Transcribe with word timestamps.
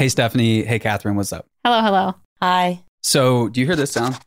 Hey, 0.00 0.08
Stephanie. 0.08 0.62
Hey, 0.62 0.78
Catherine. 0.78 1.14
What's 1.14 1.30
up? 1.30 1.44
Hello, 1.62 1.82
hello. 1.82 2.14
Hi. 2.40 2.82
So, 3.02 3.50
do 3.50 3.60
you 3.60 3.66
hear 3.66 3.76
this 3.76 3.92
sound? 3.92 4.18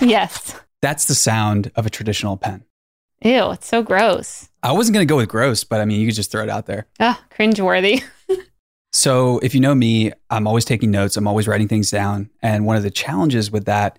Yes. 0.00 0.54
That's 0.80 1.06
the 1.06 1.16
sound 1.16 1.72
of 1.74 1.84
a 1.84 1.90
traditional 1.90 2.36
pen. 2.36 2.62
Ew, 3.24 3.50
it's 3.50 3.66
so 3.66 3.82
gross. 3.82 4.48
I 4.62 4.70
wasn't 4.70 4.94
going 4.94 5.04
to 5.04 5.10
go 5.12 5.16
with 5.16 5.28
gross, 5.28 5.64
but 5.64 5.80
I 5.80 5.84
mean, 5.84 6.00
you 6.00 6.06
could 6.06 6.14
just 6.14 6.30
throw 6.30 6.44
it 6.44 6.48
out 6.48 6.66
there. 6.66 6.86
Ugh, 7.00 7.16
cringeworthy. 7.36 8.04
So, 8.92 9.40
if 9.40 9.52
you 9.52 9.60
know 9.60 9.74
me, 9.74 10.12
I'm 10.30 10.46
always 10.46 10.64
taking 10.64 10.92
notes, 10.92 11.16
I'm 11.16 11.26
always 11.26 11.48
writing 11.48 11.66
things 11.66 11.90
down. 11.90 12.30
And 12.40 12.66
one 12.66 12.76
of 12.76 12.84
the 12.84 12.90
challenges 12.90 13.50
with 13.50 13.64
that, 13.64 13.98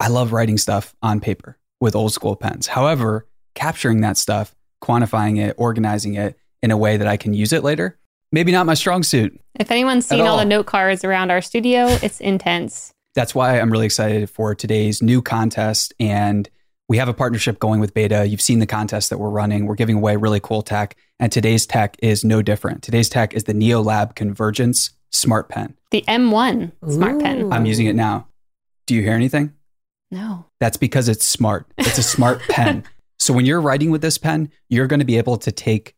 I 0.00 0.08
love 0.08 0.32
writing 0.32 0.56
stuff 0.56 0.94
on 1.02 1.20
paper 1.20 1.58
with 1.80 1.94
old 1.94 2.14
school 2.14 2.34
pens. 2.34 2.66
However, 2.66 3.26
capturing 3.54 4.00
that 4.00 4.16
stuff, 4.16 4.54
quantifying 4.82 5.38
it, 5.38 5.54
organizing 5.58 6.14
it 6.14 6.38
in 6.62 6.70
a 6.70 6.78
way 6.78 6.96
that 6.96 7.06
I 7.06 7.18
can 7.18 7.34
use 7.34 7.52
it 7.52 7.62
later, 7.62 7.98
maybe 8.34 8.52
not 8.52 8.66
my 8.66 8.74
strong 8.74 9.02
suit. 9.02 9.40
If 9.54 9.70
anyone's 9.70 10.04
seen 10.04 10.20
all 10.20 10.26
all. 10.26 10.38
the 10.38 10.44
note 10.44 10.66
cards 10.66 11.04
around 11.04 11.30
our 11.30 11.40
studio, 11.40 11.86
it's 12.02 12.20
intense. 12.20 12.92
That's 13.14 13.34
why 13.34 13.60
I'm 13.60 13.70
really 13.70 13.86
excited 13.86 14.28
for 14.28 14.54
today's 14.54 15.00
new 15.00 15.22
contest. 15.22 15.94
And 16.00 16.50
we 16.88 16.98
have 16.98 17.08
a 17.08 17.14
partnership 17.14 17.60
going 17.60 17.80
with 17.80 17.94
Beta. 17.94 18.26
You've 18.26 18.40
seen 18.40 18.58
the 18.58 18.66
contest 18.66 19.08
that 19.10 19.18
we're 19.18 19.30
running. 19.30 19.66
We're 19.66 19.76
giving 19.76 19.96
away 19.96 20.16
really 20.16 20.40
cool 20.40 20.62
tech. 20.62 20.96
And 21.20 21.30
today's 21.30 21.64
tech 21.64 21.96
is 22.00 22.24
no 22.24 22.42
different. 22.42 22.82
Today's 22.82 23.08
tech 23.08 23.32
is 23.32 23.44
the 23.44 23.54
NeoLab 23.54 24.16
Convergence 24.16 24.90
Smart 25.10 25.48
Pen. 25.48 25.74
The 25.92 26.02
M1 26.08 26.72
smart 26.90 27.20
pen. 27.20 27.52
I'm 27.52 27.66
using 27.66 27.86
it 27.86 27.94
now. 27.94 28.26
Do 28.86 28.96
you 28.96 29.02
hear 29.02 29.12
anything? 29.12 29.52
No. 30.10 30.46
That's 30.58 30.76
because 30.76 31.08
it's 31.08 31.24
smart. 31.24 31.66
It's 31.78 31.98
a 31.98 32.02
smart 32.02 32.42
pen. 32.48 32.82
So 33.20 33.32
when 33.32 33.46
you're 33.46 33.60
writing 33.60 33.92
with 33.92 34.02
this 34.02 34.18
pen, 34.18 34.50
you're 34.68 34.88
going 34.88 34.98
to 34.98 35.06
be 35.06 35.18
able 35.18 35.36
to 35.38 35.52
take 35.52 35.94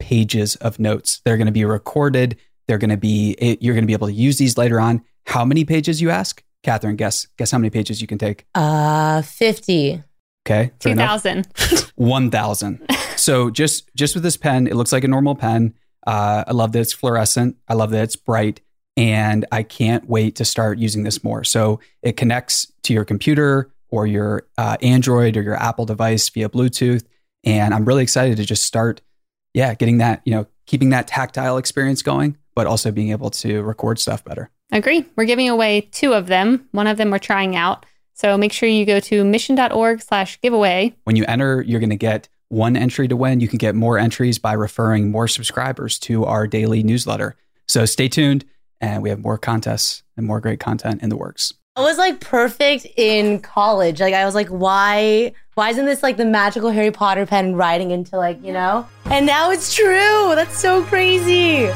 pages 0.00 0.56
of 0.56 0.80
notes. 0.80 1.20
They're 1.24 1.36
going 1.36 1.46
to 1.46 1.52
be 1.52 1.64
recorded. 1.64 2.36
They're 2.66 2.78
going 2.78 2.90
to 2.90 2.96
be, 2.96 3.36
you're 3.60 3.74
going 3.74 3.84
to 3.84 3.86
be 3.86 3.92
able 3.92 4.08
to 4.08 4.12
use 4.12 4.38
these 4.38 4.58
later 4.58 4.80
on. 4.80 5.04
How 5.26 5.44
many 5.44 5.64
pages 5.64 6.00
you 6.00 6.10
ask? 6.10 6.42
Catherine, 6.62 6.96
guess. 6.96 7.26
Guess 7.38 7.52
how 7.52 7.58
many 7.58 7.70
pages 7.70 8.00
you 8.00 8.08
can 8.08 8.18
take. 8.18 8.46
Uh, 8.54 9.22
50. 9.22 10.02
Okay. 10.46 10.72
2000. 10.80 11.46
1000 11.96 12.86
so 13.16 13.50
just 13.50 13.94
just 13.94 14.14
with 14.14 14.24
this 14.24 14.36
pen 14.36 14.66
it 14.66 14.74
looks 14.74 14.92
like 14.92 15.04
a 15.04 15.08
normal 15.08 15.34
pen 15.34 15.74
uh, 16.06 16.44
i 16.46 16.52
love 16.52 16.72
that 16.72 16.80
it's 16.80 16.92
fluorescent 16.92 17.56
i 17.68 17.74
love 17.74 17.90
that 17.90 18.02
it's 18.02 18.16
bright 18.16 18.60
and 18.96 19.44
i 19.52 19.62
can't 19.62 20.08
wait 20.08 20.36
to 20.36 20.44
start 20.44 20.78
using 20.78 21.02
this 21.02 21.22
more 21.22 21.44
so 21.44 21.78
it 22.02 22.16
connects 22.16 22.72
to 22.82 22.94
your 22.94 23.04
computer 23.04 23.70
or 23.90 24.06
your 24.06 24.46
uh, 24.56 24.76
android 24.80 25.36
or 25.36 25.42
your 25.42 25.56
apple 25.56 25.84
device 25.84 26.28
via 26.30 26.48
bluetooth 26.48 27.04
and 27.44 27.74
i'm 27.74 27.84
really 27.84 28.02
excited 28.02 28.38
to 28.38 28.44
just 28.44 28.64
start 28.64 29.02
yeah 29.54 29.74
getting 29.74 29.98
that 29.98 30.20
you 30.24 30.32
know 30.32 30.46
keeping 30.66 30.90
that 30.90 31.06
tactile 31.06 31.56
experience 31.56 32.02
going 32.02 32.36
but 32.54 32.66
also 32.66 32.90
being 32.90 33.10
able 33.10 33.30
to 33.30 33.62
record 33.62 33.98
stuff 33.98 34.24
better 34.24 34.50
Agree. 34.72 35.04
We're 35.16 35.24
giving 35.24 35.48
away 35.48 35.82
two 35.92 36.14
of 36.14 36.26
them. 36.26 36.68
One 36.72 36.86
of 36.86 36.96
them 36.96 37.10
we're 37.10 37.18
trying 37.18 37.56
out. 37.56 37.86
So 38.14 38.36
make 38.36 38.52
sure 38.52 38.68
you 38.68 38.84
go 38.84 39.00
to 39.00 39.24
mission.org 39.24 40.02
slash 40.02 40.40
giveaway. 40.40 40.94
when 41.04 41.16
you 41.16 41.24
enter, 41.26 41.62
you're 41.62 41.80
going 41.80 41.90
to 41.90 41.96
get 41.96 42.28
one 42.48 42.76
entry 42.76 43.08
to 43.08 43.16
win. 43.16 43.40
You 43.40 43.48
can 43.48 43.58
get 43.58 43.74
more 43.74 43.98
entries 43.98 44.38
by 44.38 44.52
referring 44.52 45.10
more 45.10 45.28
subscribers 45.28 45.98
to 46.00 46.24
our 46.24 46.46
daily 46.46 46.82
newsletter. 46.82 47.36
So 47.66 47.86
stay 47.86 48.08
tuned, 48.08 48.44
and 48.80 49.02
we 49.02 49.08
have 49.08 49.20
more 49.20 49.38
contests 49.38 50.02
and 50.16 50.26
more 50.26 50.40
great 50.40 50.60
content 50.60 51.02
in 51.02 51.08
the 51.08 51.16
works. 51.16 51.54
I 51.76 51.82
was 51.82 51.98
like 51.98 52.18
perfect 52.18 52.84
in 52.96 53.38
college. 53.40 54.00
Like 54.00 54.12
I 54.12 54.24
was 54.24 54.34
like, 54.34 54.48
why 54.48 55.32
why 55.54 55.70
isn't 55.70 55.86
this 55.86 56.02
like 56.02 56.16
the 56.16 56.24
magical 56.24 56.70
Harry 56.70 56.90
Potter 56.90 57.26
pen 57.26 57.54
riding 57.54 57.92
into 57.92 58.16
like, 58.16 58.42
you 58.44 58.52
know? 58.52 58.88
And 59.04 59.24
now 59.24 59.52
it's 59.52 59.72
true. 59.72 60.32
That's 60.34 60.58
so 60.58 60.82
crazy. 60.82 61.68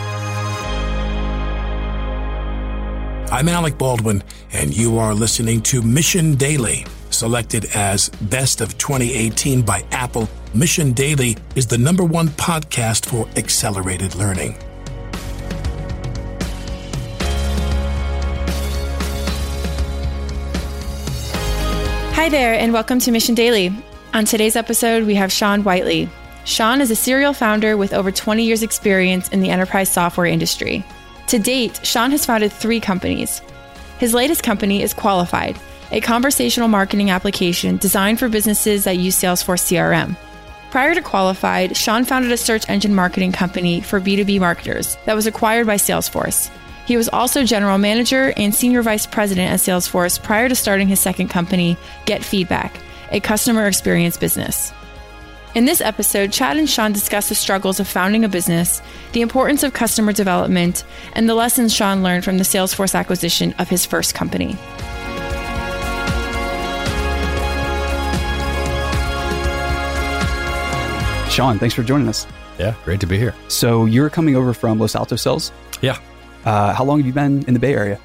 I'm 3.31 3.49
Alec 3.49 3.79
Baldwin, 3.79 4.23
and 4.53 4.77
you 4.77 4.99
are 4.99 5.15
listening 5.15 5.63
to 5.63 5.81
Mission 5.81 6.35
Daily. 6.35 6.85
Selected 7.11 7.67
as 7.77 8.09
Best 8.09 8.61
of 8.61 8.77
2018 8.79 9.63
by 9.63 9.85
Apple, 9.93 10.29
Mission 10.55 10.93
Daily 10.93 11.37
is 11.55 11.69
the 11.69 11.79
number 11.79 12.05
one 12.05 12.29
podcast 12.29 13.07
for 13.07 13.29
accelerated 13.39 14.17
learning. 14.17 14.57
Hi 22.25 22.31
there, 22.31 22.55
and 22.55 22.73
welcome 22.73 22.99
to 23.01 23.11
Mission 23.11 23.35
Daily. 23.35 23.71
On 24.15 24.25
today's 24.25 24.57
episode, 24.57 25.05
we 25.05 25.15
have 25.15 25.31
Sean 25.31 25.63
Whiteley. 25.63 26.09
Sean 26.47 26.81
is 26.81 26.91
a 26.91 26.97
serial 26.97 27.35
founder 27.35 27.77
with 27.77 27.93
over 27.93 28.11
20 28.11 28.43
years' 28.43 28.63
experience 28.63 29.29
in 29.29 29.41
the 29.41 29.51
enterprise 29.51 29.91
software 29.91 30.25
industry. 30.25 30.83
To 31.27 31.39
date, 31.39 31.85
Sean 31.85 32.11
has 32.13 32.25
founded 32.25 32.51
three 32.51 32.81
companies. 32.81 33.43
His 33.99 34.15
latest 34.15 34.43
company 34.43 34.83
is 34.83 34.95
Qualified, 34.95 35.61
a 35.93 36.01
conversational 36.01 36.69
marketing 36.69 37.11
application 37.11 37.77
designed 37.77 38.19
for 38.19 38.31
businesses 38.31 38.85
that 38.85 38.97
use 38.97 39.21
Salesforce 39.21 39.71
CRM. 39.71 40.17
Prior 40.71 40.95
to 40.95 41.03
Qualified, 41.03 41.77
Sean 41.77 42.07
founded 42.07 42.33
a 42.33 42.39
search 42.39 42.67
engine 42.71 42.95
marketing 42.95 43.33
company 43.33 43.83
for 43.83 44.01
B2B 44.01 44.41
marketers 44.41 44.97
that 45.05 45.15
was 45.15 45.27
acquired 45.27 45.67
by 45.67 45.77
Salesforce. 45.77 46.51
He 46.87 46.97
was 46.97 47.09
also 47.09 47.45
general 47.45 47.79
manager 47.79 48.33
and 48.37 48.55
senior 48.55 48.83
vice 48.83 49.07
president 49.07 49.51
at 49.51 49.61
Salesforce 49.61 50.23
prior 50.23 50.49
to 50.49 50.55
starting 50.55 50.89
his 50.89 51.01
second 51.01 51.29
company, 51.29 51.79
GetFeedback, 52.05 52.73
a 53.11 53.21
customer 53.21 53.67
experience 53.67 54.17
business. 54.17 54.73
In 55.55 55.65
this 55.67 55.81
episode, 55.81 56.33
Chad 56.33 56.57
and 56.57 56.69
Sean 56.69 56.93
discuss 56.93 57.29
the 57.29 57.35
struggles 57.35 57.79
of 57.79 57.87
founding 57.87 58.25
a 58.25 58.29
business, 58.29 58.83
the 59.13 59.21
importance 59.21 59.63
of 59.63 59.73
customer 59.73 60.13
development, 60.13 60.85
and 61.13 61.29
the 61.29 61.35
lessons 61.35 61.73
Sean 61.73 62.03
learned 62.03 62.25
from 62.25 62.39
the 62.39 62.45
Salesforce 62.45 62.95
acquisition 62.95 63.55
of 63.59 63.69
his 63.69 63.87
first 63.87 64.15
company. 64.15 64.57
Sean, 71.31 71.59
thanks 71.59 71.75
for 71.75 71.83
joining 71.83 72.09
us. 72.09 72.27
Yeah, 72.59 72.75
great 72.85 73.01
to 73.01 73.07
be 73.07 73.17
here. 73.17 73.35
So 73.49 73.87
you're 73.87 74.11
coming 74.11 74.37
over 74.37 74.55
from 74.55 74.79
Los 74.79 74.95
Altos 74.95 75.23
Cells. 75.23 75.51
Yeah. 75.81 75.99
Uh, 76.45 76.75
how 76.75 76.85
long 76.85 76.99
have 76.99 77.07
you 77.07 77.13
been 77.13 77.43
in 77.47 77.55
the 77.55 77.61
Bay 77.61 77.75
Area? 77.75 77.99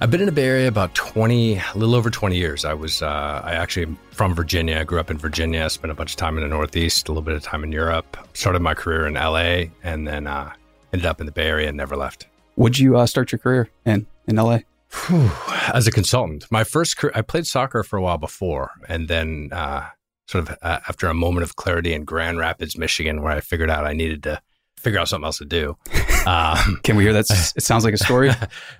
I've 0.00 0.10
been 0.10 0.20
in 0.20 0.26
the 0.26 0.32
Bay 0.32 0.46
Area 0.46 0.66
about 0.66 0.94
20, 0.94 1.58
a 1.58 1.64
little 1.74 1.94
over 1.94 2.10
20 2.10 2.36
years. 2.36 2.64
I 2.64 2.72
was, 2.72 3.02
uh, 3.02 3.42
I 3.44 3.52
actually 3.52 3.84
am 3.84 3.98
from 4.10 4.34
Virginia. 4.34 4.78
I 4.78 4.84
grew 4.84 4.98
up 4.98 5.10
in 5.10 5.18
Virginia, 5.18 5.68
spent 5.68 5.92
a 5.92 5.94
bunch 5.94 6.12
of 6.12 6.16
time 6.16 6.36
in 6.38 6.42
the 6.42 6.48
Northeast, 6.48 7.08
a 7.08 7.12
little 7.12 7.22
bit 7.22 7.34
of 7.34 7.42
time 7.42 7.62
in 7.62 7.70
Europe, 7.70 8.16
started 8.32 8.62
my 8.62 8.74
career 8.74 9.06
in 9.06 9.14
LA, 9.14 9.70
and 9.82 10.08
then 10.08 10.26
uh, 10.26 10.52
ended 10.92 11.06
up 11.06 11.20
in 11.20 11.26
the 11.26 11.32
Bay 11.32 11.46
Area 11.46 11.68
and 11.68 11.76
never 11.76 11.94
left. 11.94 12.26
Would 12.56 12.78
you 12.78 12.96
uh, 12.96 13.06
start 13.06 13.30
your 13.30 13.38
career 13.38 13.70
in 13.84 14.06
in 14.26 14.36
LA? 14.36 14.60
Whew. 15.06 15.30
As 15.72 15.86
a 15.86 15.92
consultant, 15.92 16.46
my 16.50 16.64
first 16.64 16.96
career, 16.96 17.12
I 17.14 17.22
played 17.22 17.46
soccer 17.46 17.82
for 17.82 17.98
a 17.98 18.02
while 18.02 18.18
before, 18.18 18.70
and 18.88 19.08
then 19.08 19.50
uh, 19.52 19.88
sort 20.26 20.48
of 20.48 20.56
uh, 20.62 20.80
after 20.88 21.06
a 21.08 21.14
moment 21.14 21.44
of 21.44 21.56
clarity 21.56 21.92
in 21.92 22.04
Grand 22.04 22.38
Rapids, 22.38 22.76
Michigan, 22.76 23.22
where 23.22 23.32
I 23.32 23.40
figured 23.40 23.70
out 23.70 23.86
I 23.86 23.92
needed 23.92 24.22
to 24.24 24.40
figure 24.82 24.98
out 24.98 25.08
something 25.08 25.24
else 25.24 25.38
to 25.38 25.44
do. 25.44 25.76
Um, 26.24 26.78
Can 26.84 26.94
we 26.94 27.02
hear 27.02 27.12
that? 27.14 27.26
It 27.56 27.64
sounds 27.64 27.84
like 27.84 27.94
a 27.94 27.98
story. 27.98 28.30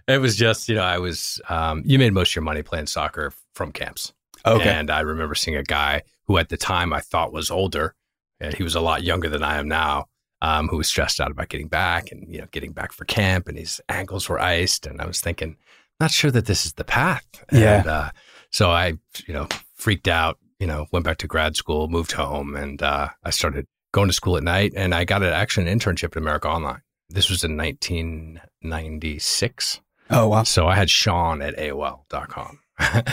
it 0.06 0.18
was 0.18 0.36
just, 0.36 0.68
you 0.68 0.76
know, 0.76 0.84
I 0.84 0.98
was, 0.98 1.40
um, 1.48 1.82
you 1.84 1.98
made 1.98 2.12
most 2.12 2.30
of 2.30 2.36
your 2.36 2.44
money 2.44 2.62
playing 2.62 2.86
soccer 2.86 3.32
from 3.52 3.72
camps. 3.72 4.12
Okay. 4.46 4.68
And 4.68 4.90
I 4.92 5.00
remember 5.00 5.34
seeing 5.34 5.56
a 5.56 5.64
guy 5.64 6.02
who 6.28 6.38
at 6.38 6.50
the 6.50 6.56
time 6.56 6.92
I 6.92 7.00
thought 7.00 7.32
was 7.32 7.50
older, 7.50 7.96
and 8.38 8.54
he 8.54 8.62
was 8.62 8.76
a 8.76 8.80
lot 8.80 9.02
younger 9.02 9.28
than 9.28 9.42
I 9.42 9.58
am 9.58 9.66
now, 9.66 10.06
um, 10.40 10.68
who 10.68 10.76
was 10.76 10.86
stressed 10.86 11.20
out 11.20 11.32
about 11.32 11.48
getting 11.48 11.66
back 11.66 12.12
and, 12.12 12.32
you 12.32 12.38
know, 12.40 12.46
getting 12.52 12.70
back 12.70 12.92
for 12.92 13.04
camp 13.06 13.48
and 13.48 13.58
his 13.58 13.80
ankles 13.88 14.28
were 14.28 14.40
iced. 14.40 14.86
And 14.86 15.00
I 15.00 15.06
was 15.06 15.20
thinking, 15.20 15.56
not 15.98 16.12
sure 16.12 16.30
that 16.30 16.46
this 16.46 16.64
is 16.64 16.74
the 16.74 16.84
path. 16.84 17.26
Yeah. 17.50 17.80
And, 17.80 17.88
uh, 17.88 18.10
so 18.50 18.70
I, 18.70 18.94
you 19.26 19.34
know, 19.34 19.48
freaked 19.74 20.06
out, 20.06 20.38
you 20.60 20.69
know, 20.69 20.86
went 20.92 21.04
back 21.04 21.19
to 21.19 21.26
grad 21.26 21.56
school, 21.56 21.88
moved 21.88 22.12
home, 22.12 22.54
and 22.54 22.80
uh, 22.82 23.08
I 23.24 23.30
started 23.30 23.66
going 23.92 24.08
to 24.08 24.14
school 24.14 24.36
at 24.36 24.42
night. 24.42 24.72
And 24.76 24.92
I 24.94 25.04
got 25.04 25.22
an, 25.22 25.32
actually 25.32 25.70
an 25.70 25.78
internship 25.78 26.10
at 26.12 26.16
America 26.16 26.48
Online. 26.48 26.82
This 27.08 27.30
was 27.30 27.44
in 27.44 27.56
1996. 27.56 29.80
oh 30.11 30.26
wow. 30.28 30.43
So 30.43 30.67
I 30.67 30.75
had 30.75 30.90
Sean 30.90 31.40
at 31.43 31.56
AOL.com. 31.56 32.58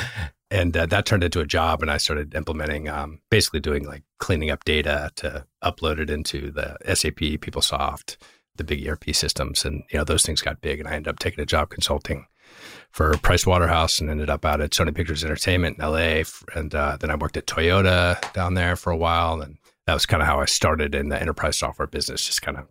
and 0.51 0.75
uh, 0.75 0.87
that 0.87 1.05
turned 1.05 1.23
into 1.23 1.41
a 1.41 1.45
job. 1.45 1.81
And 1.81 1.91
I 1.91 1.97
started 1.97 2.33
implementing, 2.33 2.89
um, 2.89 3.19
basically 3.29 3.59
doing 3.59 3.85
like 3.85 4.01
cleaning 4.19 4.49
up 4.49 4.63
data 4.63 5.11
to 5.17 5.45
upload 5.63 5.99
it 5.99 6.09
into 6.09 6.49
the 6.51 6.77
SAP, 6.95 7.19
PeopleSoft, 7.19 8.17
the 8.55 8.63
big 8.63 8.87
ERP 8.87 9.13
systems. 9.13 9.65
And, 9.65 9.83
you 9.91 9.99
know, 9.99 10.05
those 10.05 10.23
things 10.23 10.41
got 10.41 10.61
big. 10.61 10.79
And 10.79 10.87
I 10.87 10.93
ended 10.93 11.09
up 11.09 11.19
taking 11.19 11.41
a 11.41 11.45
job 11.45 11.69
consulting 11.69 12.25
for 12.91 13.17
Price 13.19 13.45
Waterhouse 13.45 13.99
and 13.99 14.09
ended 14.09 14.29
up 14.29 14.45
out 14.45 14.61
at 14.61 14.71
Sony 14.71 14.95
Pictures 14.95 15.23
Entertainment 15.23 15.77
in 15.77 15.85
LA. 15.85 16.23
And 16.55 16.73
uh, 16.73 16.97
then 16.99 17.11
I 17.11 17.15
worked 17.15 17.37
at 17.37 17.45
Toyota 17.45 18.19
down 18.33 18.55
there 18.55 18.75
for 18.75 18.91
a 18.91 18.97
while. 18.97 19.41
And 19.41 19.58
that 19.89 19.95
was 19.95 20.05
kind 20.05 20.21
of 20.21 20.27
how 20.27 20.39
I 20.39 20.45
started 20.45 20.93
in 20.93 21.09
the 21.09 21.19
enterprise 21.19 21.57
software 21.57 21.87
business, 21.87 22.23
just 22.23 22.43
kind 22.43 22.57
of 22.57 22.67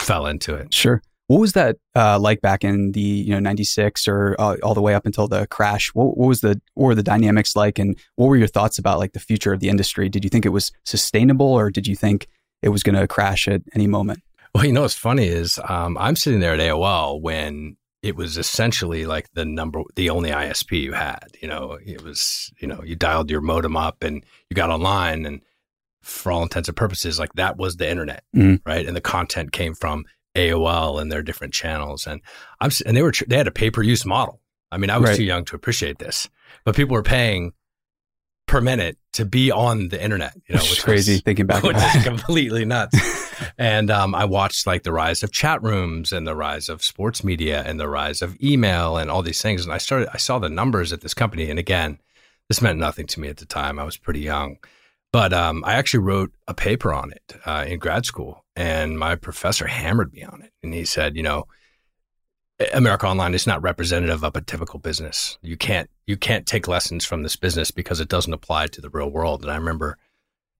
fell 0.00 0.26
into 0.26 0.54
it. 0.54 0.72
Sure. 0.72 1.02
What 1.26 1.38
was 1.38 1.52
that 1.52 1.76
uh, 1.94 2.18
like 2.18 2.40
back 2.40 2.64
in 2.64 2.92
the 2.92 3.00
you 3.00 3.32
know 3.32 3.38
'96 3.38 4.08
or 4.08 4.34
uh, 4.38 4.56
all 4.62 4.72
the 4.72 4.80
way 4.80 4.94
up 4.94 5.04
until 5.04 5.28
the 5.28 5.46
crash? 5.46 5.90
What, 5.94 6.16
what 6.16 6.26
was 6.26 6.40
the 6.40 6.60
were 6.74 6.94
the 6.94 7.02
dynamics 7.02 7.54
like, 7.54 7.78
and 7.78 7.98
what 8.16 8.28
were 8.28 8.36
your 8.36 8.48
thoughts 8.48 8.78
about 8.78 8.98
like 8.98 9.12
the 9.12 9.20
future 9.20 9.52
of 9.52 9.60
the 9.60 9.68
industry? 9.68 10.08
Did 10.08 10.24
you 10.24 10.30
think 10.30 10.46
it 10.46 10.50
was 10.50 10.72
sustainable, 10.86 11.46
or 11.46 11.70
did 11.70 11.86
you 11.86 11.96
think 11.96 12.28
it 12.62 12.70
was 12.70 12.82
going 12.82 12.96
to 12.96 13.06
crash 13.06 13.46
at 13.46 13.60
any 13.74 13.86
moment? 13.86 14.22
Well, 14.54 14.64
you 14.64 14.72
know 14.72 14.82
what's 14.82 14.94
funny 14.94 15.26
is 15.26 15.58
um, 15.68 15.98
I'm 15.98 16.16
sitting 16.16 16.40
there 16.40 16.54
at 16.54 16.60
AOL 16.60 17.20
when 17.20 17.76
it 18.02 18.16
was 18.16 18.38
essentially 18.38 19.04
like 19.04 19.28
the 19.34 19.44
number, 19.44 19.82
the 19.96 20.08
only 20.08 20.30
ISP 20.30 20.80
you 20.80 20.92
had. 20.92 21.26
You 21.42 21.48
know, 21.48 21.78
it 21.84 22.02
was 22.02 22.50
you 22.58 22.68
know 22.68 22.82
you 22.82 22.96
dialed 22.96 23.30
your 23.30 23.42
modem 23.42 23.76
up 23.76 24.02
and 24.02 24.24
you 24.48 24.54
got 24.54 24.70
online, 24.70 25.26
and 25.26 25.42
for 26.04 26.30
all 26.32 26.42
intents 26.42 26.68
and 26.68 26.76
purposes, 26.76 27.18
like 27.18 27.32
that 27.34 27.56
was 27.56 27.76
the 27.76 27.88
internet, 27.90 28.22
Mhm. 28.36 28.60
right? 28.64 28.86
And 28.86 28.94
the 28.96 29.00
content 29.00 29.52
came 29.52 29.74
from 29.74 30.04
AOL 30.36 30.98
and 31.00 31.10
their 31.12 31.22
different 31.22 31.54
channels, 31.54 32.06
and 32.06 32.20
I'm 32.60 32.70
and 32.86 32.96
they 32.96 33.02
were 33.02 33.12
they 33.26 33.36
had 33.36 33.46
a 33.46 33.52
pay 33.52 33.70
per 33.70 33.82
use 33.82 34.04
model. 34.04 34.40
I 34.72 34.78
mean, 34.78 34.90
I 34.90 34.98
was 34.98 35.10
Right. 35.10 35.16
too 35.16 35.24
young 35.24 35.44
to 35.46 35.56
appreciate 35.56 35.98
this, 35.98 36.28
but 36.64 36.74
people 36.76 36.94
were 36.94 37.02
paying 37.02 37.52
per 38.46 38.60
minute 38.60 38.98
to 39.14 39.24
be 39.24 39.50
on 39.50 39.88
the 39.88 40.02
internet. 40.02 40.34
You 40.48 40.56
know, 40.56 40.60
Which 40.60 40.64
is 40.64 40.76
was- 40.76 40.84
crazy 40.84 41.18
thinking 41.18 41.46
back. 41.46 41.62
which 41.62 41.76
is 41.76 42.02
completely 42.04 42.64
nuts. 42.64 42.98
and 43.58 43.90
um, 43.90 44.14
I 44.14 44.24
watched 44.26 44.66
like 44.66 44.82
the 44.82 44.92
rise 44.92 45.22
of 45.22 45.32
chat 45.32 45.62
rooms 45.62 46.12
and 46.12 46.26
the 46.26 46.34
rise 46.36 46.68
of 46.68 46.82
sports 46.84 47.24
media 47.24 47.62
and 47.64 47.78
the 47.80 47.88
rise 47.88 48.20
of 48.20 48.36
email 48.42 48.96
and 48.98 49.10
all 49.10 49.22
these 49.22 49.40
things. 49.40 49.64
And 49.64 49.72
I 49.72 49.78
started, 49.78 50.08
I 50.12 50.18
saw 50.18 50.38
the 50.38 50.50
numbers 50.50 50.92
at 50.92 51.00
this 51.00 51.14
company. 51.14 51.48
And 51.48 51.58
again, 51.58 51.98
this 52.48 52.60
meant 52.60 52.78
nothing 52.78 53.06
to 53.06 53.20
me 53.20 53.28
at 53.28 53.38
the 53.38 53.46
time. 53.46 53.78
I 53.78 53.84
was 53.84 53.96
pretty 53.96 54.20
young. 54.20 54.58
But 55.14 55.32
um, 55.32 55.62
I 55.64 55.74
actually 55.74 56.00
wrote 56.02 56.32
a 56.48 56.54
paper 56.54 56.92
on 56.92 57.12
it 57.12 57.36
uh, 57.46 57.64
in 57.68 57.78
grad 57.78 58.04
school, 58.04 58.44
and 58.56 58.98
my 58.98 59.14
professor 59.14 59.68
hammered 59.68 60.12
me 60.12 60.24
on 60.24 60.42
it. 60.42 60.50
And 60.60 60.74
he 60.74 60.84
said, 60.84 61.14
you 61.14 61.22
know, 61.22 61.44
America 62.72 63.06
Online 63.06 63.32
is 63.32 63.46
not 63.46 63.62
representative 63.62 64.24
of 64.24 64.34
a 64.34 64.40
typical 64.40 64.80
business. 64.80 65.38
You 65.40 65.56
can't 65.56 65.88
you 66.06 66.16
can't 66.16 66.46
take 66.46 66.66
lessons 66.66 67.04
from 67.04 67.22
this 67.22 67.36
business 67.36 67.70
because 67.70 68.00
it 68.00 68.08
doesn't 68.08 68.32
apply 68.32 68.66
to 68.66 68.80
the 68.80 68.90
real 68.90 69.08
world. 69.08 69.42
And 69.42 69.52
I 69.52 69.56
remember 69.56 69.98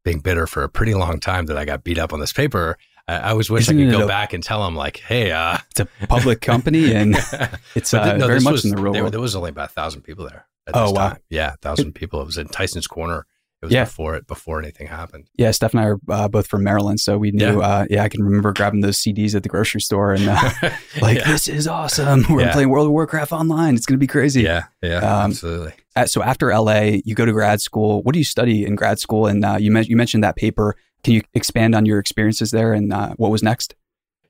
being 0.05 0.21
bitter 0.21 0.47
for 0.47 0.63
a 0.63 0.69
pretty 0.69 0.95
long 0.95 1.19
time 1.19 1.47
that 1.47 1.59
I 1.59 1.65
got 1.65 1.83
beat 1.83 1.99
up 1.99 2.13
on 2.13 2.21
this 2.21 2.33
paper. 2.33 2.79
I, 3.09 3.31
always 3.31 3.51
wish 3.51 3.63
Isn't 3.63 3.77
I 3.81 3.85
could 3.87 3.91
go 3.99 4.05
a- 4.05 4.07
back 4.07 4.33
and 4.35 4.43
tell 4.45 4.65
him 4.69 4.77
like, 4.77 4.99
hey, 4.99 5.33
uh, 5.33 5.59
It's 5.73 5.81
a 5.81 5.87
public 6.07 6.41
company 6.41 6.95
and 6.95 7.17
it's 7.75 7.93
uh, 7.93 8.17
no, 8.19 8.29
very 8.29 8.39
much 8.39 8.53
was- 8.53 8.65
in 8.65 8.71
the 8.71 8.81
real 8.81 8.93
there, 8.93 9.03
world. 9.03 9.15
There 9.15 9.21
was 9.21 9.35
only 9.35 9.51
about 9.51 9.71
a 9.71 9.73
thousand 9.73 10.03
people 10.03 10.27
there 10.29 10.47
at 10.69 10.77
Oh, 10.77 10.85
this 10.85 10.93
wow. 10.93 11.09
time. 11.09 11.19
Yeah, 11.29 11.55
a 11.55 11.57
thousand 11.57 11.95
people. 11.95 12.21
It 12.23 12.27
was 12.27 12.39
in 12.39 12.47
Tyson's 12.47 12.87
Corner. 12.87 13.27
It 13.65 13.69
was 13.69 13.73
Yeah. 13.75 13.85
before 13.85 14.15
it 14.15 14.27
before 14.27 14.61
anything 14.61 14.87
happened. 14.87 15.29
Yeah, 15.37 15.51
Steph 15.51 15.73
and 15.75 15.81
I 15.81 15.85
are 15.87 15.99
uh, 16.09 16.29
both 16.29 16.47
from 16.47 16.63
Maryland, 16.63 17.01
so 17.01 17.19
we 17.19 17.31
knew. 17.33 17.61
Yeah. 17.61 17.67
Uh, 17.67 17.87
yeah, 17.91 18.03
I 18.05 18.09
can 18.09 18.23
remember 18.23 18.53
grabbing 18.53 18.81
those 18.83 18.99
CDs 18.99 19.35
at 19.35 19.43
the 19.43 19.49
grocery 19.49 19.81
store 19.81 20.13
and 20.13 20.29
uh, 20.29 20.51
like, 21.01 21.19
yeah. 21.19 21.31
this 21.33 21.49
is 21.49 21.67
awesome. 21.67 22.25
We're 22.31 22.43
Yeah. 22.43 22.53
playing 22.53 22.69
World 22.69 22.87
of 22.87 22.93
Warcraft 22.93 23.33
online. 23.33 23.75
It's 23.75 23.87
going 23.87 23.97
to 23.97 24.01
be 24.01 24.07
crazy. 24.07 24.43
yeah, 24.43 24.65
yeah, 24.83 24.99
Um, 24.99 25.31
absolutely. 25.31 25.73
So 26.07 26.23
after 26.23 26.53
LA, 26.57 26.99
you 27.05 27.15
go 27.15 27.25
to 27.25 27.33
grad 27.33 27.61
school. 27.61 28.03
What 28.03 28.13
do 28.13 28.19
you 28.19 28.25
study 28.25 28.65
in 28.67 28.75
grad 28.77 28.99
school? 28.99 29.27
And 29.27 29.45
uh, 29.45 29.57
you, 29.59 29.71
men- 29.71 29.85
you 29.85 29.97
mentioned 29.97 30.23
that 30.25 30.37
paper. 30.37 30.77
Can 31.03 31.15
you 31.15 31.23
expand 31.35 31.75
on 31.75 31.87
your 31.87 31.99
experiences 31.99 32.51
there 32.51 32.73
and 32.73 32.93
uh, 32.93 33.15
what 33.17 33.31
was 33.31 33.43
next? 33.43 33.75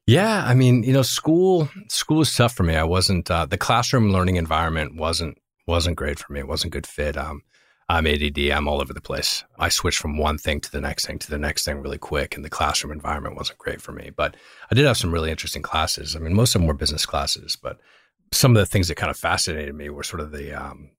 Yeah, 0.06 0.44
I 0.46 0.52
mean, 0.54 0.82
you 0.82 0.92
know, 0.92 1.00
school 1.02 1.70
school 1.88 2.18
was 2.18 2.34
tough 2.34 2.52
for 2.54 2.62
me. 2.62 2.76
I 2.76 2.84
wasn't 2.84 3.30
uh, 3.30 3.46
the 3.46 3.56
classroom 3.56 4.12
learning 4.12 4.36
environment 4.36 4.96
wasn't 4.96 5.38
wasn't 5.66 5.96
great 5.96 6.18
for 6.18 6.30
me. 6.32 6.40
It 6.40 6.46
wasn't 6.48 6.74
a 6.74 6.76
good 6.76 6.86
fit. 6.86 7.16
Um, 7.16 7.40
I'm 7.88 8.06
ADD. 8.06 8.38
I'm 8.50 8.66
all 8.66 8.80
over 8.80 8.94
the 8.94 9.00
place. 9.00 9.44
I 9.58 9.68
switched 9.68 9.98
from 9.98 10.16
one 10.16 10.38
thing 10.38 10.60
to 10.60 10.72
the 10.72 10.80
next 10.80 11.06
thing 11.06 11.18
to 11.18 11.30
the 11.30 11.38
next 11.38 11.64
thing 11.64 11.80
really 11.80 11.98
quick, 11.98 12.34
and 12.34 12.44
the 12.44 12.50
classroom 12.50 12.92
environment 12.92 13.36
wasn't 13.36 13.58
great 13.58 13.82
for 13.82 13.92
me. 13.92 14.10
But 14.14 14.36
I 14.70 14.74
did 14.74 14.86
have 14.86 14.96
some 14.96 15.12
really 15.12 15.30
interesting 15.30 15.62
classes. 15.62 16.16
I 16.16 16.18
mean, 16.18 16.34
most 16.34 16.54
of 16.54 16.60
them 16.60 16.66
were 16.68 16.74
business 16.74 17.04
classes, 17.04 17.56
but 17.60 17.78
some 18.32 18.56
of 18.56 18.60
the 18.60 18.66
things 18.66 18.88
that 18.88 18.96
kind 18.96 19.10
of 19.10 19.16
fascinated 19.16 19.74
me 19.74 19.90
were 19.90 20.02
sort 20.02 20.20
of 20.20 20.32
the 20.32 20.52
um, 20.54 20.90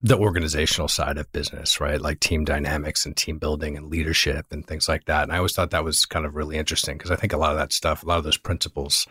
the 0.00 0.18
organizational 0.18 0.88
side 0.88 1.16
of 1.16 1.30
business, 1.32 1.80
right? 1.80 2.00
Like 2.00 2.20
team 2.20 2.44
dynamics 2.44 3.06
and 3.06 3.16
team 3.16 3.38
building 3.38 3.76
and 3.76 3.86
leadership 3.88 4.46
and 4.50 4.66
things 4.66 4.88
like 4.88 5.06
that. 5.06 5.22
And 5.24 5.32
I 5.32 5.38
always 5.38 5.54
thought 5.54 5.70
that 5.70 5.84
was 5.84 6.04
kind 6.04 6.26
of 6.26 6.34
really 6.34 6.56
interesting 6.58 6.98
because 6.98 7.10
I 7.10 7.16
think 7.16 7.32
a 7.32 7.38
lot 7.38 7.52
of 7.52 7.58
that 7.58 7.72
stuff, 7.72 8.02
a 8.02 8.06
lot 8.06 8.18
of 8.18 8.24
those 8.24 8.36
principles 8.36 9.06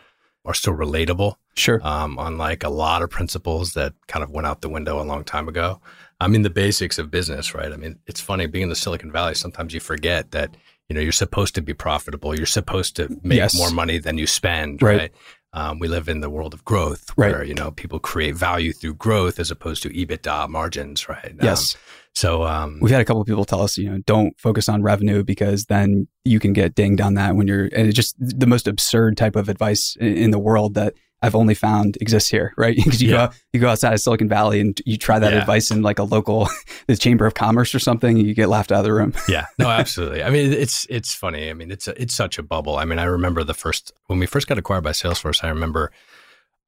are 0.45 0.53
still 0.53 0.73
relatable, 0.73 1.35
Sure. 1.55 1.79
um, 1.87 2.17
unlike 2.19 2.63
a 2.63 2.69
lot 2.69 3.01
of 3.01 3.09
principles 3.09 3.73
that 3.73 3.93
kind 4.07 4.23
of 4.23 4.29
went 4.29 4.45
out 4.45 4.61
the 4.61 4.69
window 4.69 5.01
a 5.01 5.03
long 5.03 5.23
time 5.23 5.47
ago. 5.47 5.81
I 6.23 6.27
mean, 6.27 6.41
the 6.43 6.49
basics 6.49 6.97
of 6.97 7.11
business, 7.11 7.53
right? 7.53 7.71
I 7.71 7.75
mean, 7.77 7.99
it's 8.07 8.21
funny 8.21 8.45
being 8.47 8.63
in 8.63 8.69
the 8.69 8.75
Silicon 8.75 9.11
Valley, 9.11 9.35
sometimes 9.35 9.73
you 9.73 9.79
forget 9.79 10.31
that, 10.31 10.55
you 10.89 10.93
know, 10.95 11.01
you're 11.01 11.11
supposed 11.11 11.53
to 11.55 11.61
be 11.61 11.73
profitable. 11.73 12.35
You're 12.35 12.45
supposed 12.45 12.95
to 12.95 13.09
make 13.23 13.37
Yes. 13.37 13.55
more 13.55 13.69
money 13.71 13.97
than 13.97 14.17
you 14.17 14.25
spend, 14.27 14.81
Right. 14.81 14.97
right? 14.99 15.11
Um, 15.55 15.77
we 15.79 15.87
live 15.87 16.09
in 16.09 16.21
the 16.21 16.29
world 16.31 16.53
of 16.53 16.65
growth 16.65 17.11
Right. 17.15 17.31
where, 17.31 17.43
you 17.43 17.53
know, 17.53 17.69
people 17.71 17.99
create 17.99 18.35
value 18.35 18.73
through 18.73 18.95
growth 18.95 19.39
as 19.39 19.51
opposed 19.51 19.83
to 19.83 19.89
EBITDA 19.89 20.49
margins, 20.49 21.07
right? 21.07 21.31
Um, 21.31 21.37
Yes. 21.43 21.77
so, 22.15 22.43
um, 22.43 22.79
We've 22.81 22.89
had 22.91 23.01
a 23.01 23.05
couple 23.05 23.21
of 23.21 23.27
people 23.27 23.45
tell 23.45 23.61
us, 23.61 23.77
you 23.77 23.89
know, 23.89 23.99
don't 24.07 24.33
focus 24.39 24.67
on 24.67 24.81
revenue 24.81 25.23
because 25.23 25.65
then 25.65 26.07
you 26.25 26.39
can 26.39 26.53
get 26.53 26.73
dinged 26.73 27.01
on 27.01 27.13
that 27.15 27.35
when 27.35 27.47
you're, 27.47 27.65
and 27.65 27.87
it's 27.87 27.95
just 27.95 28.15
the 28.19 28.47
most 28.47 28.67
absurd 28.67 29.15
type 29.17 29.35
of 29.35 29.47
advice 29.49 29.95
in, 29.99 30.15
in 30.17 30.31
the 30.31 30.39
world 30.39 30.73
that 30.73 30.93
I've 31.23 31.33
only 31.35 31.53
found 31.55 31.97
exists 32.01 32.29
here, 32.29 32.53
right? 32.57 32.75
Because 32.83 33.01
you 33.01 33.09
Yeah. 33.11 33.27
go 33.27 33.33
you 33.53 33.59
go 33.59 33.69
outside 33.69 33.93
of 33.93 33.99
Silicon 34.01 34.27
Valley 34.29 34.59
and 34.59 34.79
you 34.85 34.97
try 34.97 35.17
that 35.19 35.31
Yeah. 35.33 35.39
advice 35.39 35.71
in 35.71 35.81
like 35.81 35.97
a 35.97 36.03
local 36.03 36.47
the 36.87 36.97
chamber 36.97 37.25
of 37.25 37.33
commerce 37.33 37.73
or 37.73 37.79
something, 37.79 38.17
and 38.19 38.27
you 38.27 38.35
get 38.35 38.49
laughed 38.49 38.71
out 38.71 38.79
of 38.79 38.85
the 38.85 38.93
room. 38.93 39.13
yeah, 39.27 39.45
no, 39.57 39.69
absolutely. 39.69 40.21
I 40.21 40.29
mean, 40.29 40.53
it's 40.53 40.85
it's 40.89 41.15
funny. 41.15 41.49
I 41.49 41.53
mean, 41.53 41.71
it's 41.71 41.87
a, 41.87 41.99
it's 42.01 42.13
such 42.13 42.37
a 42.37 42.43
bubble. 42.43 42.77
I 42.77 42.85
mean, 42.85 42.99
I 42.99 43.05
remember 43.05 43.43
the 43.43 43.53
first 43.55 43.91
when 44.07 44.19
we 44.19 44.25
first 44.27 44.47
got 44.47 44.57
acquired 44.57 44.83
by 44.83 44.91
Salesforce. 44.91 45.43
I 45.43 45.49
remember 45.49 45.91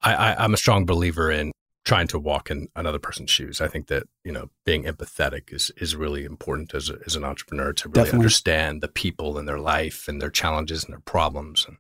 I, 0.01 0.13
I 0.15 0.43
I'm 0.43 0.53
a 0.53 0.57
strong 0.57 0.85
believer 0.85 1.29
in 1.31 1.51
trying 1.83 2.07
to 2.07 2.17
walk 2.17 2.49
in 2.49 2.67
another 2.75 2.97
person's 2.97 3.29
shoes. 3.29 3.61
I 3.61 3.67
think 3.67 3.87
that 3.87 4.03
you 4.23 4.31
know 4.31 4.49
being 4.65 4.85
empathetic 4.85 5.53
is 5.53 5.71
is 5.77 5.95
really 5.95 6.23
important 6.25 6.73
as 6.73 6.89
a, 6.89 6.97
as 7.05 7.15
an 7.15 7.23
entrepreneur 7.23 7.73
to 7.73 7.89
really 7.89 8.05
Definitely. 8.05 8.19
understand 8.25 8.81
the 8.81 8.87
people 8.87 9.37
and 9.37 9.47
their 9.47 9.59
life 9.59 10.07
and 10.07 10.21
their 10.21 10.31
challenges 10.31 10.83
and 10.83 10.93
their 10.93 11.01
problems. 11.01 11.65
And 11.67 11.77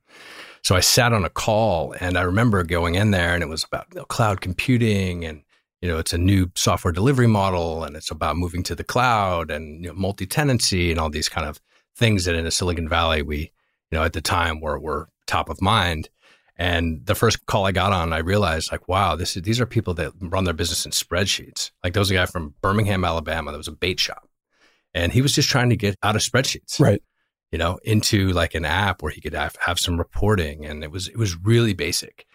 so 0.65 0.75
I 0.75 0.79
sat 0.79 1.13
on 1.13 1.23
a 1.23 1.29
call 1.29 1.93
and 1.99 2.17
I 2.17 2.23
remember 2.23 2.63
going 2.63 2.95
in 2.95 3.11
there 3.11 3.35
and 3.35 3.43
it 3.43 3.49
was 3.49 3.63
about 3.63 3.85
you 3.93 3.99
know, 3.99 4.05
cloud 4.05 4.41
computing 4.41 5.23
and 5.23 5.43
you 5.79 5.87
know, 5.87 5.99
it's 5.99 6.11
a 6.11 6.17
new 6.17 6.49
software 6.55 6.91
delivery 6.91 7.27
model 7.27 7.83
and 7.83 7.95
it's 7.95 8.09
about 8.09 8.35
moving 8.35 8.63
to 8.63 8.73
the 8.73 8.83
cloud 8.83 9.51
and 9.51 9.83
you 9.83 9.91
know, 9.91 9.93
multi-tenancy 9.93 10.89
and 10.89 10.99
all 10.99 11.11
these 11.11 11.29
kind 11.29 11.47
of 11.47 11.61
things 11.95 12.25
that 12.25 12.33
in 12.33 12.47
a 12.47 12.51
Silicon 12.51 12.89
Valley 12.89 13.21
we, 13.21 13.37
you 13.91 13.97
know, 13.97 14.01
at 14.01 14.13
the 14.13 14.21
time 14.21 14.59
were 14.59 14.79
were 14.79 15.07
top 15.27 15.49
of 15.49 15.61
mind. 15.61 16.09
And 16.57 17.05
the 17.05 17.13
first 17.13 17.45
call 17.45 17.67
I 17.67 17.71
got 17.71 17.93
on, 17.93 18.11
I 18.11 18.19
realized 18.19 18.71
like, 18.71 18.87
wow, 18.87 19.15
this 19.15 19.37
is 19.37 19.43
these 19.43 19.61
are 19.61 19.67
people 19.67 19.93
that 19.95 20.13
run 20.19 20.45
their 20.45 20.53
business 20.55 20.83
in 20.83 20.91
spreadsheets. 20.93 21.69
Like 21.83 21.93
there 21.93 22.01
was 22.01 22.09
a 22.09 22.15
guy 22.15 22.25
from 22.25 22.55
Birmingham, 22.63 23.05
Alabama, 23.05 23.51
that 23.51 23.57
was 23.57 23.67
a 23.67 23.71
bait 23.71 23.99
shop. 23.99 24.27
And 24.95 25.11
he 25.11 25.21
was 25.21 25.33
just 25.33 25.49
trying 25.49 25.69
to 25.69 25.75
get 25.75 25.95
out 26.01 26.15
of 26.15 26.23
spreadsheets 26.23 26.79
Right. 26.79 27.03
You 27.55 27.59
know, 27.59 27.79
into 27.85 28.33
like 28.33 28.53
an 28.53 28.65
app 28.65 29.01
where 29.01 29.13
he 29.13 29.21
could 29.21 29.33
have, 29.33 29.55
have 29.61 29.79
some 29.79 29.97
reporting. 29.97 30.65
And 30.65 30.83
it 30.83 30.91
was, 30.91 31.07
it 31.07 31.15
was 31.17 31.37
really 31.37 31.73
basic. 31.73 32.25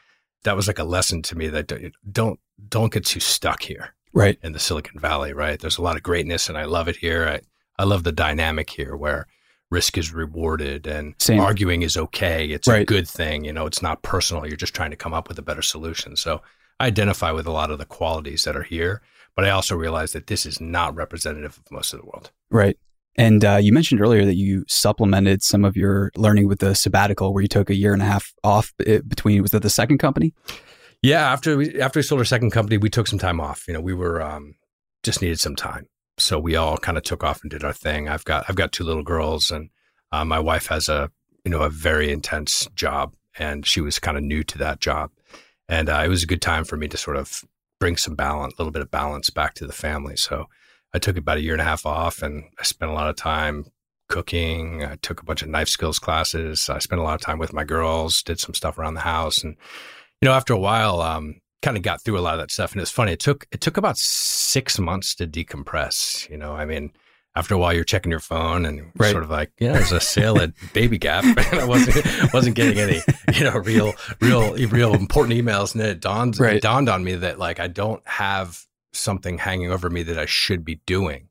That 0.44 0.56
was 0.56 0.67
like 0.67 0.78
a 0.78 0.84
lesson 0.84 1.20
to 1.25 1.37
me 1.37 1.46
that 1.49 1.67
don't, 1.67 1.93
don't, 2.11 2.40
don't 2.70 2.90
get 2.90 3.04
too 3.04 3.21
stuck 3.21 3.61
here 3.61 3.92
Right. 4.14 4.38
in 4.42 4.52
the 4.52 4.59
Silicon 4.59 4.99
Valley, 4.99 5.35
right? 5.35 5.61
There's 5.61 5.76
a 5.76 5.83
lot 5.83 5.97
of 5.99 6.02
greatness 6.02 6.49
and 6.49 6.56
I 6.56 6.64
love 6.64 6.88
it 6.88 6.97
here. 6.97 7.28
I, 7.28 7.40
I 7.83 7.85
love 7.85 8.02
the 8.02 8.12
dynamic 8.12 8.71
here 8.71 8.97
where 8.97 9.26
risk 9.71 9.99
is 9.99 10.11
rewarded 10.11 10.87
and 10.87 11.14
Same. 11.18 11.40
arguing 11.40 11.83
is 11.83 11.99
okay. 11.99 12.47
It's 12.47 12.66
a 12.66 12.83
good 12.87 13.06
thing. 13.06 13.45
You 13.45 13.52
know, 13.52 13.66
it's 13.66 13.83
not 13.83 14.00
personal. 14.00 14.47
You're 14.47 14.56
just 14.56 14.75
trying 14.75 14.90
to 14.92 14.97
come 14.97 15.12
up 15.12 15.28
with 15.28 15.38
a 15.38 15.42
better 15.42 15.61
solution. 15.61 16.16
So 16.16 16.40
I 16.80 16.87
identify 16.87 17.30
with 17.30 17.47
a 17.47 17.52
lot 17.52 17.71
of 17.71 17.78
the 17.78 17.85
qualities 17.85 18.45
that 18.45 18.56
are 18.56 18.62
here, 18.62 19.02
but 19.37 19.45
I 19.45 19.50
also 19.50 19.76
realize 19.76 20.12
that 20.12 20.28
this 20.28 20.47
is 20.47 20.62
not 20.62 20.97
representative 20.97 21.59
of 21.59 21.71
most 21.71 21.92
of 21.92 22.00
the 22.00 22.06
world. 22.06 22.30
Right. 22.50 22.78
And 23.17 23.45
uh, 23.45 23.59
you 23.61 23.73
mentioned 23.73 24.00
earlier 24.00 24.25
that 24.25 24.37
you 24.37 24.64
supplemented 24.69 25.43
some 25.43 25.64
of 25.64 25.76
your 25.76 26.11
learning 26.17 26.49
with 26.49 26.61
the 26.61 26.75
sabbatical, 26.75 27.35
where 27.35 27.43
you 27.43 27.49
took 27.49 27.69
a 27.69 27.75
year 27.75 27.93
and 27.93 28.02
a 28.02 28.07
half 28.07 28.33
off 28.45 28.73
uh, 28.87 28.99
between. 29.07 29.43
Was 29.43 29.50
that 29.50 29.62
the 29.62 29.71
second 29.71 29.99
company? 29.99 30.33
Yeah, 31.02 31.33
after 31.33 31.57
we 31.57 31.81
after 31.81 31.99
we 31.99 32.02
sold 32.02 32.21
our 32.21 32.25
second 32.25 32.50
company, 32.50 32.76
we 32.76 32.90
took 32.90 33.07
some 33.07 33.19
time 33.19 33.40
off. 33.40 33.64
You 33.67 33.75
know, 33.75 33.81
we 33.81 33.95
were 33.95 34.23
um, 34.23 34.55
just 35.02 35.23
needed 35.23 35.40
some 35.40 35.57
time, 35.57 35.87
so 36.19 36.38
we 36.38 36.57
all 36.57 36.76
kind 36.76 36.99
of 36.99 37.05
took 37.05 37.25
off 37.25 37.43
and 37.43 37.50
did 37.50 37.64
our 37.64 37.73
thing. 37.73 38.09
I've 38.09 38.25
got 38.25 38.45
I've 38.49 38.57
got 38.57 38.73
two 38.73 38.85
little 38.85 39.02
girls, 39.02 39.50
and 39.50 39.71
uh, 40.12 40.25
my 40.25 40.38
wife 40.38 40.67
has 40.67 40.88
a 40.88 41.11
you 41.45 41.50
know 41.50 41.62
a 41.62 41.71
very 41.71 42.12
intense 42.12 42.69
job, 42.75 43.14
and 43.38 43.67
she 43.67 43.81
was 43.81 43.99
kind 43.99 44.17
of 44.17 44.23
new 44.23 44.45
to 44.45 44.59
that 44.59 44.81
job, 44.81 45.11
and 45.69 45.88
uh, 45.88 46.02
it 46.05 46.09
was 46.09 46.23
a 46.23 46.26
good 46.26 46.43
time 46.43 46.64
for 46.64 46.76
me 46.76 46.87
to 46.88 46.97
sort 46.97 47.17
of 47.17 47.45
bring 47.81 47.97
some 47.97 48.14
balance, 48.14 48.52
a 48.52 48.57
little 48.61 48.73
bit 48.73 48.83
of 48.83 48.90
balance 48.90 49.31
back 49.31 49.55
to 49.55 49.67
the 49.67 49.73
family. 49.73 50.17
So 50.17 50.47
I 50.94 50.99
took 50.99 51.16
about 51.16 51.38
a 51.38 51.40
year 51.42 51.52
and 51.54 51.61
a 51.61 51.64
half 51.64 51.87
off, 51.87 52.23
and 52.23 52.44
I 52.59 52.62
spent 52.64 52.90
a 52.90 52.94
lot 52.94 53.09
of 53.09 53.16
time 53.16 53.66
cooking. 54.09 54.85
I 54.85 54.97
took 54.97 55.20
a 55.20 55.25
bunch 55.25 55.42
of 55.42 55.49
knife 55.49 55.68
skills 55.68 55.99
classes. 55.99 56.68
I 56.68 56.78
spent 56.80 57.00
a 57.00 57.04
lot 57.04 57.14
of 57.14 57.20
time 57.20 57.38
with 57.38 57.52
my 57.52 57.64
girls, 57.64 58.23
did 58.23 58.40
some 58.40 58.54
stuff 58.54 58.78
around 58.78 58.94
the 58.94 59.00
house, 59.00 59.42
and 59.44 59.56
you 60.20 60.26
know, 60.28 60.32
after 60.35 60.52
a 60.52 60.59
while, 60.59 61.00
um, 61.00 61.40
kind 61.62 61.76
of 61.76 61.82
got 61.82 62.02
through 62.02 62.18
a 62.18 62.20
lot 62.20 62.35
of 62.35 62.40
that 62.40 62.50
stuff. 62.50 62.73
And 62.73 62.80
it's 62.82 62.90
funny. 62.90 63.12
It 63.12 63.20
took 63.20 63.47
it 63.52 63.61
took 63.61 63.76
about 63.76 63.97
six 63.99 64.78
months 64.78 65.14
to 65.16 65.26
decompress. 65.26 66.28
You 66.28 66.37
know, 66.37 66.52
I 66.52 66.64
mean, 66.64 66.92
after 67.37 67.54
a 67.54 67.59
while, 67.59 67.73
you're 67.73 67.85
checking 67.85 68.11
your 68.11 68.20
phone 68.20 68.66
and 68.66 68.90
Right. 68.99 69.12
sort 69.12 69.23
of 69.23 69.30
like, 69.30 69.52
yeah, 69.61 69.73
there's 69.75 69.92
a 69.92 70.00
sale 70.00 70.40
at 70.40 70.50
Baby 70.75 70.99
Gap, 70.99 71.25
and 71.52 71.61
I 71.61 71.64
wasn't 71.64 72.32
wasn't 72.35 72.56
getting 72.56 72.78
any, 72.80 73.00
you 73.35 73.44
know, 73.44 73.56
real 73.59 73.94
real 74.20 74.54
real 74.68 74.94
important 74.94 75.38
emails. 75.38 75.73
And 75.73 75.80
then 75.82 75.90
it 75.90 76.00
dawned 76.00 76.38
Right. 76.40 76.56
it 76.56 76.62
dawned 76.62 76.88
on 76.88 77.04
me 77.04 77.14
that 77.14 77.38
like 77.38 77.61
I 77.61 77.68
don't 77.68 78.06
have 78.09 78.66
something 78.92 79.38
hanging 79.38 79.70
over 79.70 79.90
me 79.90 80.02
that 80.04 80.18
I 80.18 80.26
should 80.26 80.64
be 80.64 80.80
doing. 80.87 81.28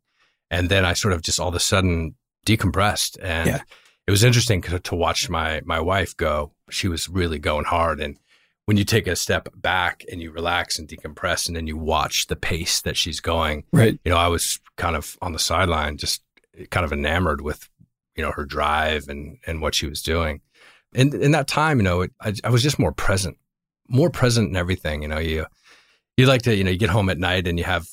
And 0.52 0.70
then 0.70 0.86
I 0.86 0.94
sort 0.94 1.14
of 1.14 1.22
just 1.22 1.40
all 1.40 1.50
of 1.50 1.56
a 1.56 1.60
sudden 1.60 2.16
decompressed 2.46 3.18
and. 3.22 3.48
Yeah. 3.48 3.62
It 4.08 4.12
was 4.12 4.24
interesting 4.24 4.64
to 4.64 4.80
to 4.80 4.96
watch 4.96 5.30
my 5.30 5.62
my 5.66 5.80
wife 5.80 6.18
go 6.18 6.52
she 6.72 6.88
was 6.88 7.10
really 7.10 7.40
going 7.40 7.66
hard. 7.66 8.00
And 8.00 8.18
when 8.66 8.78
you 8.78 8.84
take 8.84 9.08
a 9.08 9.16
step 9.16 9.50
back 9.56 10.04
and 10.12 10.22
you 10.22 10.32
relax 10.32 10.78
and 10.78 10.88
decompress 10.88 11.48
and 11.48 11.56
then 11.56 11.68
you 11.68 11.78
watch 11.78 12.28
the 12.28 12.36
pace 12.36 12.82
that 12.82 12.98
she's 12.98 13.20
going, 13.20 13.64
Right. 13.72 14.00
you 14.04 14.12
know, 14.12 14.18
I 14.18 14.28
was 14.28 14.60
kind 14.78 14.96
of 14.96 15.18
on 15.22 15.34
the 15.34 15.40
sideline, 15.40 15.98
just 15.98 16.22
kind 16.70 16.86
of 16.86 16.94
enamored 16.94 17.42
with, 17.42 17.68
you 18.16 18.24
know, 18.24 18.32
her 18.32 18.46
drive 18.46 19.08
and, 19.08 19.38
and 19.48 19.62
what 19.62 19.76
she 19.76 19.88
was 19.88 20.02
doing. 20.02 20.42
And 20.94 21.14
in 21.14 21.32
that 21.32 21.48
time, 21.48 21.78
you 21.78 21.84
know, 21.84 22.02
it, 22.02 22.12
I, 22.22 22.34
I 22.44 22.50
was 22.50 22.64
just 22.64 22.80
more 22.80 22.92
present, 22.92 23.38
more 23.88 24.10
present 24.10 24.50
in 24.50 24.56
everything. 24.56 25.02
You 25.02 25.08
know, 25.08 25.20
you, 25.20 25.46
you 26.20 26.28
like 26.28 26.42
to, 26.44 26.56
you 26.56 26.64
know, 26.64 26.72
you 26.72 26.78
get 26.78 26.90
home 26.90 27.10
at 27.10 27.18
night 27.18 27.48
and 27.48 27.58
you 27.58 27.66
have, 27.66 27.88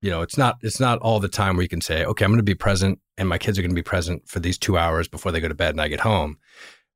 you 0.00 0.10
know, 0.10 0.22
it's 0.22 0.38
not, 0.38 0.56
it's 0.62 0.80
not 0.80 0.98
all 1.00 1.20
the 1.20 1.28
time 1.28 1.56
where 1.56 1.62
you 1.62 1.68
can 1.68 1.80
say, 1.80 2.04
okay, 2.04 2.24
I'm 2.24 2.30
going 2.30 2.38
to 2.38 2.44
be 2.44 2.54
present 2.54 2.98
and 3.18 3.28
my 3.28 3.38
kids 3.38 3.58
are 3.58 3.62
going 3.62 3.70
to 3.70 3.74
be 3.74 3.82
present 3.82 4.28
for 4.28 4.40
these 4.40 4.58
two 4.58 4.78
hours 4.78 5.08
before 5.08 5.32
they 5.32 5.40
go 5.40 5.48
to 5.48 5.54
bed 5.54 5.70
and 5.70 5.80
I 5.80 5.88
get 5.88 6.00
home. 6.00 6.38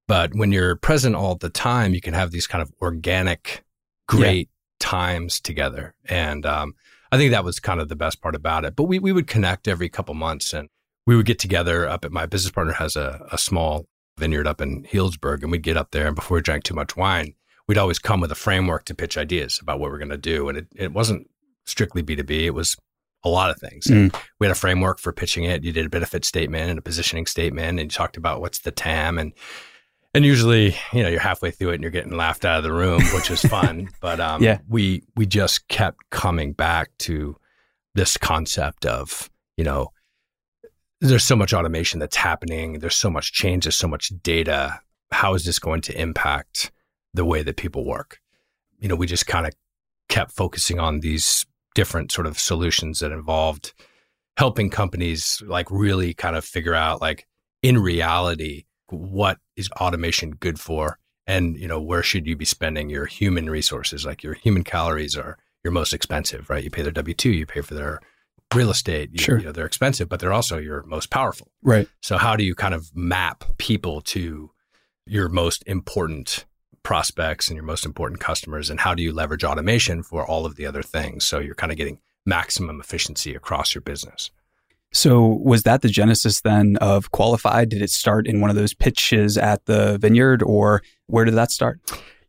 But 0.08 0.34
when 0.34 0.52
you're 0.52 0.76
present 0.76 1.16
all 1.16 1.34
the 1.34 1.50
time, 1.50 1.94
you 1.94 2.00
can 2.00 2.14
have 2.14 2.30
these 2.30 2.46
kind 2.46 2.62
of 2.62 2.72
organic, 2.80 3.64
great 4.06 4.48
times 4.78 5.40
together. 5.40 5.94
And 6.04 6.46
um, 6.46 6.74
I 7.10 7.16
think 7.16 7.32
that 7.32 7.44
was 7.44 7.58
kind 7.58 7.80
of 7.80 7.88
the 7.88 7.96
best 7.96 8.22
part 8.22 8.36
about 8.36 8.64
it. 8.64 8.76
But 8.76 8.84
we, 8.84 8.98
we 8.98 9.12
would 9.12 9.26
connect 9.26 9.66
every 9.66 9.88
couple 9.88 10.14
months 10.14 10.52
and 10.52 10.68
we 11.06 11.16
would 11.16 11.26
get 11.26 11.38
together 11.38 11.88
up 11.88 12.04
at 12.04 12.12
my 12.12 12.26
business 12.26 12.52
partner 12.52 12.74
has 12.74 12.96
a, 12.96 13.26
a 13.32 13.38
small 13.38 13.86
vineyard 14.18 14.46
up 14.46 14.60
in 14.60 14.84
Healdsburg 14.84 15.42
and 15.42 15.50
we'd 15.50 15.62
get 15.62 15.76
up 15.76 15.90
there 15.90 16.06
and 16.06 16.16
before 16.16 16.36
we 16.36 16.42
drank 16.42 16.64
too 16.64 16.74
much 16.74 16.96
wine, 16.96 17.34
we'd 17.68 17.78
always 17.78 17.98
come 17.98 18.20
with 18.20 18.30
a 18.32 18.36
framework 18.36 18.84
to 18.86 18.94
pitch 18.94 19.16
ideas 19.18 19.58
about 19.60 19.78
what 19.80 19.90
we're 19.90 19.98
going 19.98 20.08
to 20.10 20.16
do. 20.16 20.48
And 20.48 20.58
it, 20.58 20.66
it 20.76 20.92
wasn't 20.92 21.28
strictly 21.64 22.02
B2B. 22.02 22.42
It 22.44 22.50
was 22.54 22.76
a 23.24 23.28
lot 23.28 23.50
of 23.50 23.58
things. 23.58 23.86
And 23.88 24.14
we 24.38 24.46
had 24.46 24.52
a 24.52 24.58
framework 24.58 25.00
for 25.00 25.12
pitching 25.12 25.44
it. 25.44 25.64
You 25.64 25.72
did 25.72 25.86
a 25.86 25.88
benefit 25.90 26.24
statement 26.24 26.70
and 26.70 26.78
a 26.78 26.82
positioning 26.82 27.26
statement 27.26 27.80
and 27.80 27.80
you 27.80 27.88
talked 27.88 28.16
about 28.16 28.40
what's 28.40 28.60
the 28.60 28.70
TAM 28.70 29.18
and 29.18 29.32
and 30.14 30.24
usually, 30.24 30.74
you 30.94 31.02
know, 31.02 31.10
you're 31.10 31.20
halfway 31.20 31.50
through 31.50 31.70
it 31.70 31.74
and 31.74 31.82
you're 31.82 31.90
getting 31.90 32.16
laughed 32.16 32.46
out 32.46 32.56
of 32.56 32.64
the 32.64 32.72
room, 32.72 33.02
which 33.12 33.30
is 33.30 33.42
fun. 33.42 33.90
but 34.00 34.18
um, 34.18 34.42
Yeah. 34.42 34.60
we 34.68 35.02
we 35.14 35.26
just 35.26 35.68
kept 35.68 36.08
coming 36.10 36.52
back 36.54 36.88
to 37.00 37.36
this 37.94 38.16
concept 38.16 38.86
of, 38.86 39.28
you 39.58 39.64
know, 39.64 39.90
there's 41.00 41.24
so 41.24 41.36
much 41.36 41.52
automation 41.52 42.00
that's 42.00 42.16
happening. 42.16 42.78
There's 42.78 42.96
so 42.96 43.10
much 43.10 43.32
change. 43.32 43.64
There's 43.64 43.76
so 43.76 43.88
much 43.88 44.10
data. 44.22 44.80
How 45.10 45.34
is 45.34 45.44
this 45.44 45.58
going 45.58 45.82
to 45.82 46.00
impact 46.00 46.70
the 47.16 47.24
way 47.24 47.42
that 47.42 47.56
people 47.56 47.84
work? 47.84 48.20
You 48.78 48.88
know, 48.88 48.96
we 48.96 49.06
just 49.06 49.26
kind 49.26 49.46
of 49.46 49.52
kept 50.08 50.32
focusing 50.32 50.78
on 50.78 51.00
these 51.00 51.44
different 51.74 52.12
sort 52.12 52.26
of 52.26 52.38
solutions 52.38 53.00
that 53.00 53.12
involved 53.12 53.72
helping 54.38 54.70
companies 54.70 55.42
like 55.46 55.70
really 55.70 56.14
kind 56.14 56.36
of 56.36 56.44
figure 56.44 56.74
out 56.74 57.00
like 57.00 57.26
in 57.62 57.78
reality 57.78 58.64
what 58.90 59.38
is 59.56 59.68
automation 59.80 60.30
good 60.30 60.58
for 60.60 60.98
and 61.26 61.56
you 61.58 61.66
know 61.66 61.80
where 61.80 62.02
should 62.02 62.26
you 62.26 62.36
be 62.36 62.44
spending 62.44 62.88
your 62.88 63.06
human 63.06 63.50
resources 63.50 64.04
like 64.06 64.22
your 64.22 64.34
human 64.34 64.62
calories 64.62 65.16
are 65.16 65.36
your 65.64 65.72
most 65.72 65.92
expensive 65.92 66.48
right 66.48 66.64
you 66.64 66.70
pay 66.70 66.82
their 66.82 66.92
w2 66.92 67.24
you 67.34 67.46
pay 67.46 67.60
for 67.62 67.74
their 67.74 68.00
real 68.54 68.70
estate 68.70 69.10
you, 69.12 69.18
Sure. 69.18 69.38
you 69.38 69.44
know 69.44 69.52
they're 69.52 69.66
expensive 69.66 70.08
but 70.08 70.20
they're 70.20 70.32
also 70.32 70.56
your 70.58 70.82
most 70.84 71.10
powerful 71.10 71.48
Right. 71.62 71.88
so 72.00 72.16
how 72.16 72.36
do 72.36 72.44
you 72.44 72.54
kind 72.54 72.74
of 72.74 72.94
map 72.94 73.44
people 73.58 74.00
to 74.02 74.50
your 75.06 75.28
most 75.28 75.62
important 75.66 76.44
prospects 76.86 77.48
and 77.48 77.56
your 77.56 77.64
most 77.64 77.84
important 77.84 78.20
customers 78.20 78.70
and 78.70 78.78
how 78.78 78.94
do 78.94 79.02
you 79.02 79.12
leverage 79.12 79.42
automation 79.42 80.04
for 80.04 80.24
all 80.24 80.46
of 80.46 80.54
the 80.54 80.64
other 80.64 80.84
things 80.84 81.24
so 81.24 81.40
you're 81.40 81.52
kind 81.56 81.72
of 81.72 81.76
getting 81.76 81.98
maximum 82.24 82.78
efficiency 82.78 83.34
across 83.34 83.74
your 83.74 83.82
business 83.82 84.30
So 84.92 85.26
was 85.42 85.64
that 85.64 85.82
the 85.82 85.88
genesis 85.88 86.42
then 86.42 86.76
of 86.76 87.10
Qualified? 87.10 87.70
Did 87.70 87.82
it 87.82 87.90
start 87.90 88.28
in 88.28 88.40
one 88.40 88.50
of 88.50 88.56
those 88.56 88.72
pitches 88.72 89.36
at 89.36 89.66
the 89.66 89.98
vineyard 89.98 90.44
or 90.44 90.80
where 91.06 91.24
did 91.24 91.34
that 91.34 91.50
start? 91.50 91.80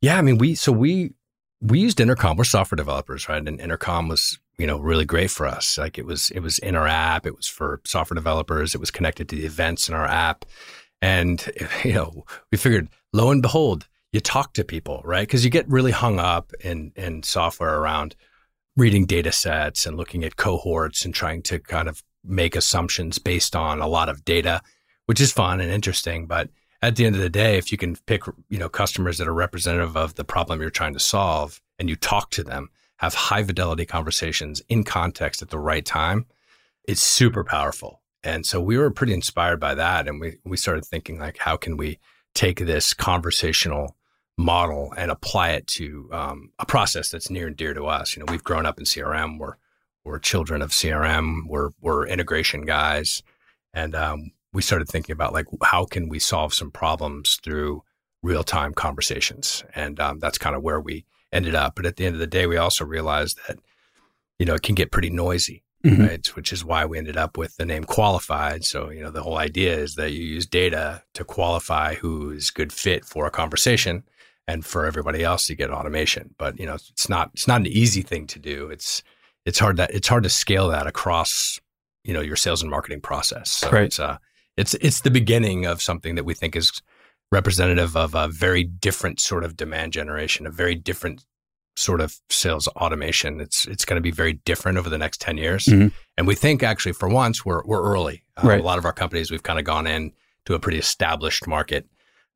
Yeah, 0.02 0.18
I 0.18 0.24
mean, 0.24 0.40
we 0.40 0.56
so 0.56 0.72
we 0.72 1.14
we 1.62 1.80
used 1.80 2.00
Intercom. 2.00 2.36
We're 2.36 2.44
software 2.44 2.78
developers, 2.78 3.30
right? 3.30 3.48
And 3.48 3.62
Intercom 3.62 4.08
was 4.08 4.40
you 4.58 4.68
know 4.68 4.80
really 4.80 5.06
great 5.06 5.30
for 5.30 5.46
us. 5.48 5.78
Like 5.78 6.00
it 6.00 6.06
was 6.06 6.32
it 6.32 6.40
was 6.40 6.58
in 6.60 6.76
our 6.76 6.88
app. 6.88 7.28
It 7.28 7.36
was 7.36 7.48
for 7.48 7.80
software 7.86 8.16
developers. 8.16 8.74
It 8.76 8.80
was 8.80 8.92
connected 8.92 9.30
to 9.30 9.36
the 9.36 9.46
events 9.46 9.88
in 9.88 9.96
our 9.96 10.06
app, 10.06 10.46
and 11.02 11.38
you 11.84 11.94
know 11.94 12.26
we 12.52 12.58
figured, 12.58 12.90
lo 13.14 13.32
and 13.32 13.42
behold, 13.42 13.88
you 14.12 14.20
talk 14.20 14.54
to 14.54 14.64
people, 14.64 15.02
right? 15.04 15.28
Because 15.28 15.44
you 15.44 15.52
get 15.52 15.68
really 15.70 15.92
hung 15.92 16.20
up 16.20 16.52
in 16.62 16.92
in 16.96 17.24
software 17.24 17.78
around 17.78 18.16
reading 18.76 19.06
data 19.06 19.32
sets 19.32 19.86
and 19.86 19.98
looking 19.98 20.24
at 20.24 20.36
cohorts 20.36 21.04
and 21.04 21.14
trying 21.14 21.42
to 21.42 21.60
kind 21.60 21.88
of 21.88 22.04
make 22.24 22.56
assumptions 22.56 23.18
based 23.18 23.56
on 23.56 23.80
a 23.82 23.88
lot 23.88 24.10
of 24.10 24.24
data, 24.24 24.62
which 25.08 25.20
is 25.20 25.32
fun 25.32 25.60
and 25.60 25.72
interesting, 25.72 26.28
but 26.28 26.50
at 26.82 26.96
the 26.96 27.06
end 27.06 27.16
of 27.16 27.22
the 27.22 27.30
day, 27.30 27.58
if 27.58 27.72
you 27.72 27.78
can 27.78 27.96
pick, 27.96 28.24
you 28.50 28.60
know, 28.60 28.70
customers 28.70 29.18
that 29.18 29.28
are 29.28 29.34
representative 29.34 29.98
of 29.98 30.16
the 30.16 30.24
problem 30.24 30.62
you're 30.62 30.70
trying 30.70 30.94
to 30.94 31.00
solve 31.00 31.60
and 31.80 31.90
you 31.90 31.96
talk 31.96 32.30
to 32.32 32.44
them, 32.44 32.70
have 32.98 33.14
high 33.14 33.44
fidelity 33.44 33.86
conversations 33.86 34.62
in 34.70 34.84
context 34.84 35.42
at 35.42 35.50
the 35.50 35.60
right 35.60 35.86
time, 35.86 36.26
it's 36.88 37.02
super 37.02 37.44
powerful. 37.44 38.02
And 38.24 38.46
so 38.46 38.60
we 38.62 38.78
were 38.78 38.92
pretty 38.92 39.14
inspired 39.14 39.60
by 39.60 39.74
that. 39.76 40.08
And 40.08 40.20
we, 40.20 40.38
we 40.44 40.58
started 40.58 40.86
thinking 40.86 41.20
like, 41.20 41.38
how 41.38 41.58
can 41.58 41.78
we 41.78 42.00
take 42.38 42.60
this 42.60 42.94
conversational 42.94 43.96
model 44.38 44.94
and 44.96 45.10
apply 45.10 45.52
it 45.52 45.68
to 45.68 46.10
um, 46.12 46.52
a 46.60 46.66
process 46.66 47.10
that's 47.10 47.30
near 47.30 47.48
and 47.48 47.58
dear 47.58 47.74
to 47.74 47.86
us? 47.86 48.16
You 48.16 48.22
know, 48.22 48.32
we've 48.32 48.44
grown 48.44 48.66
up 48.66 48.78
in 48.78 48.86
CRM. 48.86 49.40
We're, 49.40 49.56
we're 50.04 50.20
children 50.20 50.62
of 50.62 50.72
CRM. 50.72 51.48
We're, 51.48 51.72
we're 51.82 52.08
integration 52.08 52.66
guys. 52.66 53.22
And 53.74 53.96
um, 53.96 54.32
we 54.54 54.62
started 54.62 54.88
thinking 54.88 55.14
about 55.14 55.34
like 55.34 55.46
how 55.64 55.86
can 55.86 56.10
we 56.10 56.20
solve 56.20 56.54
some 56.54 56.72
problems 56.72 57.40
through 57.44 57.84
real 58.24 58.44
time 58.44 58.74
conversations, 58.74 59.64
and 59.76 60.00
um, 60.00 60.20
that's 60.20 60.38
kind 60.38 60.56
of 60.56 60.64
where 60.64 60.80
we 60.80 61.06
ended 61.32 61.56
up. 61.56 61.76
But 61.76 61.86
at 61.86 61.96
the 61.96 62.06
end 62.06 62.16
of 62.16 62.20
the 62.20 62.28
day, 62.28 62.48
we 62.48 62.58
also 62.58 62.86
realized 62.86 63.40
that 63.48 63.60
you 64.40 64.46
know 64.46 64.56
it 64.56 64.64
can 64.64 64.76
get 64.76 64.92
pretty 64.92 65.10
noisy, 65.10 65.64
Mhm. 65.86 66.08
right? 66.08 66.28
Which 66.36 66.52
is 66.52 66.66
why 66.66 66.86
we 66.86 66.98
ended 66.98 67.18
up 67.18 67.38
with 67.38 67.56
the 67.58 67.66
name 67.66 67.84
Qualified. 67.84 68.64
So 68.66 68.90
you 68.90 69.02
know 69.02 69.12
the 69.12 69.24
whole 69.24 69.38
idea 69.38 69.78
is 69.78 69.96
that 69.96 70.12
you 70.12 70.24
use 70.24 70.46
data 70.46 71.04
to 71.14 71.24
qualify 71.24 71.96
who 71.96 72.32
is 72.32 72.50
good 72.50 72.74
fit 72.74 73.06
for 73.06 73.26
a 73.26 73.32
conversation. 73.32 74.04
And 74.50 74.66
for 74.66 74.86
everybody 74.86 75.26
else 75.26 75.46
to 75.48 75.56
get 75.56 75.72
automation, 75.72 76.34
but 76.38 76.58
you 76.58 76.66
know 76.66 76.76
it's 76.76 77.10
not 77.10 77.32
it's 77.34 77.50
not 77.50 77.60
an 77.60 77.68
easy 77.68 78.02
thing 78.02 78.28
to 78.28 78.40
do. 78.40 78.70
It's 78.70 79.04
it's 79.46 79.60
hard 79.60 79.76
that 79.76 79.92
it's 79.94 80.08
hard 80.08 80.24
to 80.24 80.30
scale 80.30 80.70
that 80.70 80.88
across 80.88 81.60
you 82.06 82.14
know 82.14 82.22
your 82.22 82.38
sales 82.38 82.62
and 82.62 82.72
marketing 82.72 83.02
process. 83.02 83.52
So 83.52 83.70
Right. 83.70 83.84
it's 83.88 84.00
uh 84.00 84.18
it's 84.56 84.74
it's 84.76 85.02
the 85.02 85.12
beginning 85.12 85.66
of 85.66 85.82
something 85.82 86.16
that 86.16 86.24
we 86.24 86.34
think 86.34 86.56
is 86.56 86.72
representative 87.30 87.98
of 87.98 88.16
a 88.16 88.30
very 88.30 88.64
different 88.64 89.20
sort 89.20 89.44
of 89.44 89.58
demand 89.58 89.92
generation, 89.92 90.48
a 90.48 90.50
very 90.50 90.76
different 90.76 91.26
sort 91.78 92.02
of 92.02 92.16
sales 92.30 92.68
automation. 92.70 93.40
It's 93.40 93.66
it's 93.68 93.86
going 93.86 93.98
to 93.98 94.02
be 94.02 94.12
very 94.12 94.34
different 94.34 94.78
over 94.80 94.90
the 94.90 94.98
next 94.98 95.22
ten 95.22 95.38
years, 95.38 95.66
Mhm. 95.66 95.92
and 96.18 96.26
we 96.28 96.34
think 96.36 96.64
actually 96.64 96.94
for 96.94 97.08
once 97.08 97.46
we're 97.46 97.64
we're 97.66 97.84
early. 97.84 98.24
Uh, 98.36 98.48
Right. 98.48 98.60
A 98.60 98.64
lot 98.64 98.80
of 98.80 98.86
our 98.86 98.94
companies 98.94 99.30
we've 99.32 99.44
kind 99.44 99.60
of 99.60 99.66
gone 99.66 99.86
in 99.88 100.12
to 100.46 100.54
a 100.56 100.60
pretty 100.60 100.80
established 100.80 101.46
market 101.48 101.88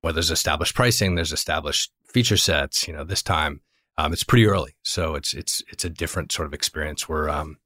where 0.01 0.13
there's 0.13 0.31
established 0.31 0.75
pricing, 0.75 1.15
there's 1.15 1.31
established 1.33 1.91
feature 2.07 2.37
sets. 2.37 2.87
You 2.87 2.93
know, 2.93 3.03
this 3.03 3.23
time 3.23 3.61
um, 3.97 4.13
it's 4.13 4.23
pretty 4.23 4.45
early, 4.45 4.75
so 4.83 5.15
it's 5.15 5.33
it's 5.33 5.63
it's 5.71 5.85
a 5.85 5.89
different 5.89 6.31
sort 6.31 6.45
of 6.45 6.53
experience. 6.53 7.09
We're 7.09 7.27
um, 7.29 7.57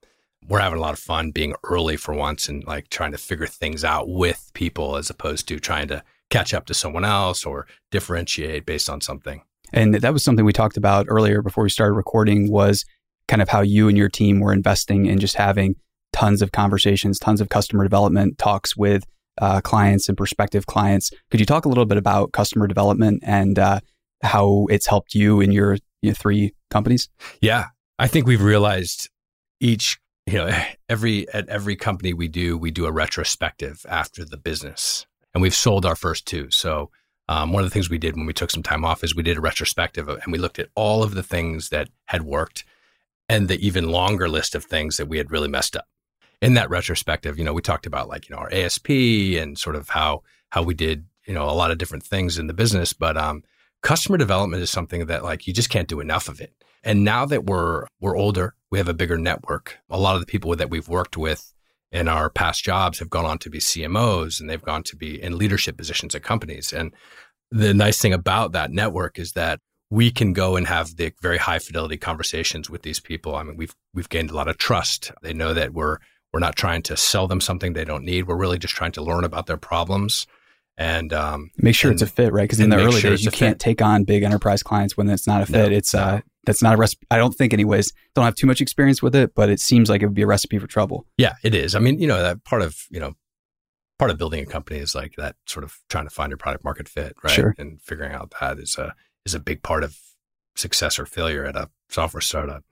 we're 0.47 0.59
having 0.61 0.77
a 0.79 0.81
lot 0.81 0.93
of 0.93 0.99
fun 0.99 1.31
being 1.31 1.55
early 1.63 1.97
for 1.97 2.13
once 2.13 2.47
and 2.47 2.63
like 2.65 2.89
trying 2.89 3.11
to 3.11 3.17
figure 3.17 3.47
things 3.47 3.83
out 3.83 4.07
with 4.07 4.51
people 4.53 4.95
as 4.95 5.09
opposed 5.09 5.47
to 5.49 5.59
trying 5.59 5.87
to 5.89 6.03
catch 6.29 6.53
up 6.53 6.65
to 6.67 6.73
someone 6.73 7.03
else 7.03 7.45
or 7.45 7.67
differentiate 7.91 8.65
based 8.65 8.89
on 8.89 9.01
something. 9.01 9.41
And 9.73 9.95
that 9.95 10.13
was 10.13 10.23
something 10.23 10.45
we 10.45 10.53
talked 10.53 10.77
about 10.77 11.05
earlier 11.09 11.41
before 11.41 11.63
we 11.63 11.69
started 11.69 11.93
recording 11.93 12.51
was 12.51 12.85
kind 13.27 13.41
of 13.41 13.49
how 13.49 13.61
you 13.61 13.87
and 13.87 13.97
your 13.97 14.09
team 14.09 14.39
were 14.39 14.53
investing 14.53 15.05
in 15.05 15.19
just 15.19 15.35
having 15.35 15.75
tons 16.13 16.41
of 16.41 16.51
conversations, 16.51 17.19
tons 17.19 17.41
of 17.41 17.49
customer 17.49 17.83
development 17.83 18.37
talks 18.37 18.77
with 18.77 19.03
uh, 19.41 19.61
clients 19.61 20.07
and 20.07 20.17
prospective 20.17 20.65
clients. 20.65 21.11
Could 21.29 21.39
you 21.39 21.45
talk 21.45 21.65
a 21.65 21.69
little 21.69 21.85
bit 21.85 21.97
about 21.97 22.31
customer 22.31 22.67
development 22.67 23.23
and 23.25 23.59
uh, 23.59 23.79
how 24.23 24.67
it's 24.69 24.87
helped 24.87 25.13
you 25.13 25.41
in 25.41 25.51
your, 25.51 25.77
your 26.01 26.13
three 26.13 26.53
companies? 26.69 27.09
Yeah, 27.41 27.67
I 27.99 28.07
think 28.07 28.27
we've 28.27 28.41
realized 28.41 29.09
each, 29.59 29.99
you 30.25 30.35
know, 30.35 30.57
every 30.89 31.27
at 31.33 31.49
every 31.49 31.75
company 31.75 32.13
we 32.13 32.27
do, 32.27 32.57
we 32.57 32.71
do 32.71 32.85
a 32.85 32.91
retrospective 32.91 33.85
after 33.89 34.23
the 34.23 34.37
business, 34.37 35.05
and 35.33 35.41
we've 35.41 35.55
sold 35.55 35.85
our 35.85 35.95
first 35.95 36.25
two. 36.25 36.49
So 36.51 36.91
um, 37.27 37.51
one 37.51 37.63
of 37.63 37.69
the 37.69 37.73
things 37.73 37.89
we 37.89 37.97
did 37.97 38.15
when 38.15 38.25
we 38.25 38.33
took 38.33 38.51
some 38.51 38.63
time 38.63 38.85
off 38.85 39.03
is 39.03 39.15
we 39.15 39.23
did 39.23 39.37
a 39.37 39.41
retrospective, 39.41 40.07
and 40.07 40.31
we 40.31 40.37
looked 40.37 40.59
at 40.59 40.69
all 40.75 41.03
of 41.03 41.15
the 41.15 41.23
things 41.23 41.69
that 41.69 41.89
had 42.05 42.21
worked, 42.23 42.63
and 43.27 43.47
the 43.47 43.65
even 43.65 43.89
longer 43.89 44.29
list 44.29 44.53
of 44.53 44.63
things 44.63 44.97
that 44.97 45.07
we 45.07 45.17
had 45.17 45.31
really 45.31 45.47
messed 45.47 45.75
up. 45.75 45.87
In 46.41 46.53
that 46.53 46.69
retrospective, 46.69 47.39
you 47.39 47.43
know, 47.43 47.53
we 47.53 47.61
talked 47.61 47.87
about 47.87 48.07
like 48.07 48.29
you 48.29 48.35
know 48.35 48.41
our 48.41 48.53
ASP 48.53 48.89
and 48.89 49.57
sort 49.57 49.75
of 49.75 49.89
how 49.89 50.21
how 50.49 50.61
we 50.61 50.73
did 50.73 51.05
you 51.25 51.33
know 51.33 51.49
a 51.49 51.51
lot 51.51 51.71
of 51.71 51.77
different 51.77 52.03
things 52.03 52.37
in 52.37 52.47
the 52.47 52.53
business, 52.53 52.93
but 52.93 53.17
um, 53.17 53.43
customer 53.81 54.17
development 54.17 54.61
is 54.61 54.69
something 54.69 55.07
that 55.07 55.23
like 55.23 55.47
you 55.47 55.53
just 55.53 55.69
can't 55.69 55.87
do 55.87 55.99
enough 55.99 56.27
of 56.27 56.39
it. 56.41 56.53
And 56.83 57.03
now 57.03 57.25
that 57.25 57.45
we're 57.45 57.87
we're 57.99 58.15
older, 58.17 58.53
we 58.69 58.77
have 58.77 58.87
a 58.87 58.93
bigger 58.93 59.17
network. 59.17 59.77
A 59.89 59.99
lot 59.99 60.15
of 60.15 60.21
the 60.21 60.27
people 60.27 60.55
that 60.55 60.69
we've 60.69 60.87
worked 60.87 61.17
with 61.17 61.54
in 61.95 62.09
our 62.09 62.29
past 62.29 62.63
jobs 62.63 62.99
have 62.99 63.09
gone 63.09 63.25
on 63.25 63.37
to 63.39 63.49
be 63.49 63.59
CMOs 63.59 64.41
and 64.41 64.49
they've 64.49 64.61
gone 64.61 64.83
to 64.83 64.97
be 64.97 65.21
in 65.21 65.37
leadership 65.37 65.77
positions 65.77 66.13
at 66.13 66.23
companies. 66.23 66.73
And 66.73 66.93
the 67.51 67.73
nice 67.73 67.99
thing 67.99 68.13
about 68.13 68.51
that 68.51 68.71
network 68.71 69.17
is 69.17 69.31
that 69.31 69.61
we 69.89 70.11
can 70.11 70.33
go 70.33 70.57
and 70.57 70.67
have 70.67 70.97
the 70.97 71.13
very 71.21 71.37
high 71.37 71.59
fidelity 71.59 71.95
conversations 71.95 72.69
with 72.69 72.81
these 72.81 72.99
people. 72.99 73.35
I 73.35 73.43
mean, 73.43 73.55
we've 73.55 73.73
we've 73.93 74.09
gained 74.09 74.29
a 74.29 74.35
lot 74.35 74.49
of 74.49 74.57
trust. 74.57 75.11
They 75.21 75.33
know 75.33 75.53
that 75.53 75.73
we're 75.73 75.99
we're 76.33 76.39
not 76.41 76.57
trying 76.57 76.81
to 76.83 76.97
sell 76.97 77.27
them 77.27 77.39
something 77.39 77.71
they 77.71 77.85
don't 77.85 78.03
need. 78.03 78.27
We're 78.27 78.35
really 78.35 78.59
just 78.59 78.73
trying 78.73 78.91
to 78.93 79.03
learn 79.03 79.23
about 79.23 79.45
their 79.45 79.57
problems 79.57 80.27
and 80.77 81.13
um, 81.13 81.51
make 81.57 81.75
sure 81.75 81.91
and, 81.91 82.01
it's 82.01 82.09
a 82.09 82.13
fit, 82.13 82.33
right? 82.33 82.43
Because 82.43 82.59
in 82.59 82.69
the 82.69 82.77
early 82.77 82.99
sure 82.99 83.11
days, 83.11 83.23
you 83.23 83.31
can't 83.31 83.55
fit. 83.55 83.59
take 83.59 83.81
on 83.81 84.03
big 84.03 84.23
enterprise 84.23 84.61
clients 84.61 84.97
when 84.97 85.09
it's 85.09 85.27
not 85.27 85.41
a 85.41 85.45
fit. 85.45 85.71
No, 85.71 85.75
it's 85.77 85.93
uh, 85.93 86.21
that's 86.45 86.61
not 86.61 86.73
a 86.73 86.77
recipe. 86.77 87.05
I 87.09 87.17
don't 87.17 87.33
think, 87.33 87.53
anyways. 87.53 87.91
Don't 88.13 88.25
have 88.25 88.35
too 88.35 88.47
much 88.47 88.61
experience 88.61 89.01
with 89.01 89.15
it, 89.15 89.33
but 89.35 89.49
it 89.49 89.59
seems 89.59 89.89
like 89.89 90.01
it 90.01 90.05
would 90.05 90.15
be 90.15 90.21
a 90.21 90.27
recipe 90.27 90.59
for 90.59 90.67
trouble. 90.67 91.05
Yeah, 91.17 91.33
it 91.43 91.55
is. 91.55 91.75
I 91.75 91.79
mean, 91.79 91.99
you 91.99 92.07
know, 92.07 92.21
that 92.21 92.43
part 92.43 92.61
of 92.61 92.77
you 92.89 92.99
know, 92.99 93.13
part 93.97 94.11
of 94.11 94.17
building 94.17 94.43
a 94.43 94.45
company 94.45 94.79
is 94.79 94.93
like 94.93 95.15
that 95.17 95.35
sort 95.47 95.63
of 95.63 95.77
trying 95.89 96.05
to 96.05 96.13
find 96.13 96.29
your 96.29 96.37
product 96.37 96.63
market 96.63 96.89
fit, 96.89 97.15
right? 97.23 97.31
Sure. 97.31 97.55
And 97.57 97.81
figuring 97.81 98.13
out 98.13 98.33
that 98.41 98.59
is 98.59 98.77
a 98.77 98.93
is 99.25 99.33
a 99.33 99.39
big 99.39 99.63
part 99.63 99.83
of 99.83 99.97
success 100.55 100.99
or 100.99 101.05
failure 101.05 101.45
at 101.45 101.55
a 101.55 101.69
software 101.89 102.21
startup. 102.21 102.63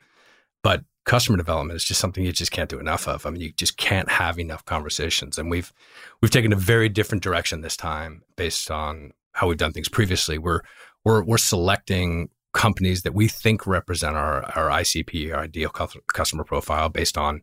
But 0.61 0.83
customer 1.05 1.37
development 1.37 1.75
is 1.75 1.83
just 1.83 1.99
something 1.99 2.23
you 2.23 2.31
just 2.31 2.51
can't 2.51 2.69
do 2.69 2.79
enough 2.79 3.07
of. 3.07 3.25
I 3.25 3.29
mean, 3.29 3.41
you 3.41 3.51
just 3.51 3.77
can't 3.77 4.09
have 4.09 4.39
enough 4.39 4.63
conversations. 4.65 5.37
And 5.37 5.49
we've 5.49 5.73
we've 6.21 6.31
taken 6.31 6.53
a 6.53 6.57
very 6.57 6.89
different 6.89 7.23
direction 7.23 7.61
this 7.61 7.77
time 7.77 8.23
based 8.35 8.71
on 8.71 9.11
how 9.33 9.47
we've 9.47 9.57
done 9.57 9.73
things 9.73 9.89
previously. 9.89 10.37
We're 10.37 10.61
we're 11.03 11.23
we're 11.23 11.37
selecting 11.37 12.29
companies 12.53 13.01
that 13.01 13.13
we 13.13 13.27
think 13.27 13.67
represent 13.67 14.15
our 14.15 14.43
our 14.55 14.69
ICP, 14.69 15.33
our 15.33 15.43
ideal 15.43 15.69
customer 15.69 16.43
profile, 16.43 16.89
based 16.89 17.17
on 17.17 17.41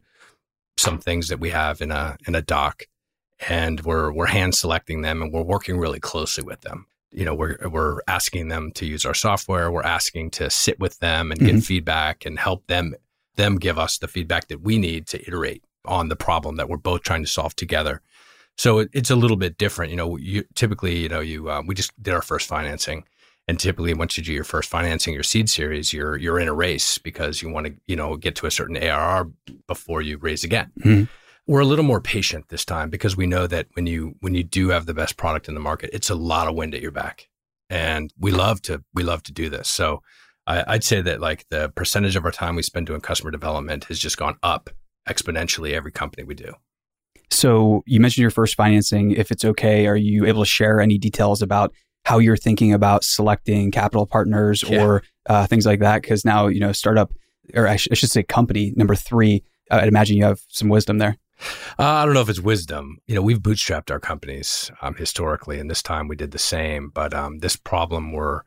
some 0.77 0.99
things 0.99 1.29
that 1.29 1.41
we 1.41 1.51
have 1.51 1.83
in 1.83 1.91
a 1.91 2.17
in 2.27 2.35
a 2.35 2.43
doc, 2.43 2.85
and 3.49 3.81
we're 3.81 4.11
we're 4.11 4.27
hand 4.27 4.55
selecting 4.55 5.03
them, 5.03 5.21
and 5.21 5.33
we're 5.33 5.43
working 5.43 5.79
really 5.79 6.01
closely 6.01 6.45
with 6.45 6.63
them 6.63 6.87
you 7.13 7.25
know 7.25 7.35
we're 7.35 7.59
we're 7.69 7.99
asking 8.07 8.47
them 8.47 8.71
to 8.71 8.87
use 8.87 9.05
our 9.05 9.15
software 9.15 9.73
we're 9.73 9.83
asking 9.83 10.31
to 10.31 10.49
sit 10.49 10.79
with 10.79 10.97
them 11.01 11.33
and 11.33 11.41
mm-hmm. 11.41 11.57
get 11.57 11.65
feedback 11.65 12.25
and 12.25 12.39
help 12.39 12.65
them 12.69 12.95
them 13.37 13.59
give 13.59 13.79
us 13.79 13.99
the 13.99 14.09
feedback 14.09 14.49
that 14.49 14.61
we 14.61 14.79
need 14.79 15.07
to 15.09 15.21
iterate 15.27 15.65
on 15.85 16.09
the 16.09 16.17
problem 16.17 16.57
that 16.57 16.69
we're 16.69 16.77
both 16.77 17.03
trying 17.03 17.23
to 17.23 17.29
solve 17.29 17.55
together. 17.57 18.03
So 18.57 18.81
it, 18.81 18.91
it's 18.93 19.11
a 19.11 19.17
little 19.17 19.37
bit 19.37 19.57
different 19.57 19.91
you 19.91 19.97
know 19.97 20.17
you 20.17 20.45
typically 20.55 20.99
you 20.99 21.09
know 21.09 21.21
you 21.21 21.51
um, 21.51 21.67
we 21.67 21.75
just 21.75 21.91
did 22.03 22.15
our 22.15 22.23
first 22.23 22.47
financing 22.47 23.05
and 23.49 23.59
typically 23.59 23.95
once 23.95 24.19
you 24.19 24.23
do 24.23 24.33
your 24.33 24.45
first 24.45 24.69
financing 24.69 25.15
your 25.15 25.23
seed 25.23 25.49
series 25.49 25.93
you're 25.93 26.17
you're 26.17 26.39
in 26.39 26.49
a 26.49 26.53
race 26.53 26.99
because 26.99 27.41
you 27.41 27.49
want 27.49 27.67
to 27.67 27.75
you 27.87 27.97
know 27.97 28.17
get 28.17 28.37
to 28.37 28.47
a 28.47 28.51
certain 28.51 28.77
ARR 28.77 29.31
before 29.67 30.03
you 30.03 30.19
raise 30.19 30.45
again. 30.45 30.73
Mm-hmm 30.81 31.05
we're 31.51 31.61
a 31.61 31.65
little 31.67 31.85
more 31.85 32.01
patient 32.01 32.49
this 32.49 32.65
time 32.65 32.91
because 32.91 33.17
we 33.17 33.27
know 33.27 33.45
that 33.49 33.67
when 33.73 33.85
you 33.85 34.15
when 34.21 34.37
you 34.37 34.45
do 34.45 34.69
have 34.69 34.87
the 34.87 34.95
best 34.95 35.17
product 35.17 35.49
in 35.49 35.55
the 35.55 35.61
market, 35.61 35.91
it's 35.93 36.09
a 36.09 36.15
lot 36.15 36.47
of 36.47 36.55
wind 36.55 36.77
at 36.77 36.81
your 36.81 36.93
back, 36.93 37.29
and 37.69 38.13
we 38.17 38.31
love 38.31 38.63
to 38.63 38.85
we 38.95 39.03
love 39.03 39.25
to 39.25 39.33
do 39.33 39.49
this. 39.49 39.69
So 39.69 40.01
I, 40.47 40.73
would 40.73 40.85
say 40.85 41.01
that 41.01 41.21
like 41.21 41.47
the 41.51 41.69
percentage 41.71 42.17
of 42.17 42.25
our 42.25 42.31
time 42.31 42.57
we 42.57 42.63
spend 42.63 42.87
doing 42.87 43.01
customer 43.01 43.31
development 43.31 43.85
has 43.85 43.99
just 43.99 44.17
gone 44.17 44.37
up 44.43 44.71
exponentially 45.09 45.73
every 45.73 45.93
company 45.93 46.25
we 46.25 46.35
do. 46.35 46.55
So 47.31 47.83
you 47.87 48.01
mentioned 48.01 48.23
your 48.23 48.31
first 48.31 48.57
financing. 48.57 49.13
If 49.13 49.31
it's 49.31 49.45
okay, 49.45 49.87
are 49.87 49.97
you 49.97 50.27
able 50.27 50.43
to 50.43 50.51
share 50.51 50.81
any 50.81 50.99
details 50.99 51.43
about 51.43 51.73
how 52.05 52.19
you're 52.19 52.37
thinking 52.37 52.73
about 52.73 53.05
selecting 53.05 53.71
capital 53.71 54.07
partners 54.07 54.65
yeah. 54.67 54.85
or 54.85 55.03
uh, 55.27 55.47
things 55.47 55.67
like 55.67 55.81
that? 55.81 56.03
Because 56.03 56.25
now 56.25 56.49
you 56.49 56.61
know 56.61 56.73
startup, 56.73 57.13
or 57.55 57.69
I, 57.69 57.77
sh- 57.77 57.89
I 57.91 57.95
should 57.95 58.11
say 58.11 58.23
company 58.23 58.73
number 58.77 58.95
three. 58.95 59.45
I'd 59.71 59.89
imagine 59.89 60.17
you 60.17 60.25
have 60.25 60.41
some 60.49 60.69
wisdom 60.69 60.99
there. 60.99 61.17
Uh, 61.79 61.85
I 61.85 62.05
don't 62.05 62.15
know 62.15 62.21
if 62.21 62.29
it's 62.29 62.41
wisdom. 62.41 62.99
You 63.07 63.15
know, 63.15 63.23
we've 63.23 63.41
bootstrapped 63.41 63.91
our 63.91 64.01
companies 64.01 64.71
um, 64.83 64.95
historically, 64.97 65.59
and 65.61 65.71
this 65.71 65.83
time 65.83 66.09
we 66.09 66.17
did 66.17 66.33
the 66.33 66.39
same. 66.39 66.91
But 66.93 67.15
um, 67.15 67.39
this 67.39 67.57
problem 67.57 68.13
we're 68.13 68.43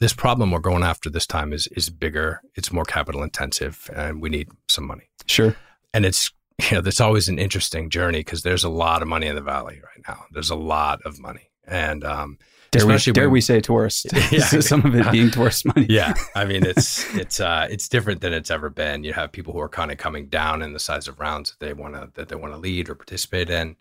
this 0.00 0.12
problem 0.12 0.50
we're 0.50 0.60
going 0.60 0.82
after 0.82 1.10
this 1.10 1.26
time 1.26 1.52
is 1.52 1.66
is 1.68 1.90
bigger. 1.90 2.42
It's 2.54 2.72
more 2.72 2.84
capital 2.84 3.22
intensive, 3.22 3.90
and 3.94 4.20
we 4.20 4.28
need 4.28 4.48
some 4.68 4.86
money. 4.86 5.08
Sure. 5.26 5.56
And 5.94 6.04
it's 6.04 6.30
you 6.70 6.76
know, 6.76 6.80
that's 6.80 7.00
always 7.00 7.28
an 7.28 7.38
interesting 7.38 7.90
journey 7.90 8.20
because 8.20 8.42
there's 8.42 8.64
a 8.64 8.68
lot 8.68 9.02
of 9.02 9.08
money 9.08 9.26
in 9.26 9.34
the 9.34 9.42
valley 9.42 9.80
right 9.84 10.04
now. 10.08 10.24
There's 10.30 10.50
a 10.50 10.56
lot 10.56 11.02
of 11.02 11.18
money, 11.18 11.50
and 11.66 12.04
um, 12.04 12.38
Dare, 12.70 12.86
we, 12.86 12.98
dare 12.98 13.24
when, 13.24 13.32
we 13.32 13.40
say 13.40 13.60
tourist? 13.60 14.06
Yeah, 14.32 14.44
some 14.60 14.84
of 14.84 14.94
it 14.94 15.10
being 15.10 15.30
tourist 15.30 15.64
money. 15.64 15.86
yeah, 15.90 16.14
I 16.34 16.44
mean 16.44 16.64
it's 16.64 17.14
it's 17.14 17.40
uh, 17.40 17.68
it's 17.70 17.88
different 17.88 18.20
than 18.20 18.32
it's 18.32 18.50
ever 18.50 18.70
been. 18.70 19.04
You 19.04 19.12
have 19.12 19.32
people 19.32 19.52
who 19.52 19.60
are 19.60 19.68
kind 19.68 19.90
of 19.90 19.98
coming 19.98 20.26
down 20.26 20.62
in 20.62 20.72
the 20.72 20.78
size 20.78 21.08
of 21.08 21.20
rounds 21.20 21.50
that 21.50 21.64
they 21.64 21.72
want 21.72 21.94
to 21.94 22.10
that 22.14 22.28
they 22.28 22.36
want 22.36 22.54
to 22.54 22.58
lead 22.58 22.88
or 22.88 22.94
participate 22.94 23.50
in. 23.50 23.76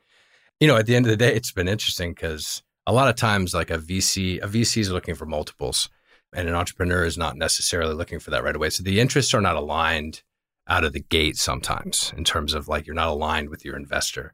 You 0.60 0.68
know, 0.68 0.78
at 0.78 0.86
the 0.86 0.96
end 0.96 1.06
of 1.06 1.10
the 1.10 1.18
day, 1.18 1.34
it's 1.34 1.52
been 1.52 1.68
interesting 1.68 2.14
because 2.14 2.64
a 2.88 2.94
lot 2.94 3.10
of 3.10 3.16
times, 3.16 3.54
like 3.54 3.72
a 3.72 3.78
VC, 3.78 4.42
a 4.42 4.48
VC 4.48 4.78
is 4.78 4.92
looking 4.92 5.16
for 5.16 5.26
multiples, 5.26 5.90
and 6.36 6.48
an 6.48 6.56
entrepreneur 6.56 7.04
is 7.04 7.18
not 7.18 7.38
necessarily 7.38 7.96
looking 7.96 8.20
for 8.20 8.30
that 8.32 8.44
right 8.44 8.56
away. 8.56 8.70
So 8.70 8.84
the 8.84 9.00
interests 9.00 9.34
are 9.34 9.42
not 9.42 9.56
aligned 9.56 10.22
out 10.68 10.84
of 10.84 10.94
the 10.94 11.00
gate 11.00 11.38
sometimes 11.38 12.14
in 12.18 12.24
terms 12.24 12.54
of 12.54 12.68
like 12.68 12.86
you're 12.86 12.96
not 12.96 13.08
aligned 13.08 13.50
with 13.50 13.66
your 13.66 13.76
investor. 13.76 14.34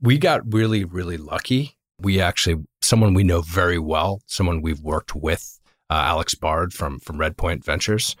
We 0.00 0.18
got 0.18 0.52
really, 0.52 0.84
really 0.84 1.16
lucky 1.16 1.78
we 2.00 2.20
actually 2.20 2.64
someone 2.80 3.14
we 3.14 3.24
know 3.24 3.42
very 3.42 3.78
well, 3.78 4.22
someone 4.26 4.62
we've 4.62 4.80
worked 4.80 5.14
with, 5.14 5.60
uh, 5.88 6.02
Alex 6.06 6.34
Bard 6.34 6.72
from 6.72 6.98
from 7.00 7.18
Redpoint 7.18 7.64
Ventures. 7.64 8.16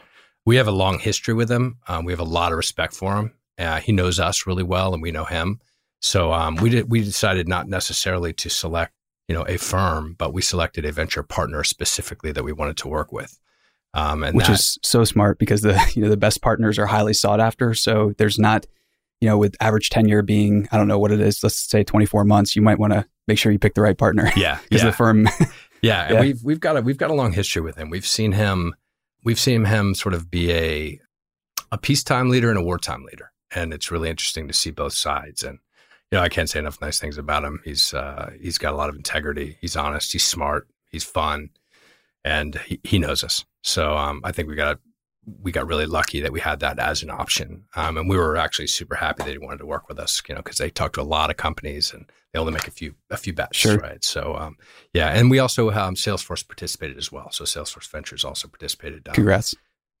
We 0.46 0.56
have 0.56 0.68
a 0.68 0.72
long 0.72 0.98
history 0.98 1.34
with 1.34 1.50
him. 1.50 1.78
Um, 1.88 2.04
we 2.04 2.12
have 2.12 2.20
a 2.20 2.24
lot 2.24 2.52
of 2.52 2.58
respect 2.58 2.94
for 2.94 3.16
him. 3.16 3.34
Uh, 3.58 3.80
he 3.80 3.92
knows 3.92 4.18
us 4.18 4.46
really 4.46 4.62
well, 4.62 4.94
and 4.94 5.02
we 5.02 5.12
know 5.12 5.24
him. 5.24 5.60
So 6.00 6.32
um, 6.32 6.56
we 6.56 6.70
did, 6.70 6.90
we 6.90 7.02
decided 7.04 7.46
not 7.46 7.68
necessarily 7.68 8.32
to 8.34 8.48
select 8.48 8.94
you 9.30 9.36
know 9.36 9.44
a 9.46 9.58
firm, 9.58 10.16
but 10.18 10.34
we 10.34 10.42
selected 10.42 10.84
a 10.84 10.90
venture 10.90 11.22
partner 11.22 11.62
specifically 11.62 12.32
that 12.32 12.42
we 12.42 12.50
wanted 12.50 12.76
to 12.78 12.88
work 12.88 13.12
with. 13.12 13.38
Um, 13.94 14.24
and 14.24 14.36
which 14.36 14.48
that, 14.48 14.54
is 14.54 14.76
so 14.82 15.04
smart 15.04 15.38
because 15.38 15.60
the 15.60 15.80
you 15.94 16.02
know 16.02 16.08
the 16.08 16.16
best 16.16 16.42
partners 16.42 16.80
are 16.80 16.86
highly 16.86 17.14
sought 17.14 17.38
after. 17.38 17.72
So 17.72 18.12
there's 18.18 18.40
not 18.40 18.66
you 19.20 19.28
know 19.28 19.38
with 19.38 19.54
average 19.60 19.90
tenure 19.90 20.22
being 20.22 20.68
I 20.72 20.76
don't 20.76 20.88
know 20.88 20.98
what 20.98 21.12
it 21.12 21.20
is. 21.20 21.44
Let's 21.44 21.54
say 21.56 21.84
24 21.84 22.24
months. 22.24 22.56
You 22.56 22.62
might 22.62 22.80
want 22.80 22.92
to 22.92 23.06
make 23.28 23.38
sure 23.38 23.52
you 23.52 23.60
pick 23.60 23.74
the 23.74 23.82
right 23.82 23.96
partner. 23.96 24.32
Yeah, 24.34 24.58
because 24.68 24.82
yeah. 24.82 24.90
the 24.90 24.96
firm. 24.96 25.28
yeah, 25.80 26.12
yeah. 26.12 26.20
we've 26.20 26.42
we've 26.42 26.60
got 26.60 26.76
a 26.76 26.82
we've 26.82 26.98
got 26.98 27.10
a 27.10 27.14
long 27.14 27.32
history 27.32 27.62
with 27.62 27.76
him. 27.76 27.88
We've 27.88 28.04
seen 28.04 28.32
him, 28.32 28.74
we've 29.22 29.38
seen 29.38 29.64
him 29.64 29.94
sort 29.94 30.14
of 30.14 30.28
be 30.28 30.50
a 30.50 31.00
a 31.70 31.78
peacetime 31.78 32.30
leader 32.30 32.48
and 32.48 32.58
a 32.58 32.64
wartime 32.64 33.04
leader, 33.04 33.30
and 33.54 33.72
it's 33.72 33.92
really 33.92 34.10
interesting 34.10 34.48
to 34.48 34.54
see 34.54 34.72
both 34.72 34.94
sides. 34.94 35.44
And 35.44 35.60
you 36.10 36.18
know, 36.18 36.22
I 36.22 36.28
can't 36.28 36.50
say 36.50 36.58
enough 36.58 36.80
nice 36.80 36.98
things 36.98 37.18
about 37.18 37.44
him. 37.44 37.60
He's 37.64 37.94
uh, 37.94 38.30
he's 38.40 38.58
got 38.58 38.72
a 38.72 38.76
lot 38.76 38.88
of 38.88 38.96
integrity. 38.96 39.56
He's 39.60 39.76
honest. 39.76 40.12
He's 40.12 40.24
smart. 40.24 40.68
He's 40.90 41.04
fun, 41.04 41.50
and 42.24 42.56
he, 42.66 42.80
he 42.82 42.98
knows 42.98 43.22
us. 43.22 43.44
So 43.62 43.96
um, 43.96 44.20
I 44.24 44.32
think 44.32 44.48
we 44.48 44.56
got 44.56 44.78
we 45.42 45.52
got 45.52 45.66
really 45.66 45.86
lucky 45.86 46.20
that 46.20 46.32
we 46.32 46.40
had 46.40 46.60
that 46.60 46.78
as 46.78 47.02
an 47.02 47.10
option. 47.10 47.64
Um, 47.76 47.96
and 47.96 48.08
we 48.08 48.16
were 48.16 48.36
actually 48.36 48.66
super 48.66 48.96
happy 48.96 49.22
that 49.22 49.30
he 49.30 49.38
wanted 49.38 49.58
to 49.58 49.66
work 49.66 49.88
with 49.88 49.98
us, 49.98 50.22
you 50.28 50.34
know, 50.34 50.40
because 50.40 50.58
they 50.58 50.70
talked 50.70 50.94
to 50.94 51.02
a 51.02 51.04
lot 51.04 51.30
of 51.30 51.36
companies 51.36 51.92
and 51.92 52.10
they 52.32 52.38
only 52.38 52.52
make 52.52 52.66
a 52.66 52.72
few 52.72 52.94
a 53.10 53.16
few 53.16 53.32
bets, 53.32 53.56
sure. 53.56 53.76
right? 53.78 54.02
So 54.04 54.36
um, 54.36 54.56
yeah, 54.92 55.08
and 55.08 55.30
we 55.30 55.38
also 55.38 55.70
um, 55.70 55.94
Salesforce 55.94 56.46
participated 56.46 56.96
as 56.96 57.12
well. 57.12 57.30
So 57.30 57.44
Salesforce 57.44 57.88
Ventures 57.88 58.24
also 58.24 58.48
participated. 58.48 59.06
Um, 59.08 59.14
Congrats. 59.14 59.54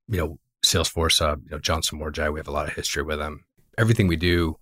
You 0.08 0.18
know, 0.18 0.38
Salesforce, 0.64 1.20
uh, 1.22 1.36
you 1.44 1.50
know, 1.50 1.58
John 1.58 1.82
Somorjai, 1.82 2.32
we 2.32 2.40
have 2.40 2.48
a 2.48 2.52
lot 2.52 2.66
of 2.66 2.74
history 2.74 3.02
with 3.02 3.18
them. 3.18 3.44
Everything 3.78 4.08
we 4.08 4.16
do, 4.16 4.56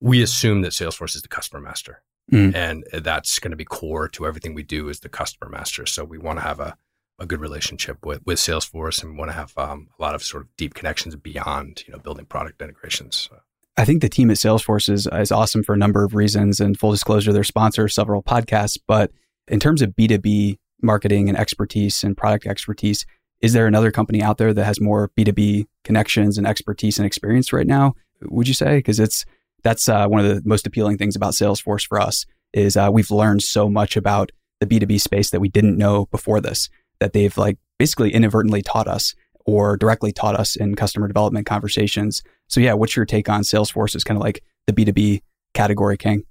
we 0.00 0.22
assume 0.22 0.62
that 0.62 0.72
Salesforce 0.72 1.16
is 1.16 1.22
the 1.22 1.28
customer 1.28 1.60
master. 1.60 2.02
Mm. 2.32 2.54
And 2.54 2.84
that's 3.04 3.38
going 3.38 3.52
to 3.52 3.56
be 3.56 3.64
core 3.64 4.08
to 4.08 4.26
everything 4.26 4.52
we 4.52 4.64
do 4.64 4.88
is 4.88 5.00
the 5.00 5.08
customer 5.08 5.48
master. 5.48 5.86
So 5.86 6.04
we 6.04 6.18
want 6.18 6.38
to 6.38 6.42
have 6.42 6.58
a 6.60 6.76
a 7.18 7.26
good 7.26 7.40
relationship 7.40 8.04
with 8.04 8.20
with 8.26 8.38
Salesforce 8.38 9.02
and 9.02 9.16
want 9.16 9.30
to 9.30 9.36
have 9.36 9.52
um, 9.56 9.88
a 9.98 10.02
lot 10.02 10.14
of 10.14 10.22
sort 10.22 10.42
of 10.42 10.48
deep 10.56 10.74
connections 10.74 11.16
beyond 11.16 11.84
you 11.86 11.92
know 11.92 11.98
building 11.98 12.26
product 12.26 12.60
integrations. 12.60 13.30
I 13.78 13.84
think 13.84 14.00
the 14.00 14.08
team 14.08 14.30
at 14.30 14.38
Salesforce 14.38 14.88
is, 14.88 15.06
is 15.12 15.30
awesome 15.30 15.62
for 15.62 15.74
a 15.74 15.78
number 15.78 16.02
of 16.02 16.14
reasons. 16.14 16.60
And 16.60 16.78
full 16.78 16.92
disclosure, 16.92 17.32
they're 17.32 17.44
sponsor 17.44 17.88
several 17.88 18.22
podcasts. 18.22 18.78
But 18.86 19.10
in 19.48 19.60
terms 19.60 19.82
of 19.82 19.94
B 19.94 20.08
two 20.08 20.18
B 20.18 20.58
marketing 20.82 21.28
and 21.28 21.38
expertise 21.38 22.02
and 22.02 22.16
product 22.16 22.46
expertise, 22.46 23.06
is 23.40 23.52
there 23.52 23.66
another 23.66 23.90
company 23.90 24.22
out 24.22 24.38
there 24.38 24.52
that 24.52 24.64
has 24.64 24.80
more 24.80 25.10
B 25.14 25.24
two 25.24 25.32
B 25.32 25.66
connections 25.84 26.38
and 26.38 26.46
expertise 26.46 26.98
and 26.98 27.06
experience 27.06 27.52
right 27.52 27.66
now? 27.66 27.94
Would 28.22 28.48
you 28.48 28.54
say? 28.54 28.76
Because 28.78 28.98
it's 28.98 29.24
that's 29.62 29.88
uh, 29.88 30.06
one 30.06 30.24
of 30.24 30.34
the 30.34 30.48
most 30.48 30.66
appealing 30.66 30.98
things 30.98 31.16
about 31.16 31.32
Salesforce 31.32 31.86
for 31.86 32.00
us 32.00 32.24
is 32.52 32.76
uh, 32.76 32.88
we've 32.92 33.10
learned 33.10 33.42
so 33.42 33.68
much 33.68 33.96
about 33.96 34.32
the 34.60 34.66
B 34.66 34.78
two 34.78 34.86
B 34.86 34.98
space 34.98 35.30
that 35.30 35.40
we 35.40 35.48
didn't 35.48 35.76
know 35.76 36.06
before 36.06 36.40
this 36.40 36.68
that 37.00 37.12
they've 37.12 37.36
like 37.36 37.58
basically 37.78 38.12
inadvertently 38.12 38.62
taught 38.62 38.88
us 38.88 39.14
or 39.44 39.76
directly 39.76 40.12
taught 40.12 40.38
us 40.38 40.56
in 40.56 40.74
customer 40.74 41.06
development 41.06 41.46
conversations. 41.46 42.22
So 42.48 42.60
yeah, 42.60 42.72
what's 42.72 42.96
your 42.96 43.04
take 43.04 43.28
on 43.28 43.42
Salesforce 43.42 43.94
as 43.94 44.04
kind 44.04 44.16
of 44.16 44.22
like 44.22 44.42
the 44.66 44.72
B2B 44.72 45.22
category 45.54 45.96
king? 45.96 46.24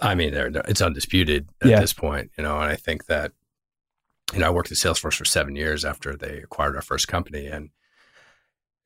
I 0.00 0.14
mean, 0.14 0.34
it's 0.34 0.80
undisputed 0.80 1.48
at 1.62 1.68
yeah. 1.68 1.80
this 1.80 1.92
point, 1.92 2.30
you 2.36 2.42
know, 2.42 2.58
and 2.58 2.70
I 2.70 2.76
think 2.76 3.06
that, 3.06 3.32
you 4.32 4.40
know, 4.40 4.46
I 4.46 4.50
worked 4.50 4.72
at 4.72 4.78
Salesforce 4.78 5.14
for 5.14 5.24
seven 5.24 5.56
years 5.56 5.84
after 5.84 6.16
they 6.16 6.38
acquired 6.38 6.74
our 6.74 6.82
first 6.82 7.06
company. 7.06 7.46
And, 7.46 7.70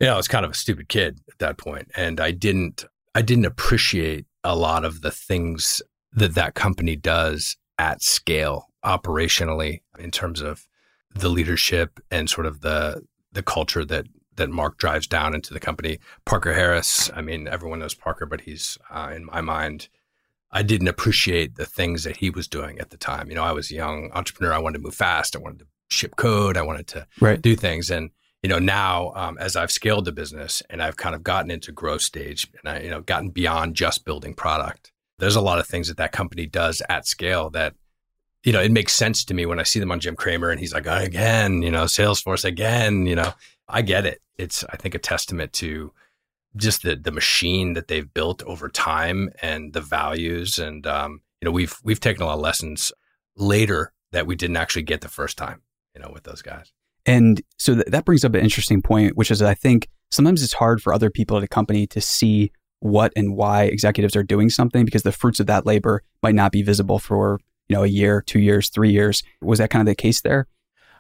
you 0.01 0.07
know, 0.07 0.15
I 0.15 0.17
was 0.17 0.29
kind 0.29 0.45
of 0.45 0.51
a 0.51 0.55
stupid 0.55 0.89
kid 0.89 1.21
at 1.31 1.39
that 1.39 1.57
point, 1.57 1.91
And 1.97 2.21
I 2.21 2.31
didn't, 2.31 2.85
I 3.19 3.23
didn't 3.23 3.47
appreciate 3.47 4.27
a 4.45 4.55
lot 4.55 4.85
of 4.85 5.01
the 5.01 5.11
things 5.11 5.83
that 6.13 6.37
that 6.37 6.55
company 6.55 6.95
does 6.95 7.57
at 7.77 8.01
scale 8.01 8.69
operationally 8.85 9.81
in 9.99 10.13
terms 10.13 10.41
of 10.41 10.69
the 11.17 11.29
leadership 11.29 11.99
and 12.13 12.31
sort 12.31 12.47
of 12.47 12.61
the 12.61 13.03
the 13.33 13.43
culture 13.43 13.85
that 13.85 14.07
that 14.37 14.51
Mark 14.51 14.79
drives 14.79 15.09
down 15.09 15.35
into 15.35 15.53
the 15.53 15.59
company. 15.59 15.99
Parker 16.25 16.55
Harris, 16.55 17.11
I 17.13 17.21
mean, 17.23 17.49
everyone 17.49 17.81
knows 17.81 17.93
Parker, 17.97 18.25
but 18.25 18.43
he's 18.43 18.79
uh, 18.89 19.11
in 19.13 19.25
my 19.25 19.41
mind. 19.41 19.89
I 20.53 20.63
didn't 20.63 20.87
appreciate 20.87 21.57
the 21.57 21.67
things 21.67 22.05
that 22.05 22.19
he 22.19 22.31
was 22.31 22.47
doing 22.47 22.79
at 22.79 22.91
the 22.91 22.97
time. 22.97 23.31
You 23.31 23.35
know, 23.35 23.43
I 23.43 23.51
was 23.51 23.73
a 23.73 23.75
young 23.75 24.13
entrepreneur. 24.15 24.53
I 24.53 24.59
wanted 24.59 24.79
to 24.79 24.85
move 24.85 24.95
fast. 24.95 25.35
I 25.35 25.41
wanted 25.41 25.59
to 25.59 25.67
ship 25.89 26.15
code. 26.15 26.57
I 26.57 26.63
wanted 26.63 26.87
to 26.95 27.09
Right. 27.21 27.43
do 27.43 27.57
things. 27.57 27.91
And 27.91 28.11
you 28.43 28.49
know, 28.49 28.59
now 28.59 29.13
um, 29.15 29.37
as 29.39 29.57
I've 29.57 29.73
scaled 29.73 30.05
the 30.05 30.13
business 30.13 30.63
and 30.71 30.83
I've 30.83 30.97
kind 30.97 31.15
of 31.15 31.23
gotten 31.23 31.51
into 31.51 31.73
growth 31.73 32.03
stage 32.03 32.51
and 32.59 32.69
I, 32.69 32.81
you 32.81 32.91
know, 32.91 33.01
gotten 33.01 33.31
beyond 33.31 33.75
just 33.75 34.05
building 34.05 34.35
product, 34.35 34.93
there's 35.19 35.37
a 35.37 35.41
lot 35.41 35.59
of 35.59 35.67
things 35.67 35.89
that 35.89 35.97
that 35.97 36.13
company 36.13 36.47
does 36.47 36.81
at 36.89 37.07
scale 37.07 37.51
that, 37.51 37.75
you 38.45 38.53
know, 38.53 38.61
it 38.61 38.71
makes 38.71 38.95
sense 38.95 39.25
to 39.25 39.35
me 39.35 39.47
when 39.47 39.59
I 39.59 39.65
see 39.65 39.81
them 39.81 39.91
on 39.91 40.01
Jim 40.01 40.15
Cramer 40.15 40.51
and 40.51 40.61
he's 40.61 40.73
like, 40.73 40.87
again, 40.87 41.63
you 41.63 41.71
know, 41.71 41.85
Salesforce 41.85 42.45
again, 42.45 43.07
you 43.07 43.17
know, 43.17 43.33
I 43.69 43.83
get 43.83 44.07
it. 44.07 44.23
It's, 44.37 44.65
I 44.71 44.77
think, 44.77 44.95
a 44.95 45.01
testament 45.01 45.53
to 45.55 45.93
just 46.57 46.83
the 46.83 46.97
the 46.97 47.11
machine 47.11 47.75
that 47.75 47.89
they've 47.89 48.13
built 48.13 48.43
over 48.45 48.69
time 48.69 49.31
and 49.43 49.73
the 49.73 49.81
values. 49.81 50.59
And 50.59 50.87
um, 50.87 51.23
you 51.41 51.47
know, 51.47 51.53
we've 51.53 51.77
we've 51.83 52.01
taken 52.01 52.23
a 52.23 52.27
lot 52.27 52.35
of 52.35 52.41
lessons 52.41 52.93
later 53.37 53.93
that 54.13 54.27
we 54.27 54.37
didn't 54.37 54.57
actually 54.57 54.83
get 54.83 55.01
the 55.01 55.09
first 55.09 55.37
time, 55.37 55.63
you 55.95 56.01
know, 56.01 56.11
with 56.13 56.25
those 56.25 56.43
guys. 56.43 56.73
And 57.09 57.41
so 57.57 57.75
th- 57.75 57.87
that 57.87 58.05
brings 58.05 58.23
up 58.23 58.35
an 58.35 58.43
interesting 58.43 58.83
point, 58.83 59.17
which 59.17 59.31
is 59.31 59.41
I 59.41 59.55
think 59.55 59.89
sometimes 60.11 60.43
it's 60.43 60.53
hard 60.53 60.83
for 60.83 60.93
other 60.93 61.11
people 61.11 61.39
at 61.39 61.43
a 61.43 61.49
company 61.49 61.87
to 61.89 62.03
see 62.03 62.53
what 62.81 63.13
and 63.17 63.35
why 63.35 63.65
executives 63.65 64.15
are 64.15 64.23
doing 64.23 64.51
something 64.51 64.85
because 64.85 65.03
the 65.03 65.11
fruits 65.11 65.41
of 65.41 65.47
that 65.47 65.65
labor 65.65 66.03
might 66.23 66.35
not 66.35 66.53
be 66.53 66.63
visible 66.63 66.99
for, 66.99 67.41
you 67.69 67.75
know, 67.75 67.83
a 67.83 67.89
year, 67.89 68.23
two 68.27 68.39
years, 68.39 68.69
three 68.69 68.91
years. 68.91 69.23
Was 69.41 69.59
that 69.59 69.71
kind 69.71 69.81
of 69.81 69.87
the 69.87 69.95
case 69.95 70.21
there? 70.21 70.47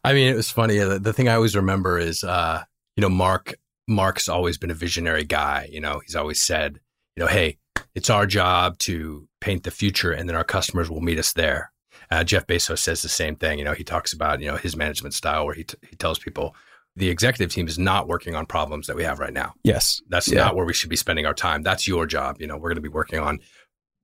I 0.02 0.14
mean, 0.14 0.32
it 0.32 0.34
was 0.36 0.50
funny. 0.50 0.78
The, 0.78 0.98
the 0.98 1.12
thing 1.12 1.28
I 1.28 1.34
always 1.34 1.54
remember 1.54 1.98
is, 1.98 2.24
uh, 2.24 2.64
you 2.96 3.02
know, 3.02 3.10
Mark. 3.10 3.54
Mark's 3.86 4.28
always 4.28 4.58
been 4.58 4.70
a 4.70 4.74
visionary 4.74 5.24
guy. 5.24 5.68
You 5.70 5.80
know, 5.80 6.00
he's 6.00 6.16
always 6.16 6.42
said, 6.42 6.78
you 7.16 7.22
know, 7.22 7.26
hey, 7.26 7.58
it's 7.94 8.10
our 8.10 8.26
job 8.26 8.78
to 8.80 9.26
paint 9.40 9.64
the 9.64 9.70
future, 9.70 10.12
and 10.12 10.28
then 10.28 10.36
our 10.36 10.44
customers 10.44 10.90
will 10.90 11.00
meet 11.00 11.18
us 11.18 11.32
there. 11.32 11.72
Uh, 12.10 12.24
Jeff 12.24 12.46
Bezos 12.46 12.78
says 12.78 13.02
the 13.02 13.08
same 13.08 13.36
thing. 13.36 13.58
You 13.58 13.64
know, 13.64 13.74
he 13.74 13.84
talks 13.84 14.12
about 14.12 14.40
you 14.40 14.46
know 14.50 14.56
his 14.56 14.76
management 14.76 15.14
style, 15.14 15.44
where 15.46 15.54
he 15.54 15.64
t- 15.64 15.76
he 15.88 15.96
tells 15.96 16.18
people 16.18 16.54
the 16.96 17.08
executive 17.10 17.52
team 17.52 17.68
is 17.68 17.78
not 17.78 18.08
working 18.08 18.34
on 18.34 18.44
problems 18.46 18.86
that 18.88 18.96
we 18.96 19.04
have 19.04 19.18
right 19.20 19.32
now. 19.32 19.54
Yes. 19.62 20.00
That's 20.08 20.26
Yeah. 20.28 20.38
not 20.44 20.56
where 20.56 20.64
we 20.66 20.72
should 20.74 20.90
be 20.90 20.96
spending 20.96 21.26
our 21.26 21.34
time. 21.34 21.62
That's 21.62 21.86
your 21.86 22.06
job. 22.06 22.40
You 22.40 22.46
know, 22.48 22.56
we're 22.56 22.70
going 22.70 22.76
to 22.76 22.80
be 22.82 22.88
working 22.88 23.20
on 23.20 23.38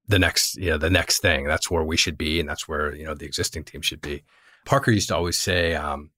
the 0.07 0.19
next, 0.19 0.57
you 0.57 0.71
know, 0.71 0.79
the 0.79 0.91
next 0.91 1.21
thing. 1.21 1.45
That's 1.47 1.71
where 1.71 1.83
we 1.83 1.97
should 1.97 2.17
be, 2.19 2.39
and 2.39 2.49
that's 2.49 2.69
where 2.69 2.95
you 2.95 3.05
know 3.05 3.15
the 3.15 3.25
existing 3.27 3.65
team 3.65 3.81
should 3.83 4.01
be. 4.01 4.23
Parker 4.65 4.91
used 4.91 5.09
to 5.09 5.17
always 5.17 5.39
say, 5.39 5.75
um, 5.75 6.11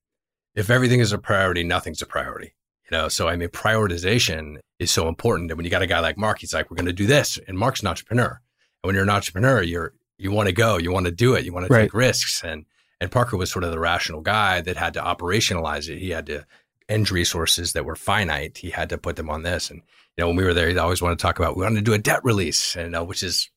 "If 0.55 0.71
everything 0.71 1.01
is 1.01 1.13
a 1.13 1.19
priority, 1.19 1.63
nothing's 1.63 2.03
a 2.03 2.07
priority." 2.07 2.55
You 2.91 2.97
know, 2.99 3.09
so 3.09 3.27
I 3.29 3.37
mean, 3.37 3.49
prioritization 3.49 4.59
is 4.79 4.91
so 4.91 5.09
important. 5.09 5.51
And 5.51 5.57
when 5.57 5.65
you 5.65 5.71
got 5.71 5.83
a 5.83 5.87
guy 5.87 6.01
like 6.01 6.19
Mark, 6.19 6.41
he's 6.41 6.53
like, 6.55 6.71
"We're 6.71 6.77
going 6.77 6.87
to 6.87 6.93
do 6.93 7.07
this," 7.07 7.39
and 7.49 7.57
Mark's 7.59 7.81
an 7.81 7.87
entrepreneur. 7.87 8.41
And 8.83 8.89
when 8.89 8.95
you're 8.95 9.05
an 9.05 9.11
entrepreneur, 9.11 9.63
you're 9.63 9.95
you 10.19 10.31
want 10.31 10.49
to 10.49 10.53
go, 10.55 10.79
you 10.79 10.93
want 10.93 11.07
to 11.07 11.13
do 11.13 11.35
it, 11.35 11.45
you 11.45 11.53
want 11.53 11.67
to 11.67 11.73
Right. 11.73 11.83
take 11.83 11.95
risks, 11.95 12.43
and 12.45 12.65
and 13.01 13.11
Parker 13.11 13.37
was 13.37 13.51
sort 13.51 13.65
of 13.65 13.71
the 13.73 13.79
rational 13.79 14.23
guy 14.23 14.61
that 14.63 14.77
had 14.77 14.95
to 14.95 15.01
operationalize 15.03 15.89
it. 15.89 15.99
He 15.99 16.11
had 16.11 16.27
to 16.27 16.47
end 16.89 17.11
resources 17.11 17.73
that 17.75 17.85
were 17.85 17.97
finite. 17.97 18.59
He 18.59 18.71
had 18.71 18.89
to 18.91 18.97
put 18.99 19.17
them 19.17 19.29
on 19.29 19.43
this. 19.43 19.71
And 19.71 19.83
you 20.17 20.23
know, 20.23 20.29
when 20.29 20.37
we 20.37 20.45
were 20.45 20.55
there, 20.55 20.69
he 20.71 20.79
always 20.79 21.03
wanted 21.03 21.19
to 21.19 21.23
talk 21.23 21.39
about 21.39 21.57
we 21.57 21.63
wanted 21.65 21.77
to 21.77 21.83
do 21.83 21.93
a 21.93 21.99
debt 21.99 22.21
release, 22.25 22.75
and 22.77 22.97
uh, 22.97 23.05
which 23.05 23.23
is 23.23 23.51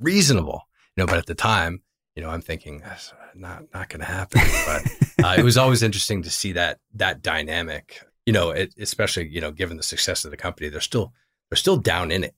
reasonable. 0.00 0.62
You 0.96 1.02
know, 1.02 1.06
but 1.06 1.18
at 1.18 1.26
the 1.26 1.34
time, 1.34 1.82
you 2.14 2.22
know, 2.22 2.30
I'm 2.30 2.42
thinking 2.42 2.78
that's 2.80 3.12
not 3.34 3.62
not 3.72 3.88
going 3.88 4.00
to 4.00 4.06
happen. 4.06 4.40
But 4.66 5.24
uh, 5.24 5.34
it 5.38 5.44
was 5.44 5.56
always 5.56 5.82
interesting 5.82 6.22
to 6.22 6.30
see 6.30 6.52
that 6.52 6.78
that 6.94 7.22
dynamic. 7.22 8.00
You 8.26 8.32
know, 8.32 8.50
it, 8.50 8.74
especially 8.78 9.28
you 9.28 9.40
know, 9.40 9.50
given 9.50 9.76
the 9.76 9.82
success 9.82 10.24
of 10.24 10.30
the 10.30 10.36
company, 10.36 10.68
they're 10.68 10.80
still 10.80 11.12
they're 11.50 11.56
still 11.56 11.76
down 11.76 12.10
in 12.10 12.24
it. 12.24 12.34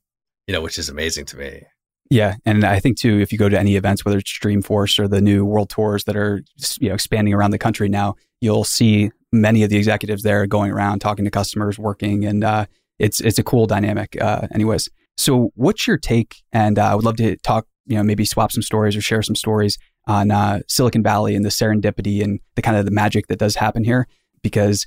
You 0.47 0.53
know, 0.53 0.61
which 0.61 0.79
is 0.79 0.89
amazing 0.89 1.25
to 1.27 1.37
me. 1.37 1.63
Yeah, 2.11 2.37
and 2.45 2.65
I 2.65 2.79
think 2.79 2.99
too, 2.99 3.19
if 3.21 3.33
you 3.33 3.39
go 3.39 3.49
to 3.49 3.59
any 3.59 3.77
events, 3.77 4.05
whether 4.05 4.19
it's 4.19 4.39
Dreamforce 4.39 4.99
or 4.99 5.09
the 5.09 5.21
new 5.21 5.45
world 5.45 5.71
tours 5.71 6.05
that 6.05 6.17
are 6.17 6.43
you 6.79 6.89
know 6.89 6.95
expanding 6.95 7.35
around 7.35 7.51
the 7.51 7.59
country 7.59 7.89
now, 7.89 8.15
you'll 8.41 8.65
see 8.65 9.11
many 9.33 9.63
of 9.63 9.71
the 9.71 9.77
executives 9.77 10.23
there 10.23 10.47
going 10.47 10.71
around 10.71 11.01
talking 11.01 11.25
to 11.25 11.31
customers, 11.31 11.79
working, 11.79 12.25
and 12.25 12.45
uh, 12.45 12.67
it's 12.99 13.21
it's 13.21 13.39
a 13.39 13.43
cool 13.43 13.67
dynamic. 13.67 14.21
Uh, 14.21 14.47
anyways, 14.53 14.89
so 15.17 15.51
what's 15.55 15.87
your 15.87 15.99
take? 15.99 16.43
And 16.53 16.79
uh, 16.79 16.93
I 16.93 16.95
would 16.95 17.05
love 17.05 17.17
to 17.17 17.37
talk, 17.39 17.67
you 17.87 17.97
know, 17.97 18.03
maybe 18.03 18.25
swap 18.25 18.53
some 18.53 18.63
stories 18.63 18.97
or 18.97 19.01
share 19.01 19.23
some 19.23 19.37
stories 19.37 19.79
on 20.07 20.31
uh, 20.31 20.61
Silicon 20.69 21.03
Valley 21.03 21.35
and 21.35 21.45
the 21.45 21.51
serendipity 21.51 22.23
and 22.23 22.39
the 22.55 22.63
kind 22.63 22.77
of 22.77 22.85
the 22.85 22.91
magic 22.93 23.27
that 23.27 23.39
does 23.39 23.57
happen 23.57 23.85
here, 23.85 24.07
because 24.43 24.87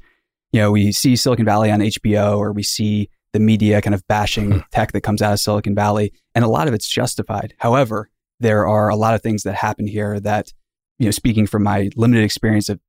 you 0.51 0.62
know 0.62 0.71
we 0.71 0.91
see 0.91 1.15
Silicon 1.15 1.45
Valley 1.45 1.71
on 1.71 1.79
HBO 1.79 2.38
or 2.38 2.53
we 2.53 2.63
see 2.63 3.10
the 3.34 3.39
media 3.39 3.82
kind 3.82 3.93
of 3.93 4.05
bashing 4.08 4.63
tech 4.71 4.91
that 4.91 5.01
comes 5.01 5.21
out 5.21 5.34
of 5.34 5.39
Silicon 5.39 5.75
Valley, 5.75 6.12
and 6.39 6.45
a 6.45 6.49
lot 6.49 6.69
of 6.69 6.73
it's 6.73 6.88
justified. 6.88 7.54
However, 7.58 8.10
there 8.39 8.65
are 8.65 8.88
a 8.88 8.95
lot 8.95 9.13
of 9.13 9.21
things 9.21 9.43
that 9.43 9.56
happen 9.56 9.86
here 9.88 10.21
that, 10.21 10.54
you 10.99 11.06
know, 11.06 11.12
speaking 11.12 11.45
from 11.45 11.63
my 11.63 11.89
limited 11.97 12.23
experience 12.23 12.69
of 12.69 12.80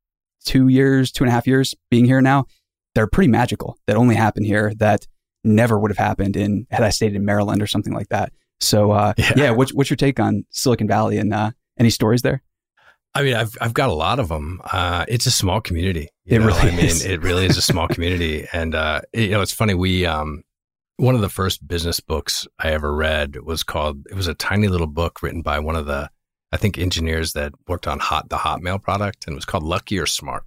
two 0.45 0.69
years, 0.69 1.11
two 1.11 1.25
and 1.25 1.29
a 1.29 1.33
half 1.33 1.49
years 1.49 1.75
being 1.91 2.05
here 2.05 2.21
now, 2.21 2.47
they're 2.95 3.09
pretty 3.09 3.27
magical 3.29 3.77
that 3.89 3.97
only 3.97 4.15
happen 4.15 4.45
here 4.45 4.73
that 4.77 5.09
never 5.43 5.77
would 5.81 5.91
have 5.91 5.99
happened 5.99 6.37
in 6.37 6.69
had 6.71 6.85
I 6.85 6.91
stayed 6.91 7.17
in 7.17 7.25
Maryland 7.25 7.61
or 7.61 7.67
something 7.67 7.93
like 7.93 8.09
that. 8.11 8.33
So, 8.61 8.93
uh, 8.93 9.15
Yeah. 9.17 9.33
yeah, 9.37 9.51
what's, 9.51 9.75
what's 9.75 9.91
your 9.91 9.97
take 9.97 10.21
on 10.21 10.45
Silicon 10.51 10.87
Valley 10.87 11.19
and 11.19 11.35
uh, 11.35 11.51
any 11.77 11.91
stories 11.91 12.23
there? 12.23 12.43
I 13.13 13.25
mean, 13.25 13.35
I've 13.35 13.57
I've 13.61 13.75
got 13.75 13.89
a 13.89 13.93
lot 13.93 14.21
of 14.21 14.29
them. 14.29 14.61
Uh, 14.65 15.05
it's 15.09 15.27
a 15.27 15.33
small 15.33 15.61
community. 15.61 16.11
It 16.27 16.39
know? 16.39 16.47
really 16.47 16.61
I 16.61 16.77
mean, 16.77 16.85
is. 16.87 17.05
it 17.05 17.21
really 17.23 17.45
is 17.45 17.57
a 17.57 17.63
small 17.63 17.89
community. 17.95 18.47
And 18.53 18.73
uh, 18.73 19.01
it- 19.13 19.23
you 19.23 19.31
know, 19.33 19.41
it's 19.41 19.51
funny. 19.53 19.75
We 19.75 20.07
um, 20.07 20.45
one 21.01 21.15
of 21.15 21.21
the 21.21 21.29
first 21.29 21.67
business 21.67 22.01
books 22.01 22.47
I 22.59 22.71
ever 22.71 22.95
read 22.95 23.37
was 23.43 23.63
called. 23.63 24.07
It 24.11 24.15
was 24.15 24.27
a 24.29 24.35
tiny 24.35 24.69
little 24.69 24.87
book 24.87 25.23
written 25.23 25.43
by 25.43 25.59
one 25.59 25.77
of 25.77 25.87
the, 25.87 26.11
I 26.53 26.57
think, 26.57 26.79
engineers 26.79 27.33
that 27.33 27.53
worked 27.67 27.87
on 27.87 27.99
Hot 27.99 28.29
the 28.29 28.37
Hotmail 28.37 28.83
product, 28.83 29.27
and 29.27 29.35
it 29.35 29.37
was 29.37 29.45
called 29.45 29.63
Lucky 29.65 29.99
or 29.99 30.07
Smart. 30.07 30.45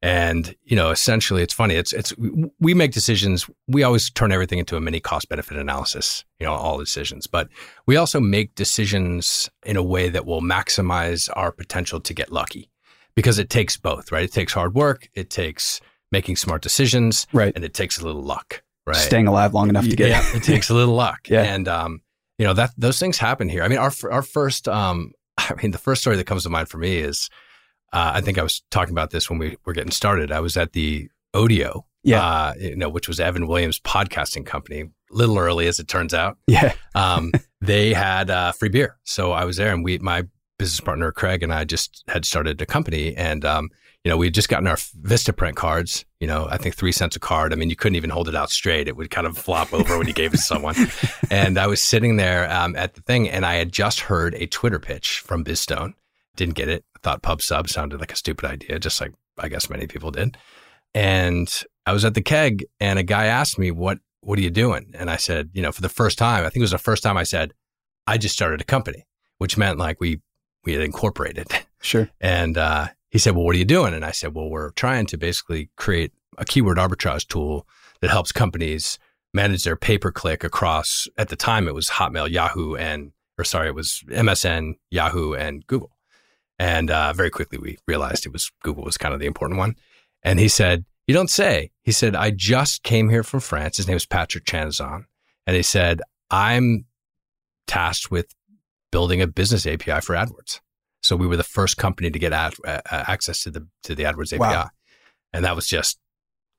And 0.00 0.54
you 0.62 0.76
know, 0.76 0.90
essentially, 0.90 1.42
it's 1.42 1.52
funny. 1.54 1.74
It's 1.74 1.92
it's 1.92 2.16
we- 2.16 2.50
we 2.60 2.72
make 2.72 2.92
decisions. 2.92 3.50
We 3.66 3.82
always 3.82 4.10
turn 4.10 4.30
everything 4.30 4.60
into 4.60 4.76
a 4.76 4.80
mini 4.80 5.00
cost 5.00 5.28
benefit 5.28 5.56
analysis. 5.58 6.24
You 6.38 6.46
know, 6.46 6.52
all 6.52 6.78
decisions, 6.78 7.26
but 7.26 7.48
we 7.86 7.96
also 7.96 8.20
make 8.20 8.54
decisions 8.54 9.50
in 9.66 9.76
a 9.76 9.82
way 9.82 10.08
that 10.08 10.24
will 10.24 10.40
maximize 10.40 11.28
our 11.34 11.50
potential 11.50 11.98
to 12.00 12.14
get 12.14 12.30
lucky 12.30 12.70
because 13.16 13.40
it 13.40 13.50
takes 13.50 13.76
both, 13.76 14.12
right? 14.12 14.22
It 14.22 14.32
takes 14.32 14.52
hard 14.52 14.74
work, 14.76 15.08
it 15.14 15.30
takes 15.30 15.80
making 16.12 16.36
smart 16.36 16.62
decisions, 16.62 17.26
Right. 17.32 17.52
and 17.56 17.64
it 17.64 17.74
takes 17.74 17.98
a 17.98 18.04
little 18.06 18.22
luck, 18.22 18.62
right? 18.88 18.96
Staying 18.96 19.26
alive 19.28 19.54
long 19.54 19.68
enough 19.68 19.84
to 19.88 19.96
get 19.96 20.08
yeah, 20.08 20.24
it 20.36 20.42
takes 20.42 20.70
a 20.70 20.74
little 20.74 20.94
luck. 20.94 21.20
Yeah. 21.30 21.42
And 21.42 21.68
um, 21.68 22.00
you 22.38 22.46
know, 22.46 22.54
that 22.54 22.70
those 22.76 22.98
things 22.98 23.18
happen 23.18 23.48
here. 23.48 23.62
I 23.62 23.68
mean, 23.68 23.78
our 23.78 23.92
our 24.10 24.22
first 24.22 24.66
um 24.68 25.12
I 25.38 25.54
mean, 25.62 25.70
the 25.72 25.78
first 25.78 26.00
story 26.00 26.16
that 26.16 26.24
comes 26.24 26.42
to 26.44 26.48
mind 26.50 26.68
for 26.68 26.78
me 26.78 26.96
is 26.96 27.28
uh, 27.92 28.12
I 28.14 28.20
think 28.20 28.38
I 28.38 28.42
was 28.42 28.62
talking 28.70 28.92
about 28.92 29.10
this 29.10 29.30
when 29.30 29.38
we 29.38 29.56
were 29.64 29.72
getting 29.72 29.90
started. 29.92 30.30
I 30.30 30.40
was 30.40 30.56
at 30.58 30.72
the 30.72 31.08
Odeo, 31.34 31.84
Yeah. 32.02 32.22
uh, 32.22 32.52
you 32.58 32.76
know, 32.76 32.88
which 32.90 33.08
was 33.08 33.18
Evan 33.18 33.46
Williams' 33.46 33.80
podcasting 33.80 34.44
company. 34.44 34.80
A 34.82 34.86
little 35.10 35.38
early, 35.38 35.66
as 35.68 35.78
it 35.78 35.88
turns 35.88 36.12
out 36.12 36.36
Yeah. 36.46 36.74
um, 36.94 37.32
they 37.62 37.94
had 37.94 38.28
uh, 38.30 38.52
free 38.52 38.68
beer. 38.68 38.98
So 39.04 39.32
I 39.32 39.44
was 39.46 39.56
there, 39.56 39.72
and 39.72 39.82
we, 39.82 39.96
my 39.98 40.24
business 40.58 40.80
partner 40.80 41.10
Kraig 41.12 41.42
and 41.42 41.52
I, 41.54 41.64
just 41.64 42.04
had 42.08 42.26
started 42.26 42.60
a 42.60 42.66
company, 42.66 43.16
and 43.16 43.42
um, 43.44 43.70
you 44.04 44.10
know, 44.10 44.16
we 44.16 44.26
had 44.26 44.34
just 44.34 44.48
gotten 44.48 44.66
our 44.66 44.76
Vistaprint 44.76 45.54
cards. 45.56 46.04
You 46.20 46.26
know, 46.26 46.46
I 46.50 46.56
think 46.56 46.74
three 46.74 46.92
cents 46.92 47.16
a 47.16 47.20
card. 47.20 47.52
I 47.52 47.56
mean, 47.56 47.68
you 47.70 47.76
couldn't 47.76 47.96
even 47.96 48.10
hold 48.10 48.28
it 48.28 48.34
out 48.34 48.50
straight; 48.50 48.88
it 48.88 48.96
would 48.96 49.10
kind 49.10 49.26
of 49.26 49.36
flop 49.36 49.72
over 49.72 49.98
when 49.98 50.06
you 50.06 50.12
gave 50.12 50.32
it 50.34 50.38
to 50.38 50.42
someone. 50.42 50.74
And 51.30 51.58
I 51.58 51.66
was 51.66 51.82
sitting 51.82 52.16
there 52.16 52.50
um, 52.50 52.74
at 52.74 52.94
the 52.94 53.02
thing, 53.02 53.28
and 53.28 53.44
I 53.44 53.56
had 53.56 53.70
just 53.70 54.00
heard 54.00 54.34
a 54.36 54.46
Twitter 54.46 54.78
pitch 54.78 55.18
from 55.20 55.42
Biz 55.42 55.60
Stone. 55.60 55.94
Didn't 56.36 56.54
get 56.54 56.68
it. 56.68 56.84
I 56.96 57.00
thought 57.02 57.22
pub 57.22 57.42
sub 57.42 57.68
sounded 57.68 58.00
like 58.00 58.12
a 58.12 58.16
stupid 58.16 58.46
idea, 58.46 58.78
just 58.78 59.00
like 59.00 59.12
I 59.36 59.48
guess 59.48 59.68
many 59.68 59.86
people 59.86 60.10
did. 60.10 60.38
And 60.94 61.52
I 61.84 61.92
was 61.92 62.04
at 62.04 62.14
the 62.14 62.22
keg, 62.22 62.64
and 62.80 62.98
a 62.98 63.02
guy 63.02 63.26
asked 63.26 63.58
me, 63.58 63.70
"What 63.70 63.98
what 64.20 64.38
are 64.38 64.42
you 64.42 64.50
doing?" 64.50 64.94
And 64.94 65.10
I 65.10 65.16
said, 65.16 65.50
you 65.52 65.60
know, 65.60 65.72
for 65.72 65.82
the 65.82 65.88
first 65.88 66.16
time, 66.18 66.44
I 66.44 66.48
think 66.48 66.56
it 66.56 66.62
was 66.62 66.70
the 66.70 66.78
first 66.78 67.02
time 67.02 67.16
I 67.16 67.24
said, 67.24 67.52
"I 68.06 68.16
just 68.16 68.34
started 68.34 68.60
a 68.60 68.64
company," 68.64 69.06
which 69.36 69.58
meant 69.58 69.78
like 69.78 70.00
we 70.00 70.20
we 70.64 70.72
had 70.72 70.82
incorporated. 70.82 71.48
Sure. 71.80 72.08
And 72.20 72.58
uh, 72.58 72.88
he 73.10 73.18
said, 73.18 73.34
"Well, 73.34 73.44
what 73.44 73.54
are 73.54 73.58
you 73.58 73.64
doing?" 73.64 73.94
And 73.94 74.04
I 74.04 74.10
said, 74.10 74.34
"Well, 74.34 74.48
we're 74.48 74.70
trying 74.70 75.06
to 75.06 75.16
basically 75.16 75.70
create 75.76 76.12
a 76.36 76.44
keyword 76.44 76.78
arbitrage 76.78 77.26
tool 77.26 77.66
that 78.00 78.10
helps 78.10 78.32
companies 78.32 78.98
manage 79.34 79.64
their 79.64 79.76
pay 79.76 79.98
per 79.98 80.10
click 80.10 80.44
across. 80.44 81.08
At 81.16 81.28
the 81.28 81.36
time, 81.36 81.68
it 81.68 81.74
was 81.74 81.90
Hotmail, 81.90 82.30
Yahoo, 82.30 82.74
and 82.74 83.12
or 83.38 83.44
sorry, 83.44 83.68
it 83.68 83.74
was 83.74 84.02
MSN, 84.08 84.74
Yahoo, 84.90 85.34
and 85.34 85.66
Google. 85.66 85.92
And 86.58 86.90
uh, 86.90 87.12
very 87.12 87.30
quickly, 87.30 87.58
we 87.58 87.78
realized 87.86 88.26
it 88.26 88.32
was 88.32 88.50
Google 88.62 88.84
was 88.84 88.98
kind 88.98 89.14
of 89.14 89.20
the 89.20 89.26
important 89.26 89.58
one. 89.58 89.76
And 90.22 90.38
he 90.38 90.48
said, 90.48 90.84
"You 91.06 91.14
don't 91.14 91.30
say." 91.30 91.70
He 91.82 91.92
said, 91.92 92.16
"I 92.16 92.30
just 92.30 92.82
came 92.82 93.08
here 93.08 93.22
from 93.22 93.40
France. 93.40 93.76
His 93.76 93.86
name 93.86 93.96
is 93.96 94.06
Patrick 94.06 94.44
Chanezon, 94.44 95.04
and 95.46 95.56
he 95.56 95.62
said, 95.62 96.02
I'm 96.30 96.84
tasked 97.66 98.10
with 98.10 98.34
building 98.90 99.22
a 99.22 99.26
business 99.26 99.66
API 99.66 100.00
for 100.00 100.14
AdWords." 100.14 100.60
So 101.02 101.16
we 101.16 101.26
were 101.26 101.36
the 101.36 101.44
first 101.44 101.76
company 101.76 102.10
to 102.10 102.18
get 102.18 102.32
ad, 102.32 102.54
uh, 102.66 102.80
access 102.90 103.42
to 103.44 103.50
the 103.50 103.66
to 103.84 103.94
the 103.94 104.02
AdWords 104.04 104.32
API, 104.32 104.38
Wow. 104.40 104.70
and 105.32 105.44
that 105.44 105.54
was 105.56 105.66
just 105.66 105.98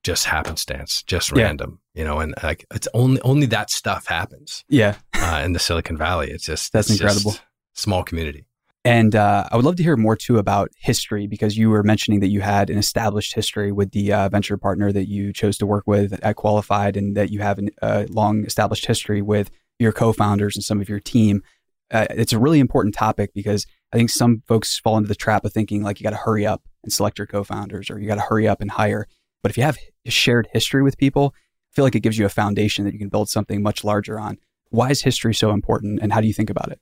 just 0.02 0.24
happenstance, 0.24 1.02
just 1.02 1.30
Yeah. 1.30 1.44
random, 1.44 1.80
you 1.94 2.04
know. 2.04 2.20
And 2.20 2.34
like 2.42 2.64
it's 2.74 2.88
only 2.94 3.20
only 3.20 3.46
that 3.46 3.70
stuff 3.70 4.06
happens 4.06 4.64
Yeah. 4.68 4.96
uh, 5.14 5.42
in 5.44 5.52
the 5.52 5.58
Silicon 5.58 5.96
Valley. 5.98 6.30
It's 6.30 6.44
just 6.46 6.72
That's 6.72 6.88
it's 6.90 6.98
just 6.98 7.18
incredible. 7.18 7.44
small 7.74 8.02
community. 8.02 8.46
And 8.82 9.14
uh, 9.14 9.46
I 9.52 9.56
would 9.56 9.66
love 9.66 9.76
to 9.76 9.82
hear 9.82 9.98
more 9.98 10.16
too 10.16 10.38
about 10.38 10.70
history 10.78 11.26
because 11.26 11.54
you 11.58 11.68
were 11.68 11.82
mentioning 11.82 12.20
that 12.20 12.28
you 12.28 12.40
had 12.40 12.70
an 12.70 12.78
established 12.78 13.34
history 13.34 13.72
with 13.72 13.90
the 13.90 14.10
uh, 14.10 14.30
venture 14.30 14.56
partner 14.56 14.90
that 14.90 15.06
you 15.06 15.34
chose 15.34 15.58
to 15.58 15.66
work 15.66 15.84
with 15.86 16.18
at 16.24 16.36
Qualified, 16.36 16.96
and 16.96 17.14
that 17.14 17.30
you 17.30 17.40
have 17.40 17.58
a 17.58 17.84
uh, 17.84 18.06
long 18.08 18.46
established 18.46 18.86
history 18.86 19.20
with 19.20 19.50
your 19.78 19.92
co-founders 19.92 20.56
and 20.56 20.64
some 20.64 20.80
of 20.80 20.88
your 20.88 20.98
team. 21.00 21.42
Uh, 21.90 22.06
it's 22.08 22.32
a 22.32 22.38
really 22.38 22.58
important 22.58 22.94
topic 22.94 23.34
because 23.34 23.66
I 23.92 23.96
think 23.96 24.10
some 24.10 24.42
folks 24.46 24.78
fall 24.78 24.96
into 24.96 25.08
the 25.08 25.14
trap 25.14 25.44
of 25.44 25.52
thinking 25.52 25.82
like 25.82 25.98
you 25.98 26.04
got 26.04 26.10
to 26.10 26.16
hurry 26.16 26.46
up 26.46 26.62
and 26.82 26.92
select 26.92 27.18
your 27.18 27.26
co-founders, 27.26 27.90
or 27.90 27.98
you 27.98 28.06
got 28.06 28.14
to 28.16 28.20
hurry 28.20 28.46
up 28.46 28.60
and 28.60 28.70
hire. 28.70 29.06
But 29.42 29.50
if 29.50 29.56
you 29.56 29.64
have 29.64 29.78
a 30.06 30.10
shared 30.10 30.48
history 30.52 30.82
with 30.82 30.98
people, 30.98 31.34
I 31.34 31.74
feel 31.74 31.84
like 31.84 31.94
it 31.94 32.00
gives 32.00 32.18
you 32.18 32.26
a 32.26 32.30
foundation 32.30 32.84
that 32.84 32.92
you 32.92 32.98
can 32.98 33.08
build 33.08 33.28
something 33.28 33.62
much 33.62 33.84
larger 33.84 34.18
on. 34.18 34.38
Why 34.70 34.90
is 34.90 35.02
history 35.02 35.34
so 35.34 35.50
important, 35.50 36.00
and 36.00 36.12
how 36.12 36.20
do 36.20 36.26
you 36.26 36.32
think 36.32 36.50
about 36.50 36.70
it? 36.70 36.80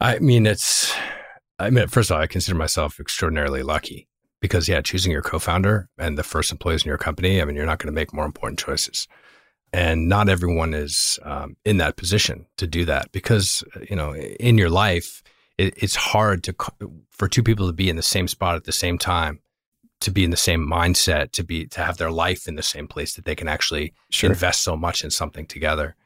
I 0.00 0.18
mean, 0.18 0.46
it's. 0.46 0.94
I 1.58 1.70
mean, 1.70 1.86
first 1.88 2.10
of 2.10 2.16
all, 2.16 2.22
I 2.22 2.26
consider 2.26 2.56
myself 2.56 2.98
extraordinarily 2.98 3.62
lucky 3.62 4.08
because, 4.40 4.68
yeah, 4.68 4.80
choosing 4.80 5.12
your 5.12 5.22
co-founder 5.22 5.88
and 5.98 6.18
the 6.18 6.24
first 6.24 6.50
employees 6.50 6.82
in 6.84 6.88
your 6.88 6.98
company. 6.98 7.40
I 7.40 7.44
mean, 7.44 7.54
you're 7.54 7.66
not 7.66 7.78
going 7.78 7.92
to 7.92 7.92
make 7.92 8.12
more 8.12 8.24
important 8.24 8.58
choices, 8.58 9.08
and 9.72 10.08
not 10.08 10.28
everyone 10.28 10.74
is 10.74 11.18
um, 11.22 11.56
in 11.64 11.78
that 11.78 11.96
position 11.96 12.46
to 12.58 12.66
do 12.66 12.84
that 12.84 13.10
because 13.12 13.64
you 13.88 13.96
know, 13.96 14.14
in 14.14 14.58
your 14.58 14.70
life, 14.70 15.22
it, 15.58 15.74
it's 15.76 15.96
hard 15.96 16.42
to 16.44 16.54
for 17.10 17.28
two 17.28 17.42
people 17.42 17.66
to 17.66 17.72
be 17.72 17.90
in 17.90 17.96
the 17.96 18.02
same 18.02 18.28
spot 18.28 18.56
at 18.56 18.64
the 18.64 18.72
same 18.72 18.98
time, 18.98 19.40
to 20.00 20.10
be 20.10 20.24
in 20.24 20.30
the 20.30 20.36
same 20.36 20.66
mindset, 20.66 21.32
to 21.32 21.44
be 21.44 21.66
to 21.66 21.80
have 21.80 21.98
their 21.98 22.10
life 22.10 22.48
in 22.48 22.56
the 22.56 22.62
same 22.62 22.88
place 22.88 23.14
that 23.14 23.24
they 23.24 23.34
can 23.34 23.48
actually 23.48 23.92
Sure. 24.10 24.30
invest 24.30 24.62
so 24.62 24.76
much 24.76 25.04
in 25.04 25.10
something 25.10 25.46
together. 25.46 25.96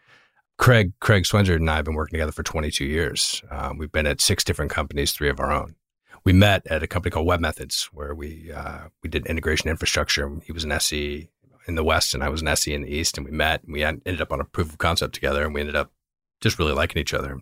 Kraig 0.59 0.93
Kraig 1.01 1.25
Swensrud 1.25 1.57
and 1.57 1.71
I 1.71 1.77
have 1.77 1.85
been 1.85 1.95
working 1.95 2.17
together 2.17 2.33
for 2.33 2.43
22 2.43 2.85
years. 2.85 3.43
Uh, 3.51 3.75
we've 3.77 3.93
been 3.93 4.07
at 4.07 4.21
six 4.21 4.43
different 4.43 4.71
companies, 4.71 5.13
three 5.13 5.29
of 5.29 5.39
our 5.39 5.53
own. 5.53 5.77
We 6.25 6.33
met 6.33 6.67
at 6.67 6.83
a 6.83 6.87
company 6.87 7.11
called 7.11 7.29
webMethods, 7.29 7.85
where 7.93 8.15
we 8.15 8.51
uh, 8.53 8.89
we 9.03 9.09
did 9.09 9.27
integration 9.27 9.69
infrastructure. 9.71 10.31
He 10.45 10.53
was 10.53 10.65
an 10.65 10.73
SE 10.73 11.29
in 11.69 11.75
the 11.75 11.85
West, 11.85 12.15
and 12.15 12.23
I 12.25 12.29
was 12.29 12.43
an 12.43 12.49
SE 12.49 12.73
in 12.73 12.83
the 12.83 12.91
East, 12.91 13.17
and 13.17 13.27
we 13.27 13.33
met. 13.33 13.63
And 13.65 13.73
we 13.73 13.85
ended 13.85 14.21
up 14.21 14.33
on 14.33 14.41
a 14.41 14.45
proof 14.45 14.71
of 14.71 14.79
concept 14.79 15.15
together, 15.15 15.45
and 15.45 15.55
we 15.55 15.61
ended 15.61 15.77
up 15.77 15.93
just 16.41 16.59
really 16.59 16.73
liking 16.73 17.01
each 17.01 17.15
other. 17.15 17.41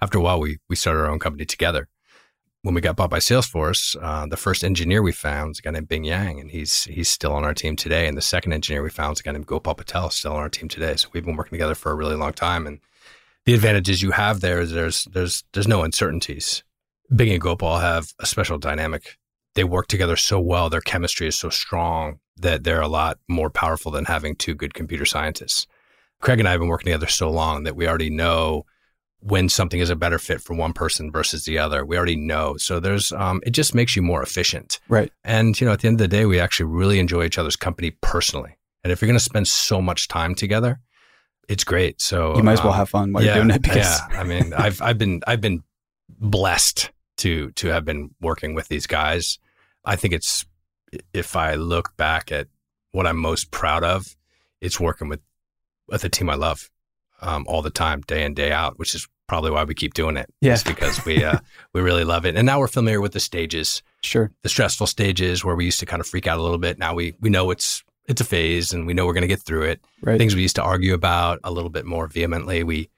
After 0.00 0.18
a 0.18 0.22
while, 0.22 0.40
we 0.40 0.58
we 0.68 0.76
started 0.76 1.00
our 1.00 1.10
own 1.10 1.18
company 1.18 1.44
together. 1.44 1.88
When 2.62 2.74
we 2.74 2.80
got 2.80 2.96
bought 2.96 3.10
by 3.10 3.18
Salesforce, 3.18 3.94
uh, 4.00 4.26
the 4.26 4.38
first 4.38 4.64
engineer 4.64 5.02
we 5.02 5.12
found 5.12 5.48
was 5.48 5.58
a 5.58 5.62
guy 5.62 5.70
named 5.70 5.88
Bing 5.88 6.04
Yang, 6.04 6.40
and 6.40 6.50
he's 6.50 6.84
he's 6.84 7.08
still 7.08 7.32
on 7.32 7.44
our 7.44 7.54
team 7.54 7.76
today. 7.76 8.06
And 8.06 8.16
the 8.16 8.22
second 8.22 8.52
engineer 8.52 8.82
we 8.82 8.90
found 8.90 9.10
was 9.10 9.20
a 9.20 9.22
guy 9.22 9.32
named 9.32 9.46
Gopal 9.46 9.74
Patel, 9.74 10.10
still 10.10 10.32
on 10.32 10.38
our 10.38 10.48
team 10.48 10.68
today. 10.68 10.96
So 10.96 11.08
we've 11.12 11.24
been 11.24 11.36
working 11.36 11.56
together 11.56 11.74
for 11.74 11.92
a 11.92 11.94
really 11.94 12.16
long 12.16 12.32
time. 12.32 12.66
And 12.66 12.80
the 13.44 13.54
advantages 13.54 14.02
you 14.02 14.12
have 14.12 14.40
there 14.40 14.60
is 14.60 14.72
there's 14.72 15.04
there's 15.04 15.44
there's 15.52 15.68
no 15.68 15.82
uncertainties. 15.82 16.64
Bing 17.14 17.32
and 17.32 17.40
Gopal 17.40 17.78
have 17.78 18.12
a 18.18 18.26
special 18.26 18.58
dynamic. 18.58 19.18
They 19.54 19.64
work 19.64 19.86
together 19.86 20.16
so 20.16 20.40
well. 20.40 20.70
Their 20.70 20.80
chemistry 20.80 21.28
is 21.28 21.38
so 21.38 21.50
strong 21.50 22.18
that 22.36 22.64
they're 22.64 22.80
a 22.80 22.88
lot 22.88 23.18
more 23.28 23.50
powerful 23.50 23.92
than 23.92 24.06
having 24.06 24.34
two 24.34 24.54
good 24.54 24.74
computer 24.74 25.04
scientists. 25.04 25.66
Kraig 26.20 26.40
and 26.40 26.48
I 26.48 26.52
have 26.52 26.60
been 26.60 26.68
working 26.68 26.86
together 26.86 27.06
so 27.06 27.30
long 27.30 27.64
that 27.64 27.76
we 27.76 27.86
already 27.86 28.10
know 28.10 28.64
when 29.24 29.48
something 29.48 29.80
is 29.80 29.88
a 29.88 29.96
better 29.96 30.18
fit 30.18 30.42
for 30.42 30.54
one 30.54 30.74
person 30.74 31.10
versus 31.10 31.46
the 31.46 31.58
other. 31.58 31.82
We 31.82 31.96
already 31.96 32.14
know. 32.14 32.58
So 32.58 32.78
there's 32.78 33.10
um, 33.12 33.40
it 33.46 33.50
just 33.50 33.74
makes 33.74 33.96
you 33.96 34.02
more 34.02 34.22
efficient. 34.22 34.80
Right. 34.86 35.10
And 35.24 35.58
you 35.58 35.66
know, 35.66 35.72
at 35.72 35.80
the 35.80 35.88
end 35.88 35.94
of 35.94 36.10
the 36.10 36.14
day, 36.14 36.26
we 36.26 36.38
actually 36.38 36.66
really 36.66 36.98
enjoy 36.98 37.24
each 37.24 37.38
other's 37.38 37.56
company 37.56 37.92
personally. 38.02 38.58
And 38.82 38.92
if 38.92 39.00
you're 39.00 39.06
going 39.06 39.18
to 39.18 39.24
spend 39.24 39.48
so 39.48 39.80
much 39.80 40.08
time 40.08 40.34
together, 40.34 40.78
it's 41.48 41.64
great. 41.64 42.02
So 42.02 42.36
You 42.36 42.42
might 42.42 42.52
as 42.52 42.62
well 42.62 42.74
um, 42.74 42.78
have 42.78 42.90
fun 42.90 43.12
while 43.12 43.24
you're 43.24 43.34
doing 43.34 43.50
it 43.50 43.62
because 43.62 43.98
yeah, 44.10 44.18
I 44.18 44.24
mean, 44.24 44.52
I've 44.56 44.82
I've 44.82 44.98
been 44.98 45.22
I've 45.26 45.40
been 45.40 45.62
blessed 46.10 46.90
to 47.18 47.50
to 47.52 47.68
have 47.68 47.86
been 47.86 48.10
working 48.20 48.54
with 48.54 48.68
these 48.68 48.86
guys. 48.86 49.38
I 49.86 49.96
think 49.96 50.12
it's 50.12 50.44
if 51.14 51.34
I 51.34 51.54
look 51.54 51.96
back 51.96 52.30
at 52.30 52.48
what 52.92 53.06
I'm 53.06 53.16
most 53.16 53.50
proud 53.50 53.84
of, 53.84 54.04
it's 54.60 54.78
working 54.78 55.08
with 55.08 55.20
with 55.88 56.04
a 56.04 56.10
team 56.10 56.28
I 56.28 56.34
love 56.34 56.68
um, 57.22 57.46
all 57.48 57.62
the 57.62 57.70
time, 57.70 58.02
day 58.02 58.22
in 58.22 58.34
day 58.34 58.52
out, 58.52 58.78
which 58.78 58.94
is 58.94 59.08
probably 59.28 59.50
why 59.50 59.64
we 59.64 59.74
keep 59.74 59.94
doing 59.94 60.16
it. 60.16 60.28
Yeah. 60.40 60.58
Because 60.64 61.04
we 61.04 61.22
uh, 61.24 61.38
we 61.72 61.80
really 61.80 62.04
love 62.04 62.24
it, 62.26 62.36
and 62.36 62.46
now 62.46 62.58
we're 62.58 62.68
familiar 62.68 63.00
with 63.00 63.12
the 63.12 63.20
stages, 63.20 63.82
sure. 64.02 64.30
the 64.42 64.48
stressful 64.48 64.86
stages 64.86 65.44
where 65.44 65.56
we 65.56 65.64
used 65.64 65.80
to 65.80 65.86
kind 65.86 66.00
of 66.00 66.06
freak 66.06 66.26
out 66.26 66.38
a 66.38 66.42
little 66.42 66.58
bit. 66.58 66.78
Now 66.78 66.94
we 66.94 67.14
we 67.20 67.30
know 67.30 67.50
it's 67.50 67.82
it's 68.06 68.20
a 68.20 68.24
phase, 68.24 68.72
and 68.72 68.86
we 68.86 68.94
know 68.94 69.06
we're 69.06 69.14
going 69.14 69.22
to 69.22 69.28
get 69.28 69.40
through 69.40 69.62
it 69.62 69.80
Right. 70.02 70.18
things 70.18 70.34
we 70.34 70.42
used 70.42 70.56
to 70.56 70.62
argue 70.62 70.92
about 70.94 71.40
a 71.44 71.50
little 71.50 71.70
bit 71.70 71.86
more 71.86 72.06
vehemently. 72.06 72.62
We 72.62 72.90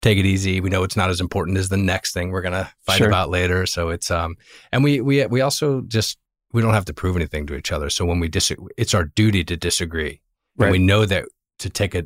take 0.00 0.18
it 0.18 0.26
easy. 0.26 0.60
We 0.60 0.70
know 0.70 0.84
it's 0.84 0.96
not 0.96 1.10
as 1.10 1.20
important 1.20 1.56
as 1.58 1.70
the 1.70 1.76
next 1.76 2.12
thing 2.12 2.30
we're 2.30 2.42
going 2.42 2.52
to 2.52 2.70
fight 2.86 2.98
Sure. 2.98 3.08
about 3.08 3.30
later. 3.30 3.66
So 3.66 3.88
it's 3.88 4.10
um, 4.10 4.36
and 4.70 4.84
we 4.84 5.00
we 5.00 5.26
we 5.26 5.40
also 5.40 5.80
just 5.82 6.18
we 6.52 6.62
don't 6.62 6.74
have 6.74 6.84
to 6.84 6.94
prove 6.94 7.16
anything 7.16 7.46
to 7.48 7.56
each 7.56 7.72
other. 7.72 7.90
So 7.90 8.04
when 8.04 8.20
we 8.20 8.28
disagree, 8.28 8.68
it's 8.76 8.94
our 8.94 9.04
duty 9.04 9.42
to 9.44 9.56
disagree, 9.56 10.20
Right. 10.56 10.66
and 10.66 10.72
we 10.72 10.78
know 10.78 11.04
that 11.04 11.24
to 11.58 11.68
take 11.70 11.94
a 11.96 12.04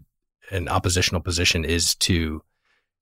an 0.51 0.69
oppositional 0.69 1.21
position 1.21 1.67
is 1.67 1.95
to 1.97 2.41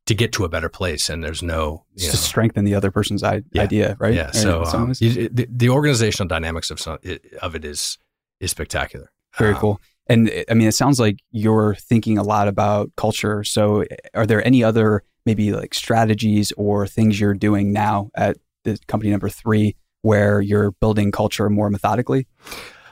to 0.06 0.14
get 0.14 0.32
to 0.32 0.44
a 0.44 0.48
better 0.48 0.68
place. 0.68 1.08
And 1.10 1.22
there's 1.22 1.42
no 1.42 1.84
you 1.94 2.06
know, 2.06 2.10
to 2.12 2.16
strengthen 2.16 2.64
the 2.64 2.74
other 2.74 2.90
person's 2.90 3.22
I- 3.22 3.42
Yeah. 3.52 3.62
idea, 3.62 3.96
right? 3.98 4.14
yeah. 4.14 4.30
So 4.30 4.64
um, 4.64 4.92
you- 5.00 5.28
the, 5.28 5.46
the 5.50 5.68
organizational 5.68 6.28
dynamics 6.28 6.70
of 6.70 6.80
some 6.80 6.98
of 7.42 7.54
it 7.54 7.64
is 7.64 7.98
is 8.40 8.50
spectacular. 8.50 9.10
Very 9.38 9.54
Um, 9.54 9.60
cool. 9.60 9.80
And 10.08 10.30
I 10.48 10.54
mean, 10.54 10.68
it 10.68 10.72
sounds 10.74 11.00
like 11.00 11.16
you're 11.32 11.74
thinking 11.74 12.16
a 12.18 12.22
lot 12.22 12.46
about 12.48 12.92
culture. 12.96 13.42
So, 13.42 13.84
are 14.14 14.24
there 14.26 14.46
any 14.46 14.62
other 14.62 15.02
maybe 15.24 15.52
like 15.52 15.74
strategies 15.74 16.52
or 16.56 16.86
things 16.86 17.18
you're 17.18 17.34
doing 17.34 17.72
now 17.72 18.10
at 18.14 18.36
the 18.62 18.78
company 18.86 19.10
number 19.10 19.28
three 19.28 19.74
where 20.02 20.40
you're 20.40 20.70
building 20.80 21.10
culture 21.10 21.50
more 21.50 21.70
methodically? 21.70 22.28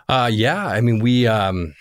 Uh, 0.09 0.29
yeah, 0.33 0.67
I 0.67 0.81
mean, 0.81 0.99
we 0.99 1.29
um, 1.29 1.75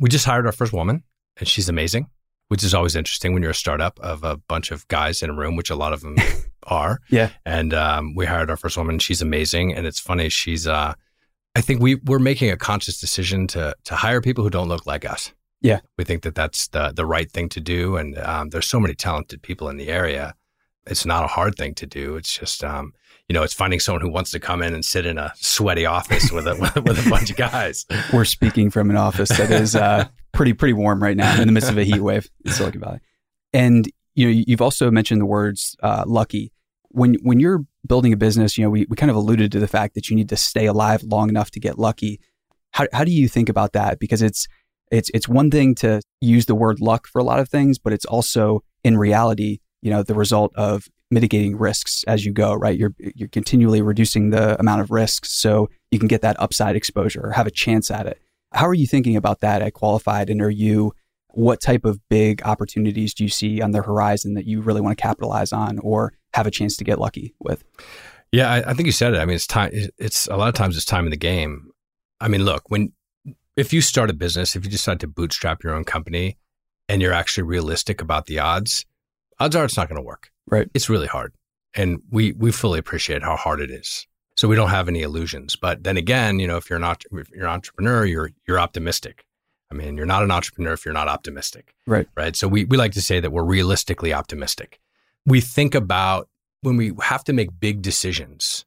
we 0.00 0.10
just 0.10 0.26
hired 0.26 0.44
our 0.44 0.52
first 0.52 0.74
woman, 0.74 1.02
and 1.38 1.48
she's 1.48 1.68
amazing, 1.70 2.08
which 2.48 2.62
is 2.62 2.74
always 2.74 2.96
interesting 2.96 3.32
when 3.32 3.42
you're 3.42 3.52
a 3.52 3.54
startup 3.54 3.98
of 4.00 4.22
a 4.24 4.36
bunch 4.36 4.70
of 4.70 4.86
guys 4.88 5.22
in 5.22 5.30
a 5.30 5.34
room, 5.34 5.56
which 5.56 5.70
a 5.70 5.76
lot 5.76 5.92
of 5.92 6.00
them 6.02 6.16
are. 6.64 7.00
Yeah. 7.10 7.30
And 7.44 7.72
um, 7.74 8.14
we 8.14 8.26
hired 8.26 8.50
our 8.50 8.56
first 8.56 8.76
woman. 8.76 8.98
She's 8.98 9.22
amazing, 9.22 9.74
and 9.74 9.86
it's 9.86 10.00
funny. 10.00 10.28
She's 10.28 10.66
uh, 10.66 10.94
I 11.54 11.60
think 11.60 11.80
we 11.80 11.96
we're 11.96 12.18
making 12.18 12.50
a 12.50 12.56
conscious 12.56 13.00
decision 13.00 13.46
to 13.48 13.74
to 13.84 13.94
hire 13.94 14.20
people 14.20 14.44
who 14.44 14.50
don't 14.50 14.68
look 14.68 14.86
like 14.86 15.04
us. 15.04 15.32
Yeah. 15.60 15.80
we 15.96 16.04
think 16.04 16.24
that 16.24 16.34
that's 16.34 16.68
the 16.68 16.92
the 16.94 17.06
right 17.06 17.30
thing 17.30 17.48
to 17.50 17.60
do, 17.60 17.96
and 17.96 18.18
um, 18.18 18.50
there's 18.50 18.68
so 18.68 18.80
many 18.80 18.94
talented 18.94 19.42
people 19.42 19.68
in 19.68 19.76
the 19.76 19.88
area. 19.88 20.34
It's 20.86 21.06
not 21.06 21.24
a 21.24 21.28
hard 21.28 21.54
thing 21.54 21.74
to 21.76 21.86
do. 21.86 22.16
It's 22.16 22.36
just 22.36 22.62
um, 22.62 22.92
you 23.28 23.34
know, 23.34 23.42
it's 23.42 23.54
finding 23.54 23.80
someone 23.80 24.02
who 24.02 24.10
wants 24.10 24.30
to 24.32 24.40
come 24.40 24.62
in 24.62 24.74
and 24.74 24.84
sit 24.84 25.06
in 25.06 25.16
a 25.16 25.32
sweaty 25.36 25.86
office 25.86 26.30
with 26.30 26.46
a 26.46 26.54
with 26.84 27.06
a 27.06 27.10
bunch 27.10 27.30
of 27.30 27.36
guys. 27.36 27.86
We're 28.12 28.24
speaking 28.24 28.70
from 28.70 28.90
an 28.90 28.96
office 28.96 29.30
that 29.30 29.50
is 29.50 29.74
uh, 29.74 30.08
pretty 30.32 30.52
pretty 30.52 30.74
warm 30.74 31.02
right 31.02 31.16
now 31.16 31.40
in 31.40 31.46
the 31.46 31.52
midst 31.52 31.70
of 31.70 31.78
a 31.78 31.84
heat 31.84 32.00
wave 32.00 32.28
in 32.44 32.52
Silicon 32.52 32.80
Valley. 32.80 33.00
And 33.52 33.90
you 34.14 34.26
know, 34.26 34.42
you've 34.46 34.62
also 34.62 34.90
mentioned 34.90 35.20
the 35.20 35.26
words 35.26 35.76
uh, 35.82 36.04
lucky. 36.06 36.52
When 36.88 37.14
when 37.22 37.40
you're 37.40 37.64
building 37.86 38.12
a 38.12 38.16
business, 38.16 38.58
you 38.58 38.64
know, 38.64 38.70
we, 38.70 38.86
we 38.88 38.96
kind 38.96 39.10
of 39.10 39.16
alluded 39.16 39.52
to 39.52 39.60
the 39.60 39.68
fact 39.68 39.94
that 39.94 40.10
you 40.10 40.16
need 40.16 40.28
to 40.28 40.36
stay 40.36 40.66
alive 40.66 41.02
long 41.02 41.28
enough 41.28 41.50
to 41.52 41.60
get 41.60 41.78
lucky. 41.78 42.20
How 42.72 42.86
how 42.92 43.04
do 43.04 43.10
you 43.10 43.26
think 43.26 43.48
about 43.48 43.72
that? 43.72 43.98
Because 43.98 44.20
it's 44.20 44.46
it's 44.90 45.10
it's 45.14 45.28
one 45.28 45.50
thing 45.50 45.74
to 45.76 46.02
use 46.20 46.46
the 46.46 46.54
word 46.54 46.80
luck 46.80 47.06
for 47.06 47.20
a 47.20 47.24
lot 47.24 47.38
of 47.38 47.48
things, 47.48 47.78
but 47.78 47.92
it's 47.92 48.04
also 48.04 48.62
in 48.84 48.98
reality, 48.98 49.60
you 49.80 49.90
know, 49.90 50.02
the 50.02 50.14
result 50.14 50.52
of 50.56 50.86
mitigating 51.10 51.56
risks 51.56 52.04
as 52.06 52.24
you 52.24 52.32
go, 52.32 52.54
right? 52.54 52.78
You're 52.78 52.94
you're 52.98 53.28
continually 53.28 53.82
reducing 53.82 54.30
the 54.30 54.58
amount 54.58 54.80
of 54.80 54.90
risks 54.90 55.32
so 55.32 55.68
you 55.90 55.98
can 55.98 56.08
get 56.08 56.22
that 56.22 56.38
upside 56.40 56.76
exposure 56.76 57.26
or 57.26 57.30
have 57.30 57.46
a 57.46 57.50
chance 57.50 57.90
at 57.90 58.06
it. 58.06 58.20
How 58.52 58.66
are 58.66 58.74
you 58.74 58.86
thinking 58.86 59.16
about 59.16 59.40
that 59.40 59.62
at 59.62 59.74
Qualified? 59.74 60.30
And 60.30 60.40
are 60.40 60.50
you 60.50 60.92
what 61.28 61.60
type 61.60 61.84
of 61.84 61.98
big 62.08 62.42
opportunities 62.44 63.12
do 63.12 63.24
you 63.24 63.28
see 63.28 63.60
on 63.60 63.72
the 63.72 63.82
horizon 63.82 64.34
that 64.34 64.46
you 64.46 64.60
really 64.60 64.80
want 64.80 64.96
to 64.96 65.02
capitalize 65.02 65.52
on 65.52 65.78
or 65.80 66.12
have 66.32 66.46
a 66.46 66.50
chance 66.50 66.76
to 66.76 66.84
get 66.84 67.00
lucky 67.00 67.34
with? 67.40 67.64
Yeah, 68.30 68.50
I, 68.50 68.70
I 68.70 68.74
think 68.74 68.86
you 68.86 68.92
said 68.92 69.14
it. 69.14 69.18
I 69.18 69.24
mean, 69.24 69.36
it's 69.36 69.46
time. 69.46 69.70
It's 69.72 70.26
a 70.28 70.36
lot 70.36 70.48
of 70.48 70.54
times 70.54 70.76
it's 70.76 70.84
time 70.84 71.04
in 71.04 71.10
the 71.10 71.16
game. 71.16 71.70
I 72.20 72.28
mean, 72.28 72.44
look, 72.44 72.70
when 72.70 72.92
if 73.56 73.72
you 73.72 73.80
start 73.80 74.10
a 74.10 74.14
business, 74.14 74.56
if 74.56 74.64
you 74.64 74.70
decide 74.70 75.00
to 75.00 75.08
bootstrap 75.08 75.62
your 75.62 75.74
own 75.74 75.84
company, 75.84 76.38
and 76.88 77.00
you're 77.00 77.12
actually 77.12 77.44
realistic 77.44 78.00
about 78.00 78.26
the 78.26 78.38
odds, 78.38 78.84
odds 79.38 79.56
are 79.56 79.64
it's 79.64 79.76
not 79.76 79.88
going 79.88 80.00
to 80.00 80.06
work. 80.06 80.30
Right. 80.46 80.68
It's 80.74 80.88
really 80.88 81.06
hard, 81.06 81.34
and 81.74 82.02
we 82.10 82.32
we 82.32 82.52
fully 82.52 82.78
appreciate 82.78 83.22
how 83.22 83.36
hard 83.36 83.60
it 83.60 83.70
is. 83.70 84.06
So 84.36 84.48
we 84.48 84.56
don't 84.56 84.70
have 84.70 84.88
any 84.88 85.02
illusions. 85.02 85.56
But 85.56 85.84
then 85.84 85.96
again, 85.96 86.38
you 86.38 86.46
know, 86.46 86.56
if 86.56 86.68
you're 86.68 86.78
not 86.78 87.04
if 87.12 87.30
you're 87.30 87.46
an 87.46 87.52
entrepreneur, 87.52 88.04
you're 88.04 88.30
you're 88.46 88.60
optimistic. 88.60 89.24
I 89.70 89.74
mean, 89.74 89.96
you're 89.96 90.06
not 90.06 90.22
an 90.22 90.30
entrepreneur 90.30 90.72
if 90.72 90.84
you're 90.84 90.94
not 90.94 91.08
optimistic. 91.08 91.74
Right. 91.86 92.08
Right. 92.16 92.36
So 92.36 92.48
we 92.48 92.64
we 92.64 92.76
like 92.76 92.92
to 92.92 93.02
say 93.02 93.20
that 93.20 93.30
we're 93.30 93.44
realistically 93.44 94.12
optimistic. 94.12 94.80
We 95.26 95.40
think 95.40 95.74
about 95.74 96.28
when 96.60 96.76
we 96.76 96.92
have 97.02 97.24
to 97.24 97.32
make 97.32 97.60
big 97.60 97.82
decisions, 97.82 98.64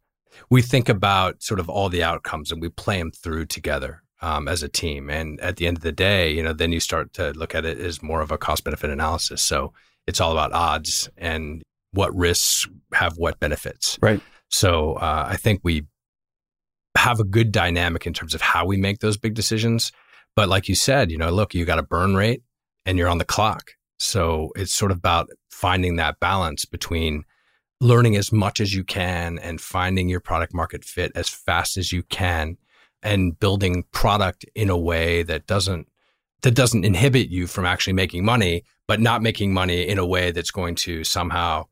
we 0.49 0.61
think 0.61 0.89
about 0.89 1.43
sort 1.43 1.59
of 1.59 1.69
all 1.69 1.89
the 1.89 2.03
outcomes 2.03 2.51
and 2.51 2.61
we 2.61 2.69
play 2.69 2.97
them 2.99 3.11
through 3.11 3.45
together 3.45 4.03
um, 4.21 4.47
as 4.47 4.63
a 4.63 4.69
team. 4.69 5.09
And 5.09 5.39
at 5.41 5.57
the 5.57 5.67
end 5.67 5.77
of 5.77 5.83
the 5.83 5.91
day, 5.91 6.31
you 6.31 6.43
know, 6.43 6.53
then 6.53 6.71
you 6.71 6.79
start 6.79 7.13
to 7.13 7.31
look 7.31 7.55
at 7.55 7.65
it 7.65 7.79
as 7.79 8.01
more 8.01 8.21
of 8.21 8.31
a 8.31 8.37
cost 8.37 8.63
benefit 8.63 8.89
analysis. 8.89 9.41
So 9.41 9.73
it's 10.07 10.21
all 10.21 10.31
about 10.31 10.53
odds 10.53 11.09
and 11.17 11.61
what 11.91 12.15
risks 12.15 12.67
have 12.93 13.17
what 13.17 13.39
benefits. 13.39 13.99
Right. 14.01 14.21
So 14.49 14.93
uh, 14.93 15.27
I 15.29 15.35
think 15.35 15.61
we 15.63 15.85
have 16.97 17.19
a 17.19 17.23
good 17.23 17.51
dynamic 17.51 18.07
in 18.07 18.13
terms 18.13 18.33
of 18.33 18.41
how 18.41 18.65
we 18.65 18.77
make 18.77 18.99
those 18.99 19.17
big 19.17 19.35
decisions. 19.35 19.91
But 20.35 20.49
like 20.49 20.67
you 20.67 20.75
said, 20.75 21.11
you 21.11 21.17
know, 21.17 21.31
look, 21.31 21.53
you 21.53 21.65
got 21.65 21.79
a 21.79 21.83
burn 21.83 22.15
rate 22.15 22.41
and 22.85 22.97
you're 22.97 23.09
on 23.09 23.17
the 23.17 23.25
clock. 23.25 23.71
So 23.99 24.51
it's 24.55 24.73
sort 24.73 24.91
of 24.91 24.97
about 24.97 25.29
finding 25.49 25.95
that 25.97 26.19
balance 26.19 26.65
between 26.65 27.23
learning 27.79 28.15
as 28.15 28.31
much 28.31 28.59
as 28.59 28.73
you 28.73 28.83
can 28.83 29.37
and 29.39 29.61
finding 29.61 30.09
your 30.09 30.19
product 30.19 30.53
market 30.53 30.83
fit 30.83 31.11
as 31.15 31.29
fast 31.29 31.77
as 31.77 31.91
you 31.91 32.03
can 32.03 32.57
and 33.03 33.39
building 33.39 33.83
product 33.91 34.45
in 34.55 34.69
a 34.69 34.77
way 34.77 35.23
that 35.23 35.45
doesn't 35.45 35.87
that 36.41 36.55
doesn't 36.55 36.85
inhibit 36.85 37.29
you 37.29 37.47
from 37.47 37.65
actually 37.65 37.93
making 37.93 38.23
money 38.23 38.63
but 38.87 39.01
not 39.01 39.21
making 39.21 39.53
money 39.53 39.87
in 39.87 39.97
a 39.97 40.05
way 40.05 40.31
that's 40.31 40.51
going 40.51 40.75
to 40.75 41.03
somehow 41.03 41.65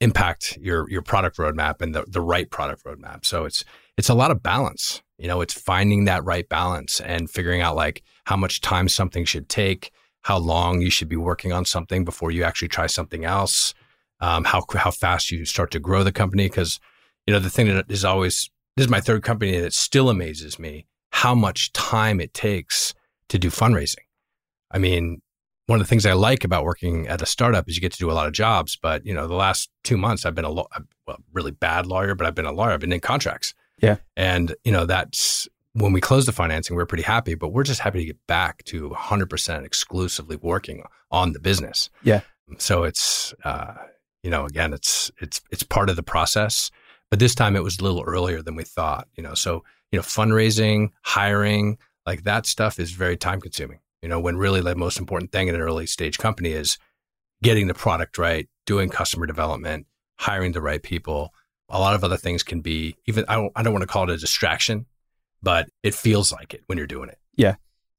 impact 0.00 0.58
your 0.60 0.88
your 0.90 1.02
product 1.02 1.36
roadmap 1.36 1.80
and 1.80 1.94
the, 1.94 2.04
the 2.08 2.20
right 2.20 2.50
product 2.50 2.84
roadmap 2.84 3.24
so 3.24 3.44
it's 3.44 3.64
it's 3.96 4.08
a 4.08 4.14
lot 4.14 4.30
of 4.30 4.42
balance 4.42 5.02
you 5.18 5.28
know 5.28 5.40
it's 5.40 5.54
finding 5.54 6.04
that 6.04 6.24
right 6.24 6.48
balance 6.48 7.00
and 7.00 7.30
figuring 7.30 7.60
out 7.60 7.76
like 7.76 8.02
how 8.24 8.36
much 8.36 8.60
time 8.60 8.88
something 8.88 9.24
should 9.24 9.48
take 9.48 9.90
how 10.22 10.38
long 10.38 10.80
you 10.80 10.90
should 10.90 11.08
be 11.08 11.16
working 11.16 11.52
on 11.52 11.64
something 11.64 12.04
before 12.04 12.30
you 12.30 12.42
actually 12.42 12.68
try 12.68 12.86
something 12.86 13.24
else 13.24 13.74
um, 14.20 14.44
how 14.44 14.64
how 14.74 14.90
fast 14.90 15.30
you 15.30 15.44
start 15.44 15.70
to 15.72 15.80
grow 15.80 16.04
the 16.04 16.12
company. 16.12 16.46
Because 16.46 16.78
you 17.26 17.34
know 17.34 17.40
the 17.40 17.50
thing 17.50 17.68
that 17.68 17.90
is 17.90 18.04
always 18.04 18.50
this 18.76 18.84
is 18.84 18.90
my 18.90 19.00
third 19.00 19.22
company 19.22 19.58
that 19.58 19.72
still 19.72 20.08
amazes 20.08 20.58
me 20.58 20.86
how 21.12 21.34
much 21.34 21.72
time 21.72 22.20
it 22.20 22.32
takes 22.32 22.94
to 23.30 23.38
do 23.38 23.50
fundraising. 23.50 24.04
I 24.70 24.78
mean, 24.78 25.22
one 25.66 25.80
of 25.80 25.86
the 25.86 25.88
things 25.88 26.04
I 26.04 26.12
like 26.12 26.44
about 26.44 26.64
working 26.64 27.06
at 27.06 27.22
a 27.22 27.26
startup 27.26 27.68
is 27.68 27.76
you 27.76 27.80
get 27.80 27.92
to 27.92 27.98
do 27.98 28.10
a 28.10 28.12
lot 28.12 28.26
of 28.26 28.32
jobs. 28.32 28.76
But 28.80 29.06
you 29.06 29.14
know, 29.14 29.26
the 29.26 29.34
last 29.34 29.70
two 29.84 29.96
months 29.96 30.26
I've 30.26 30.34
been 30.34 30.44
a 30.44 30.50
lo- 30.50 30.68
well, 31.06 31.18
really 31.32 31.52
bad 31.52 31.86
lawyer, 31.86 32.14
but 32.14 32.26
I've 32.26 32.34
been 32.34 32.46
a 32.46 32.52
lawyer. 32.52 32.72
I've 32.72 32.80
been 32.80 32.92
in 32.92 33.00
contracts. 33.00 33.54
Yeah, 33.80 33.96
and 34.16 34.54
you 34.64 34.72
know 34.72 34.84
that's 34.84 35.48
when 35.72 35.92
we 35.92 36.00
closed 36.00 36.26
the 36.26 36.32
financing, 36.32 36.76
we 36.76 36.82
are 36.82 36.86
pretty 36.86 37.04
happy, 37.04 37.34
but 37.34 37.50
we're 37.52 37.62
just 37.62 37.80
happy 37.80 38.00
to 38.00 38.04
get 38.04 38.26
back 38.26 38.64
to 38.64 38.90
100% 38.90 39.64
exclusively 39.64 40.36
working 40.36 40.82
on 41.12 41.32
the 41.32 41.38
business. 41.38 41.90
Yeah. 42.02 42.22
So 42.58 42.82
it's 42.82 43.32
uh, 43.44 43.74
you 44.22 44.30
know, 44.30 44.44
again, 44.46 44.72
it's 44.72 45.10
it's 45.20 45.40
it's 45.50 45.62
part 45.62 45.88
of 45.88 45.96
the 45.96 46.02
process. 46.02 46.70
But 47.10 47.18
this 47.18 47.34
time 47.34 47.56
it 47.56 47.64
was 47.64 47.78
a 47.78 47.84
little 47.84 48.02
earlier 48.02 48.42
than 48.42 48.54
we 48.54 48.64
thought. 48.64 49.08
You 49.16 49.22
know, 49.22 49.34
so 49.34 49.64
you 49.92 49.98
know, 49.98 50.02
fundraising, 50.02 50.90
hiring, 51.02 51.78
like 52.10 52.24
that 52.24 52.44
stuff 52.44 52.80
is 52.80 52.90
very 52.90 53.16
time 53.16 53.40
consuming. 53.40 53.78
You 54.02 54.08
know, 54.08 54.18
when 54.18 54.36
really 54.36 54.60
the 54.60 54.74
most 54.74 54.98
important 54.98 55.30
thing 55.30 55.46
in 55.46 55.54
an 55.54 55.60
early 55.60 55.86
stage 55.86 56.18
company 56.18 56.50
is 56.50 56.76
getting 57.40 57.68
the 57.68 57.74
product 57.74 58.18
right, 58.18 58.48
doing 58.66 58.88
customer 58.88 59.26
development, 59.26 59.86
hiring 60.18 60.50
the 60.50 60.60
right 60.60 60.82
people. 60.82 61.32
A 61.68 61.78
lot 61.78 61.94
of 61.94 62.02
other 62.02 62.16
things 62.16 62.42
can 62.42 62.62
be 62.62 62.96
even 63.06 63.24
I 63.28 63.36
don't 63.36 63.52
I 63.54 63.62
don't 63.62 63.72
want 63.72 63.82
to 63.82 63.86
call 63.86 64.10
it 64.10 64.14
a 64.14 64.16
distraction, 64.16 64.86
but 65.40 65.68
it 65.84 65.94
feels 65.94 66.32
like 66.32 66.52
it 66.52 66.62
when 66.66 66.78
you're 66.78 66.88
doing 66.88 67.10
it. 67.10 67.18
Yeah. 67.36 67.54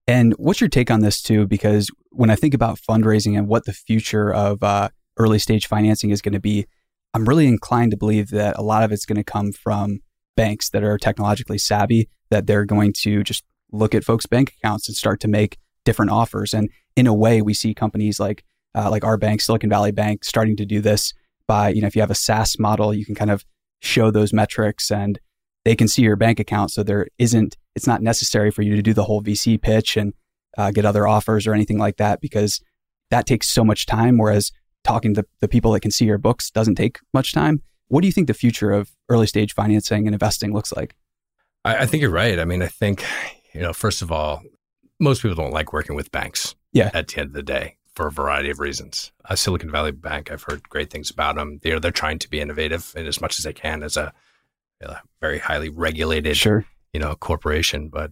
And 0.07 0.33
what's 0.33 0.59
your 0.59 0.69
take 0.69 0.91
on 0.91 0.99
this 0.99 1.21
too? 1.21 1.47
Because 1.47 1.89
when 2.09 2.29
I 2.29 2.35
think 2.35 2.53
about 2.53 2.79
fundraising 2.79 3.37
and 3.37 3.47
what 3.47 3.63
the 3.63 3.71
future 3.71 4.33
of 4.33 4.61
uh, 4.61 4.89
early 5.17 5.39
stage 5.39 5.67
financing 5.67 6.09
is 6.09 6.21
going 6.21 6.33
to 6.33 6.39
be, 6.41 6.65
I'm 7.13 7.29
really 7.29 7.47
inclined 7.47 7.91
to 7.91 7.97
believe 7.97 8.31
that 8.31 8.57
a 8.57 8.61
lot 8.61 8.83
of 8.83 8.91
it's 8.91 9.05
going 9.05 9.23
to 9.23 9.23
come 9.23 9.53
from 9.53 9.99
banks 10.35 10.69
that 10.71 10.83
are 10.83 10.97
technologically 10.97 11.59
savvy, 11.59 12.09
that 12.29 12.45
they're 12.45 12.65
going 12.65 12.91
to 13.03 13.23
just 13.23 13.45
look 13.71 13.95
at 13.95 14.03
folks' 14.03 14.25
bank 14.25 14.53
accounts 14.57 14.87
and 14.87 14.95
start 14.95 15.19
to 15.21 15.27
make 15.27 15.57
different 15.85 16.11
offers. 16.11 16.53
And 16.53 16.69
in 16.95 17.07
a 17.07 17.13
way, 17.13 17.41
we 17.41 17.53
see 17.53 17.73
companies 17.73 18.19
like 18.19 18.43
uh, 18.73 18.89
like 18.89 19.03
our 19.03 19.17
bank, 19.17 19.41
Silicon 19.41 19.69
Valley 19.69 19.91
Bank, 19.91 20.23
starting 20.23 20.55
to 20.57 20.65
do 20.65 20.81
this 20.81 21.13
by 21.47 21.69
you 21.69 21.81
know 21.81 21.87
if 21.87 21.95
you 21.95 22.01
have 22.01 22.11
a 22.11 22.15
SaaS 22.15 22.57
model, 22.59 22.93
you 22.93 23.05
can 23.05 23.15
kind 23.15 23.31
of 23.31 23.45
show 23.79 24.11
those 24.11 24.31
metrics 24.31 24.91
and 24.91 25.19
they 25.65 25.75
can 25.75 25.87
see 25.87 26.01
your 26.01 26.15
bank 26.15 26.39
account. 26.39 26.71
So 26.71 26.83
there 26.83 27.07
isn't 27.17 27.57
it's 27.75 27.87
not 27.87 28.01
necessary 28.01 28.51
for 28.51 28.61
you 28.61 28.75
to 28.75 28.81
do 28.81 28.93
the 28.93 29.03
whole 29.03 29.21
VC 29.21 29.61
pitch 29.61 29.97
and 29.97 30.13
uh, 30.57 30.71
get 30.71 30.85
other 30.85 31.07
offers 31.07 31.47
or 31.47 31.53
anything 31.53 31.77
like 31.77 31.97
that 31.97 32.21
because 32.21 32.61
that 33.09 33.25
takes 33.25 33.49
so 33.49 33.63
much 33.63 33.85
time. 33.85 34.17
Whereas 34.17 34.51
talking 34.83 35.13
to 35.13 35.25
the 35.39 35.47
people 35.47 35.71
that 35.71 35.81
can 35.81 35.91
see 35.91 36.05
your 36.05 36.17
books 36.17 36.49
doesn't 36.49 36.75
take 36.75 36.99
much 37.13 37.33
time. 37.33 37.61
What 37.87 38.01
do 38.01 38.07
you 38.07 38.13
think 38.13 38.27
the 38.27 38.33
future 38.33 38.71
of 38.71 38.91
early 39.09 39.27
stage 39.27 39.53
financing 39.53 40.07
and 40.07 40.15
investing 40.15 40.53
looks 40.53 40.71
like? 40.71 40.95
I, 41.63 41.79
I 41.79 41.85
think 41.85 42.01
you're 42.01 42.09
right. 42.09 42.39
I 42.39 42.45
mean, 42.45 42.61
I 42.61 42.67
think, 42.67 43.03
you 43.53 43.61
know, 43.61 43.73
first 43.73 44.01
of 44.01 44.11
all, 44.11 44.41
most 44.99 45.21
people 45.21 45.35
don't 45.35 45.51
like 45.51 45.73
working 45.73 45.95
with 45.95 46.11
banks. 46.11 46.55
Yeah. 46.73 46.89
At 46.93 47.09
the 47.09 47.19
end 47.19 47.27
of 47.29 47.33
the 47.33 47.43
day, 47.43 47.77
for 47.95 48.07
a 48.07 48.11
variety 48.11 48.49
of 48.49 48.59
reasons. 48.59 49.11
A 49.25 49.35
Silicon 49.35 49.71
Valley 49.71 49.91
Bank, 49.91 50.31
I've 50.31 50.43
heard 50.43 50.67
great 50.69 50.89
things 50.89 51.09
about 51.09 51.35
them. 51.35 51.59
They're 51.61 51.79
they're 51.79 51.91
trying 51.91 52.19
to 52.19 52.29
be 52.29 52.39
innovative 52.39 52.93
and 52.95 53.07
as 53.07 53.19
much 53.19 53.37
as 53.37 53.45
they 53.45 53.53
can 53.53 53.83
as 53.83 53.97
a, 53.97 54.13
a 54.81 54.97
very 55.19 55.39
highly 55.39 55.69
regulated, 55.69 56.37
sure. 56.37 56.65
you 56.93 56.99
know, 56.99 57.15
corporation. 57.15 57.89
But 57.89 58.11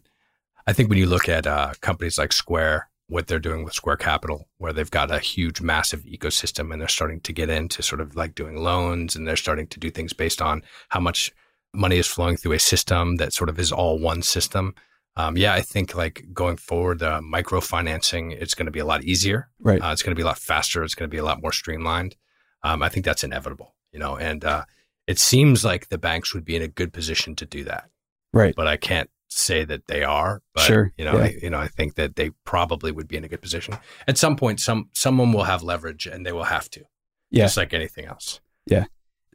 I 0.67 0.73
think 0.73 0.89
when 0.89 0.97
you 0.97 1.07
look 1.07 1.29
at 1.29 1.47
uh, 1.47 1.73
companies 1.81 2.17
like 2.17 2.33
Square, 2.33 2.89
what 3.07 3.27
they're 3.27 3.39
doing 3.39 3.63
with 3.63 3.73
Square 3.73 3.97
Capital, 3.97 4.47
where 4.57 4.73
they've 4.73 4.91
got 4.91 5.11
a 5.11 5.19
huge, 5.19 5.61
massive 5.61 6.03
ecosystem 6.03 6.71
and 6.71 6.79
they're 6.79 6.87
starting 6.87 7.21
to 7.21 7.33
get 7.33 7.49
into 7.49 7.81
sort 7.81 8.01
of 8.01 8.15
like 8.15 8.35
doing 8.35 8.57
loans 8.57 9.15
and 9.15 9.27
they're 9.27 9.35
starting 9.35 9.67
to 9.67 9.79
do 9.79 9.89
things 9.89 10.13
based 10.13 10.41
on 10.41 10.61
how 10.89 10.99
much 10.99 11.33
money 11.73 11.97
is 11.97 12.07
flowing 12.07 12.37
through 12.37 12.51
a 12.51 12.59
system 12.59 13.15
that 13.15 13.33
sort 13.33 13.49
of 13.49 13.59
is 13.59 13.71
all 13.71 13.97
one 13.97 14.21
system. 14.21 14.75
Um, 15.15 15.35
yeah, 15.35 15.53
I 15.53 15.61
think 15.61 15.95
like 15.95 16.25
going 16.33 16.57
forward, 16.57 17.03
uh, 17.03 17.21
microfinancing, 17.21 18.31
it's 18.39 18.53
going 18.53 18.67
to 18.67 18.71
be 18.71 18.79
a 18.79 18.85
lot 18.85 19.03
easier. 19.03 19.49
Right. 19.59 19.81
Uh, 19.81 19.91
it's 19.91 20.01
going 20.01 20.11
to 20.11 20.15
be 20.15 20.21
a 20.21 20.25
lot 20.25 20.39
faster. 20.39 20.83
It's 20.83 20.95
going 20.95 21.09
to 21.09 21.13
be 21.13 21.17
a 21.17 21.25
lot 21.25 21.41
more 21.41 21.51
streamlined. 21.51 22.15
Um, 22.63 22.81
I 22.81 22.89
think 22.89 23.05
that's 23.05 23.23
inevitable, 23.23 23.75
you 23.91 23.99
know, 23.99 24.17
and 24.17 24.43
uh, 24.45 24.65
it 25.07 25.19
seems 25.19 25.65
like 25.65 25.89
the 25.89 25.97
banks 25.97 26.33
would 26.33 26.45
be 26.45 26.55
in 26.55 26.61
a 26.61 26.67
good 26.67 26.93
position 26.93 27.35
to 27.35 27.45
do 27.45 27.63
that. 27.65 27.89
Right. 28.33 28.53
But 28.55 28.67
I 28.67 28.77
can't 28.77 29.09
say 29.27 29.63
that 29.65 29.87
they 29.87 30.03
are, 30.03 30.41
but 30.53 30.63
sure. 30.63 30.93
you 30.97 31.05
know, 31.05 31.17
yeah. 31.17 31.23
I, 31.23 31.35
you 31.41 31.49
know, 31.49 31.59
I 31.59 31.67
think 31.67 31.95
that 31.95 32.15
they 32.15 32.31
probably 32.45 32.91
would 32.91 33.07
be 33.07 33.17
in 33.17 33.23
a 33.23 33.27
good 33.27 33.41
position. 33.41 33.77
At 34.07 34.17
some 34.17 34.35
point, 34.35 34.59
some 34.59 34.89
someone 34.93 35.33
will 35.33 35.43
have 35.43 35.63
leverage, 35.63 36.05
and 36.07 36.25
they 36.25 36.31
will 36.31 36.43
have 36.43 36.69
to, 36.71 36.83
yeah. 37.29 37.45
just 37.45 37.57
like 37.57 37.73
anything 37.73 38.05
else. 38.05 38.39
Yeah. 38.65 38.85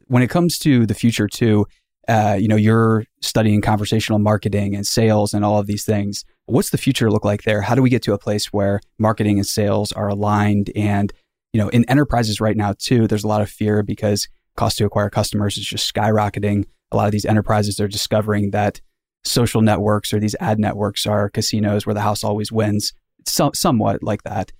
When 0.07 0.21
it 0.21 0.29
comes 0.29 0.57
to 0.59 0.85
the 0.85 0.93
future, 0.93 1.27
too, 1.27 1.65
uh, 2.07 2.37
you 2.39 2.47
know, 2.47 2.55
you're 2.55 3.05
studying 3.21 3.61
conversational 3.61 4.19
marketing 4.19 4.75
and 4.75 4.85
sales 4.85 5.33
and 5.33 5.43
all 5.43 5.59
of 5.59 5.67
these 5.67 5.85
things. 5.85 6.23
What's 6.45 6.69
the 6.69 6.77
future 6.77 7.09
look 7.09 7.25
like 7.25 7.43
there? 7.43 7.61
How 7.61 7.75
do 7.75 7.81
we 7.81 7.89
get 7.89 8.03
to 8.03 8.13
a 8.13 8.19
place 8.19 8.53
where 8.53 8.79
marketing 8.99 9.37
and 9.37 9.47
sales 9.47 9.91
are 9.91 10.07
aligned? 10.07 10.71
And 10.75 11.11
you 11.53 11.61
know, 11.61 11.69
in 11.69 11.85
enterprises 11.89 12.41
right 12.41 12.57
now, 12.57 12.73
too, 12.77 13.07
there's 13.07 13.23
a 13.23 13.29
lot 13.29 13.41
of 13.41 13.49
fear 13.49 13.81
because 13.81 14.27
cost 14.55 14.77
to 14.77 14.85
acquire 14.85 15.09
customers 15.09 15.57
is 15.57 15.65
just 15.65 15.91
skyrocketing. 15.93 16.65
A 16.91 16.97
lot 16.97 17.05
of 17.05 17.11
these 17.11 17.25
enterprises 17.25 17.79
are 17.79 17.87
discovering 17.87 18.51
that 18.51 18.81
social 19.23 19.61
networks 19.61 20.13
or 20.13 20.19
these 20.19 20.35
ad 20.39 20.59
networks 20.59 21.05
are 21.05 21.29
casinos 21.29 21.85
where 21.85 21.93
the 21.93 22.01
house 22.01 22.23
always 22.23 22.51
wins. 22.51 22.93
So, 23.25 23.51
somewhat 23.53 24.03
like 24.03 24.23
that. 24.23 24.51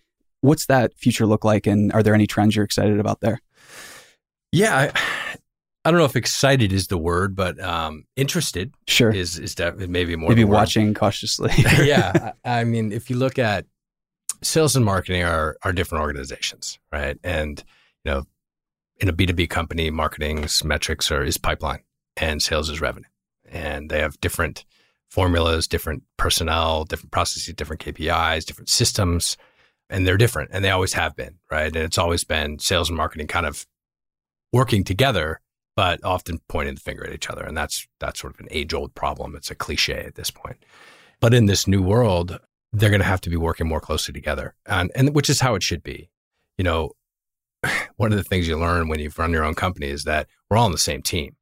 What's 0.41 0.65
that 0.67 0.97
future 0.97 1.25
look 1.25 1.43
like, 1.43 1.67
and 1.67 1.91
are 1.93 2.01
there 2.01 2.13
any 2.13 2.27
trends 2.27 2.55
you're 2.55 2.65
excited 2.65 2.99
about 2.99 3.21
there? 3.21 3.39
Yeah, 4.51 4.89
I, 4.93 5.01
I 5.86 5.91
don't 5.91 6.00
know 6.00 6.06
if 6.06 6.15
excited 6.15 6.74
is 6.74 6.88
the 6.88 6.98
word, 6.98 7.36
but 7.36 7.60
um, 7.62 8.06
interested. 8.15 8.74
Sure, 8.88 9.12
is 9.12 9.38
is 9.39 9.56
definitely 9.56 9.88
maybe 9.88 10.15
more. 10.15 10.30
Maybe 10.30 10.43
watching 10.43 10.93
cautiously. 10.93 11.52
yeah, 11.84 12.32
I, 12.43 12.60
I 12.60 12.63
mean, 12.63 12.91
if 12.91 13.10
you 13.10 13.15
look 13.15 13.39
at 13.39 13.65
sales 14.41 14.76
and 14.76 14.84
marketing 14.84 15.24
are 15.24 15.58
are 15.63 15.71
different 15.71 16.02
organizations, 16.02 16.80
right? 16.91 17.17
And 17.24 17.63
you 18.04 18.12
know, 18.12 18.24
in 18.98 19.10
a 19.10 19.13
B 19.13 19.26
two 19.26 19.34
B 19.34 19.48
company, 19.48 19.89
marketing's 19.91 20.63
metrics 20.63 21.12
are 21.12 21.24
is 21.24 21.38
pipeline, 21.38 21.84
and 22.17 22.41
sales 22.41 22.70
is 22.70 22.82
revenue 22.82 23.07
and 23.49 23.89
they 23.89 23.99
have 23.99 24.20
different 24.22 24.66
formulas, 25.09 25.68
different 25.68 26.03
personnel, 26.18 26.84
different 26.84 27.12
processes, 27.12 27.53
different 27.53 27.82
KPIs, 27.82 28.45
different 28.45 28.70
systems, 28.70 29.38
and 29.89 30.05
they're 30.05 30.18
different 30.18 30.49
and 30.51 30.64
they 30.64 30.72
always 30.72 30.93
have 30.93 31.16
been, 31.16 31.36
right? 31.51 31.68
And 31.68 31.78
it's 31.78 31.97
always 31.97 32.24
been 32.24 32.59
sales 32.59 32.89
and 32.89 32.97
marketing 32.97 33.28
kind 33.28 33.45
of 33.45 33.66
working 34.51 34.84
together, 34.84 35.41
but 35.76 36.03
often 36.03 36.39
pointing 36.47 36.76
the 36.76 36.82
finger 36.82 37.05
at 37.05 37.13
each 37.13 37.30
other. 37.30 37.43
And 37.43 37.57
that's 37.57 37.88
that's 37.99 38.19
sort 38.19 38.34
of 38.34 38.39
an 38.39 38.47
age-old 38.51 38.95
problem. 38.95 39.36
It's 39.36 39.51
a 39.51 39.55
cliche 39.55 40.03
at 40.05 40.15
this 40.15 40.32
point. 40.32 40.57
But 41.19 41.34
in 41.34 41.45
this 41.45 41.67
new 41.67 41.82
world, 41.82 42.39
they're 42.73 42.89
going 42.89 43.01
to 43.01 43.07
have 43.07 43.21
to 43.21 43.30
be 43.30 43.38
working 43.38 43.67
more 43.67 43.82
closely 43.82 44.13
together. 44.13 44.55
And 44.65 44.91
and 44.95 45.13
which 45.15 45.30
is 45.30 45.41
how 45.41 45.55
it 45.55 45.63
should 45.63 45.84
be. 45.84 46.09
You 46.57 46.63
know, 46.63 46.91
one 47.97 48.11
of 48.11 48.17
the 48.17 48.23
things 48.23 48.47
you 48.47 48.57
learn 48.57 48.88
when 48.88 48.99
you've 48.99 49.19
run 49.19 49.32
your 49.32 49.43
own 49.43 49.55
company 49.55 49.88
is 49.88 50.03
that 50.03 50.28
we're 50.49 50.57
all 50.57 50.65
on 50.65 50.71
the 50.71 50.78
same 50.78 51.01
team 51.01 51.36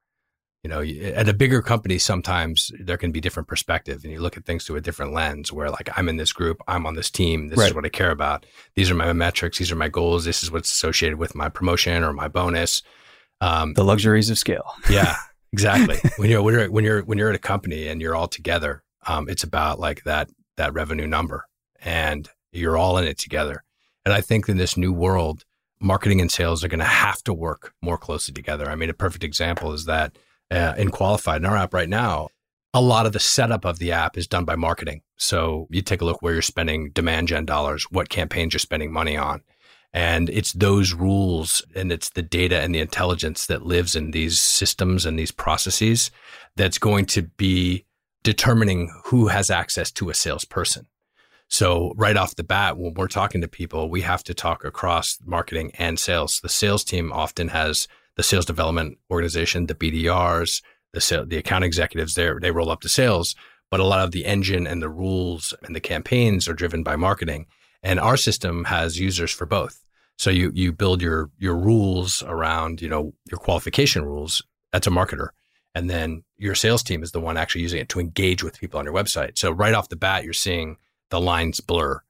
you 0.63 0.69
know, 0.69 0.81
at 0.81 1.27
a 1.27 1.33
bigger 1.33 1.61
company, 1.61 1.97
sometimes 1.97 2.71
there 2.79 2.95
can 2.95 3.11
be 3.11 3.19
different 3.19 3.49
perspective 3.49 4.03
and 4.03 4.13
you 4.13 4.21
look 4.21 4.37
at 4.37 4.45
things 4.45 4.65
through 4.65 4.77
a 4.77 4.81
different 4.81 5.11
lens 5.11 5.51
where 5.51 5.69
like, 5.69 5.89
I'm 5.97 6.07
in 6.07 6.15
this 6.15 6.31
group, 6.31 6.61
I'm 6.69 6.85
on 6.85 6.95
this 6.95 7.11
team. 7.11 7.49
This 7.49 7.59
right. 7.59 7.67
is 7.67 7.73
what 7.73 7.85
I 7.85 7.89
care 7.89 8.11
about. 8.11 8.45
These 8.75 8.89
are 8.89 8.95
my 8.95 9.11
metrics. 9.11 9.57
These 9.57 9.73
are 9.73 9.75
my 9.75 9.89
goals. 9.89 10.23
This 10.23 10.41
is 10.41 10.51
what's 10.51 10.71
associated 10.71 11.19
with 11.19 11.35
my 11.35 11.49
promotion 11.49 12.01
or 12.01 12.13
my 12.13 12.29
bonus. 12.29 12.81
Um, 13.43 13.73
The 13.73 13.83
luxuries 13.83 14.29
of 14.29 14.37
scale. 14.37 14.71
yeah, 14.89 15.15
exactly. 15.51 15.97
when 16.17 16.29
you're 16.29 16.41
when 16.41 16.53
you're 16.53 16.71
when 16.71 16.83
you're 16.85 17.01
when 17.03 17.17
you're 17.17 17.29
at 17.29 17.35
a 17.35 17.39
company 17.39 17.87
and 17.87 18.01
you're 18.01 18.15
all 18.15 18.27
together, 18.27 18.83
um, 19.05 19.27
it's 19.29 19.43
about 19.43 19.79
like 19.79 20.03
that 20.03 20.29
that 20.57 20.73
revenue 20.73 21.07
number, 21.07 21.45
and 21.81 22.29
you're 22.51 22.77
all 22.77 22.97
in 22.97 23.05
it 23.05 23.17
together. 23.17 23.63
And 24.05 24.13
I 24.13 24.21
think 24.21 24.47
in 24.47 24.57
this 24.57 24.77
new 24.77 24.93
world, 24.93 25.43
marketing 25.79 26.21
and 26.21 26.31
sales 26.31 26.63
are 26.63 26.67
going 26.67 26.79
to 26.79 26.85
have 26.85 27.23
to 27.23 27.33
work 27.33 27.73
more 27.81 27.97
closely 27.97 28.33
together. 28.33 28.69
I 28.69 28.75
mean, 28.75 28.89
a 28.89 28.93
perfect 28.93 29.23
example 29.23 29.73
is 29.73 29.85
that 29.85 30.17
uh, 30.51 30.73
in 30.77 30.91
Qualified 30.91 31.41
in 31.41 31.45
our 31.45 31.57
app 31.57 31.73
right 31.73 31.89
now, 31.89 32.29
a 32.73 32.81
lot 32.81 33.05
of 33.05 33.13
the 33.13 33.19
setup 33.19 33.65
of 33.65 33.79
the 33.79 33.91
app 33.91 34.17
is 34.17 34.27
done 34.27 34.45
by 34.45 34.55
marketing. 34.55 35.01
So 35.15 35.67
you 35.69 35.81
take 35.81 36.01
a 36.01 36.05
look 36.05 36.21
where 36.21 36.33
you're 36.33 36.41
spending 36.41 36.91
demand 36.91 37.27
gen 37.27 37.45
dollars, 37.45 37.85
what 37.91 38.09
campaigns 38.09 38.53
you're 38.53 38.59
spending 38.59 38.91
money 38.91 39.15
on. 39.15 39.41
And 39.93 40.29
it's 40.29 40.53
those 40.53 40.93
rules 40.93 41.63
and 41.75 41.91
it's 41.91 42.09
the 42.09 42.23
data 42.23 42.59
and 42.59 42.73
the 42.73 42.79
intelligence 42.79 43.45
that 43.45 43.65
lives 43.65 43.95
in 43.95 44.11
these 44.11 44.39
systems 44.39 45.05
and 45.05 45.19
these 45.19 45.31
processes 45.31 46.09
that's 46.55 46.79
going 46.79 47.05
to 47.07 47.23
be 47.23 47.85
determining 48.23 48.89
who 49.05 49.27
has 49.27 49.51
access 49.51 49.91
to 49.91 50.09
a 50.09 50.13
salesperson. 50.13 50.87
So 51.49 51.93
right 51.95 52.17
off 52.17 52.35
the 52.35 52.43
bat, 52.43 52.77
when 52.77 52.95
we're 52.95 53.07
talking 53.07 53.41
to 53.41 53.47
people, 53.47 53.89
we 53.89 54.01
have 54.01 54.23
to 54.23 54.33
talk 54.33 54.65
across 54.65 55.19
marketing 55.23 55.71
and 55.77 55.99
sales. 55.99 56.39
The 56.41 56.49
sales 56.49 56.83
team 56.83 57.11
often 57.11 57.49
has 57.49 57.87
the 58.15 58.23
sales 58.23 58.45
development 58.45 58.97
organization, 59.11 59.67
the 59.67 59.75
BDRs, 59.75 60.63
the 60.93 61.25
the 61.27 61.37
account 61.37 61.63
executives 61.63 62.15
there, 62.15 62.39
they 62.39 62.51
roll 62.51 62.69
up 62.69 62.81
to 62.81 62.89
sales, 62.89 63.35
but 63.69 63.79
a 63.79 63.85
lot 63.85 64.03
of 64.03 64.11
the 64.11 64.25
engine 64.25 64.67
and 64.67 64.81
the 64.81 64.89
rules 64.89 65.53
and 65.63 65.75
the 65.75 65.79
campaigns 65.79 66.47
are 66.47 66.53
driven 66.53 66.83
by 66.83 66.95
marketing. 66.95 67.47
And 67.83 67.99
our 67.99 68.17
system 68.17 68.65
has 68.65 68.99
users 68.99 69.31
for 69.31 69.45
both. 69.45 69.83
So 70.17 70.29
you 70.29 70.51
you 70.53 70.71
build 70.71 71.01
your 71.01 71.29
your 71.37 71.55
rules 71.55 72.23
around, 72.25 72.81
you 72.81 72.89
know, 72.89 73.13
your 73.29 73.39
qualification 73.39 74.05
rules. 74.05 74.41
That's 74.71 74.87
a 74.87 74.91
marketer. 74.91 75.29
And 75.75 75.89
then 75.89 76.23
your 76.37 76.55
sales 76.55 76.83
team 76.83 77.03
is 77.03 77.11
the 77.11 77.19
one 77.19 77.35
actually 77.35 77.61
using 77.61 77.79
it 77.79 77.89
to 77.89 77.99
engage 77.99 78.43
with 78.43 78.59
people 78.59 78.79
on 78.79 78.85
your 78.85 78.93
website. 78.93 79.37
So 79.37 79.51
right 79.51 79.73
off 79.73 79.89
the 79.89 79.95
bat, 79.95 80.23
you're 80.23 80.33
seeing 80.33 80.77
the 81.09 81.19
lines 81.19 81.59
blur. 81.59 82.01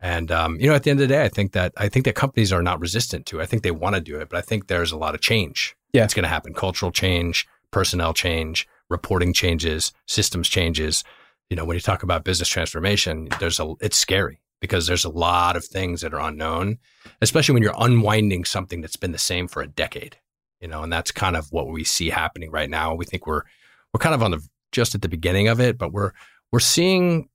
And 0.00 0.32
um, 0.32 0.58
you 0.58 0.66
know, 0.68 0.74
at 0.74 0.84
the 0.84 0.90
end 0.90 1.00
of 1.00 1.08
the 1.08 1.14
day, 1.14 1.22
I 1.22 1.28
think 1.28 1.52
that 1.52 1.72
I 1.76 1.88
think 1.88 2.06
that 2.06 2.14
companies 2.14 2.52
are 2.52 2.62
not 2.62 2.80
resistant 2.80 3.26
to. 3.26 3.40
it. 3.40 3.42
I 3.42 3.46
think 3.46 3.62
they 3.62 3.70
want 3.70 3.94
to 3.94 4.00
do 4.00 4.18
it, 4.18 4.30
but 4.30 4.38
I 4.38 4.40
think 4.40 4.66
there's 4.66 4.92
a 4.92 4.96
lot 4.96 5.14
of 5.14 5.20
change. 5.20 5.76
Yeah. 5.92 6.04
it's 6.04 6.14
going 6.14 6.22
to 6.22 6.28
happen. 6.28 6.54
Cultural 6.54 6.92
change, 6.92 7.46
personnel 7.70 8.14
change, 8.14 8.66
reporting 8.88 9.32
changes, 9.32 9.92
systems 10.06 10.48
changes. 10.48 11.04
You 11.50 11.56
know, 11.56 11.64
when 11.64 11.74
you 11.74 11.80
talk 11.80 12.02
about 12.02 12.24
business 12.24 12.48
transformation, 12.48 13.28
there's 13.38 13.60
a 13.60 13.74
it's 13.80 13.98
scary 13.98 14.40
because 14.60 14.86
there's 14.86 15.04
a 15.04 15.10
lot 15.10 15.56
of 15.56 15.64
things 15.64 16.00
that 16.02 16.12
are 16.14 16.20
unknown, 16.20 16.78
especially 17.22 17.54
when 17.54 17.62
you're 17.62 17.74
unwinding 17.78 18.44
something 18.44 18.80
that's 18.80 18.96
been 18.96 19.12
the 19.12 19.18
same 19.18 19.48
for 19.48 19.62
a 19.62 19.66
decade. 19.66 20.16
You 20.60 20.68
know, 20.68 20.82
and 20.82 20.92
that's 20.92 21.10
kind 21.10 21.36
of 21.36 21.50
what 21.52 21.68
we 21.68 21.84
see 21.84 22.10
happening 22.10 22.50
right 22.50 22.68
now. 22.68 22.94
We 22.94 23.06
think 23.06 23.26
we're 23.26 23.42
we're 23.94 23.98
kind 23.98 24.14
of 24.14 24.22
on 24.22 24.30
the 24.32 24.46
just 24.72 24.94
at 24.94 25.00
the 25.02 25.08
beginning 25.08 25.48
of 25.48 25.58
it, 25.60 25.78
but 25.78 25.92
we're 25.92 26.12
we're 26.52 26.60
seeing, 26.60 27.28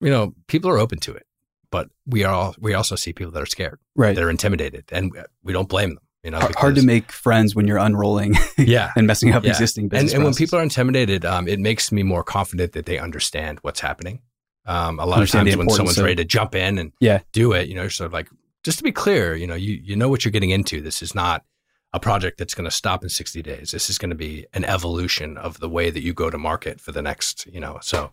you 0.00 0.10
know, 0.10 0.34
people 0.48 0.68
are 0.70 0.78
open 0.78 0.98
to 1.00 1.12
it, 1.14 1.24
but 1.70 1.88
we 2.06 2.24
are 2.24 2.32
all, 2.34 2.54
we 2.58 2.74
also 2.74 2.96
see 2.96 3.12
people 3.12 3.30
that 3.32 3.42
are 3.42 3.46
scared, 3.46 3.78
Right. 3.94 4.14
that 4.16 4.24
are 4.24 4.30
intimidated, 4.30 4.84
and 4.90 5.12
we 5.42 5.52
don't 5.52 5.68
blame 5.68 5.90
them. 5.90 5.98
You 6.24 6.30
know, 6.30 6.40
Hard- 6.40 6.54
Hard 6.56 6.74
to 6.76 6.82
make 6.82 7.12
friends 7.12 7.54
when 7.54 7.66
you're 7.68 7.76
unrolling 7.78 8.34
yeah, 8.58 8.90
and 8.96 9.06
messing 9.06 9.32
up 9.32 9.44
Yeah. 9.44 9.50
existing 9.50 9.84
and, 9.84 9.90
business. 9.90 10.14
and 10.14 10.24
when 10.24 10.32
people 10.34 10.58
are 10.58 10.62
intimidated, 10.62 11.24
um, 11.26 11.46
it 11.46 11.60
makes 11.60 11.92
me 11.92 12.02
more 12.02 12.24
confident 12.24 12.72
that 12.72 12.86
they 12.86 12.98
understand 12.98 13.58
what's 13.60 13.80
happening. 13.80 14.20
Um, 14.66 14.98
a 14.98 15.04
lot 15.04 15.14
of 15.14 15.18
Understand 15.18 15.46
times 15.48 15.56
when 15.58 15.70
someone's 15.70 15.98
of- 15.98 16.04
ready 16.04 16.16
to 16.16 16.24
jump 16.24 16.54
in 16.54 16.78
and 16.78 16.92
Yeah. 17.00 17.20
do 17.32 17.52
it, 17.52 17.68
you 17.68 17.74
know, 17.74 17.88
sort 17.88 18.06
of 18.06 18.12
like 18.12 18.28
just 18.62 18.78
to 18.78 18.84
be 18.84 18.92
clear, 18.92 19.34
you 19.36 19.46
know, 19.46 19.54
you 19.54 19.74
you 19.82 19.94
know 19.96 20.08
what 20.08 20.24
you're 20.24 20.32
getting 20.32 20.50
into. 20.50 20.80
This 20.80 21.02
is 21.02 21.14
not 21.14 21.44
a 21.92 22.00
project 22.00 22.38
that's 22.38 22.54
going 22.54 22.64
to 22.64 22.70
stop 22.74 23.02
in 23.04 23.08
60 23.08 23.42
days. 23.42 23.70
This 23.70 23.88
is 23.90 23.98
going 23.98 24.10
to 24.10 24.16
be 24.16 24.46
an 24.54 24.64
evolution 24.64 25.36
of 25.36 25.60
the 25.60 25.68
way 25.68 25.90
that 25.90 26.02
you 26.02 26.12
go 26.14 26.28
to 26.30 26.38
market 26.38 26.80
for 26.80 26.90
the 26.92 27.02
next, 27.02 27.46
you 27.46 27.60
know. 27.60 27.78
So 27.82 28.10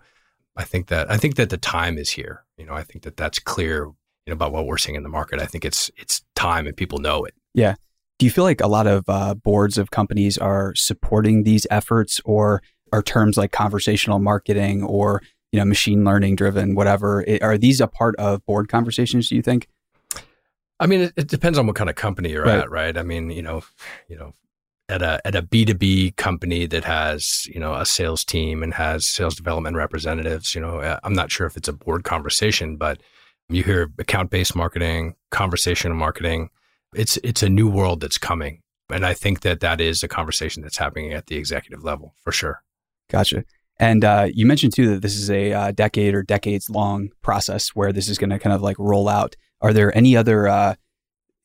I 0.55 0.65
think 0.65 0.87
that 0.87 1.09
I 1.09 1.17
think 1.17 1.35
that 1.37 1.49
the 1.49 1.57
time 1.57 1.97
is 1.97 2.09
here. 2.11 2.43
You 2.57 2.65
know, 2.65 2.73
I 2.73 2.83
think 2.83 3.03
that 3.05 3.15
that's 3.17 3.39
clear. 3.39 3.85
You 4.25 4.31
know 4.31 4.33
about 4.33 4.51
what 4.51 4.67
we're 4.67 4.77
seeing 4.77 4.95
in 4.95 5.03
the 5.03 5.09
market. 5.09 5.39
I 5.39 5.45
think 5.45 5.63
it's 5.65 5.89
it's 5.97 6.21
time 6.35 6.67
and 6.67 6.75
people 6.77 6.99
know 6.99 7.23
it. 7.23 7.33
Yeah. 7.55 7.75
Do 8.19 8.25
you 8.27 8.31
feel 8.31 8.43
like 8.43 8.61
a 8.61 8.67
lot 8.67 8.85
of 8.85 9.05
uh, 9.07 9.33
boards 9.33 9.79
of 9.79 9.89
companies 9.89 10.37
are 10.37 10.75
supporting 10.75 11.41
these 11.43 11.65
efforts, 11.71 12.21
or 12.23 12.61
are 12.93 13.01
terms 13.01 13.35
like 13.37 13.51
conversational 13.51 14.19
marketing 14.19 14.83
or 14.83 15.23
you 15.51 15.59
know 15.59 15.65
machine 15.65 16.03
learning 16.03 16.35
driven, 16.35 16.75
whatever? 16.75 17.23
i- 17.27 17.39
Are 17.41 17.57
these 17.57 17.81
a 17.81 17.87
part 17.87 18.15
of 18.17 18.45
board 18.45 18.69
conversations? 18.69 19.29
Do 19.29 19.35
you 19.35 19.41
think? 19.41 19.67
I 20.79 20.87
mean, 20.87 21.01
it, 21.01 21.13
it 21.15 21.27
depends 21.27 21.57
on 21.59 21.67
what 21.67 21.75
kind 21.75 21.89
of 21.89 21.95
company 21.95 22.29
you're 22.31 22.43
Right. 22.45 22.59
at, 22.59 22.71
right? 22.71 22.97
I 22.97 23.03
mean, 23.03 23.29
you 23.29 23.41
know, 23.43 23.61
you 24.07 24.17
know, 24.17 24.33
at 24.89 25.01
a 25.01 25.21
at 25.25 25.35
a 25.35 25.41
B 25.41 25.63
two 25.63 25.73
B 25.75 26.11
company 26.17 26.65
that 26.67 26.83
has 26.85 27.45
you 27.47 27.59
know 27.59 27.75
a 27.75 27.85
sales 27.85 28.25
team 28.25 28.63
and 28.63 28.73
has 28.73 29.07
sales 29.07 29.35
development 29.35 29.75
representatives, 29.77 30.55
you 30.55 30.61
know, 30.61 30.79
uh, 30.79 30.99
I'm 31.03 31.13
not 31.13 31.31
sure 31.31 31.45
if 31.47 31.55
it's 31.55 31.67
a 31.67 31.73
board 31.73 32.03
conversation, 32.03 32.77
but 32.77 32.99
you 33.49 33.63
hear 33.63 33.91
account 33.99 34.29
based 34.31 34.55
marketing, 34.55 35.15
conversational 35.29 35.95
marketing. 35.97 36.49
It's 36.95 37.17
it's 37.23 37.43
a 37.43 37.49
new 37.49 37.69
world 37.69 38.01
that's 38.01 38.17
coming, 38.17 38.61
and 38.91 39.05
I 39.05 39.13
think 39.13 39.41
that 39.41 39.59
that 39.61 39.79
is 39.79 40.03
a 40.03 40.07
conversation 40.07 40.61
that's 40.63 40.77
happening 40.77 41.13
at 41.13 41.27
the 41.27 41.37
executive 41.37 41.83
level 41.83 42.15
for 42.23 42.31
sure. 42.33 42.63
Gotcha. 43.09 43.45
And 43.81 44.05
uh, 44.05 44.27
you 44.31 44.45
mentioned 44.45 44.75
too 44.75 44.93
that 44.93 45.01
this 45.01 45.15
is 45.15 45.31
a 45.31 45.53
uh, 45.53 45.71
decade 45.71 46.13
or 46.13 46.21
decades 46.21 46.69
long 46.69 47.09
process 47.23 47.69
where 47.69 47.91
this 47.91 48.09
is 48.09 48.19
going 48.19 48.29
to 48.29 48.37
kind 48.37 48.53
of 48.53 48.61
like 48.61 48.77
roll 48.77 49.09
out. 49.09 49.35
Are 49.59 49.73
there 49.73 49.95
any 49.97 50.15
other 50.15 50.47
uh, 50.47 50.75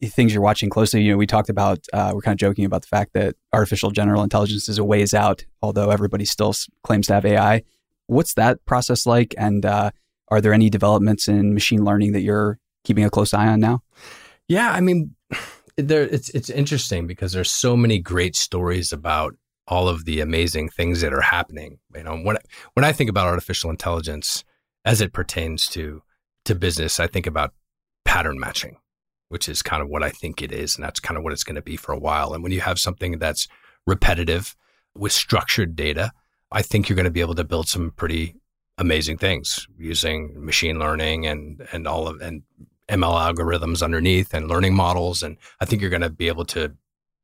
things 0.04 0.34
you're 0.34 0.42
watching 0.42 0.68
closely? 0.68 1.00
You 1.00 1.12
know, 1.12 1.16
we 1.16 1.26
talked 1.26 1.48
about 1.48 1.78
uh, 1.94 2.12
we're 2.14 2.20
kind 2.20 2.34
of 2.34 2.38
joking 2.38 2.66
about 2.66 2.82
the 2.82 2.88
fact 2.88 3.14
that 3.14 3.36
artificial 3.54 3.90
general 3.90 4.22
intelligence 4.22 4.68
is 4.68 4.76
a 4.76 4.84
ways 4.84 5.14
out, 5.14 5.46
although 5.62 5.88
everybody 5.88 6.26
still 6.26 6.54
claims 6.84 7.06
to 7.06 7.14
have 7.14 7.24
AI. 7.24 7.62
What's 8.06 8.34
that 8.34 8.62
process 8.66 9.06
like? 9.06 9.34
And 9.38 9.64
uh, 9.64 9.92
are 10.28 10.42
there 10.42 10.52
any 10.52 10.68
developments 10.68 11.28
in 11.28 11.54
machine 11.54 11.86
learning 11.86 12.12
that 12.12 12.20
you're 12.20 12.58
keeping 12.84 13.04
a 13.06 13.10
close 13.10 13.32
eye 13.32 13.48
on 13.48 13.60
now? 13.60 13.82
Yeah, 14.46 14.70
I 14.72 14.82
mean, 14.82 15.16
there 15.78 16.02
it's 16.02 16.28
it's 16.28 16.50
interesting 16.50 17.06
because 17.06 17.32
there's 17.32 17.50
so 17.50 17.78
many 17.78 17.98
great 17.98 18.36
stories 18.36 18.92
about 18.92 19.36
all 19.68 19.88
of 19.88 20.04
the 20.04 20.20
amazing 20.20 20.68
things 20.68 21.00
that 21.00 21.12
are 21.12 21.22
happening. 21.22 21.78
You 21.94 22.04
know, 22.04 22.16
when 22.16 22.38
when 22.74 22.84
I 22.84 22.92
think 22.92 23.10
about 23.10 23.26
artificial 23.26 23.70
intelligence 23.70 24.44
as 24.84 25.00
it 25.00 25.12
pertains 25.12 25.68
to 25.70 26.02
to 26.44 26.54
business, 26.54 27.00
I 27.00 27.06
think 27.06 27.26
about 27.26 27.52
pattern 28.04 28.38
matching, 28.38 28.76
which 29.28 29.48
is 29.48 29.62
kind 29.62 29.82
of 29.82 29.88
what 29.88 30.02
I 30.02 30.10
think 30.10 30.42
it 30.42 30.52
is, 30.52 30.76
and 30.76 30.84
that's 30.84 31.00
kind 31.00 31.18
of 31.18 31.24
what 31.24 31.32
it's 31.32 31.44
going 31.44 31.56
to 31.56 31.62
be 31.62 31.76
for 31.76 31.92
a 31.92 31.98
while. 31.98 32.32
And 32.32 32.42
when 32.42 32.52
you 32.52 32.60
have 32.60 32.78
something 32.78 33.18
that's 33.18 33.48
repetitive 33.86 34.56
with 34.96 35.12
structured 35.12 35.76
data, 35.76 36.12
I 36.52 36.62
think 36.62 36.88
you're 36.88 36.96
going 36.96 37.04
to 37.04 37.10
be 37.10 37.20
able 37.20 37.34
to 37.34 37.44
build 37.44 37.68
some 37.68 37.90
pretty 37.90 38.36
amazing 38.78 39.18
things 39.18 39.66
using 39.78 40.44
machine 40.44 40.78
learning 40.78 41.26
and 41.26 41.66
and 41.72 41.86
all 41.86 42.06
of 42.06 42.20
and 42.20 42.42
ML 42.88 43.34
algorithms 43.34 43.82
underneath 43.82 44.32
and 44.32 44.48
learning 44.48 44.74
models. 44.74 45.22
And 45.22 45.36
I 45.60 45.64
think 45.64 45.80
you're 45.80 45.90
going 45.90 46.02
to 46.02 46.10
be 46.10 46.28
able 46.28 46.44
to 46.46 46.72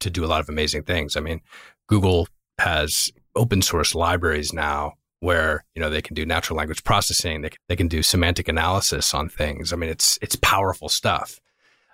to 0.01 0.11
do 0.11 0.25
a 0.25 0.27
lot 0.27 0.41
of 0.41 0.49
amazing 0.49 0.83
things. 0.83 1.17
I 1.17 1.21
mean, 1.21 1.41
Google 1.87 2.27
has 2.59 3.11
open 3.35 3.63
source 3.63 3.95
libraries 3.95 4.53
now 4.53 4.95
where 5.21 5.65
you 5.75 5.81
know 5.81 5.89
they 5.89 6.03
can 6.03 6.15
do 6.15 6.27
natural 6.27 6.57
language 6.57 6.83
processing. 6.85 7.43
They 7.43 7.51
can, 7.51 7.59
they 7.69 7.77
can 7.77 7.89
do 7.89 8.03
semantic 8.03 8.49
analysis 8.49 9.15
on 9.15 9.29
things. 9.29 9.73
I 9.73 9.77
mean, 9.77 9.91
it's 9.91 10.19
it's 10.21 10.37
powerful 10.37 10.89
stuff, 10.89 11.41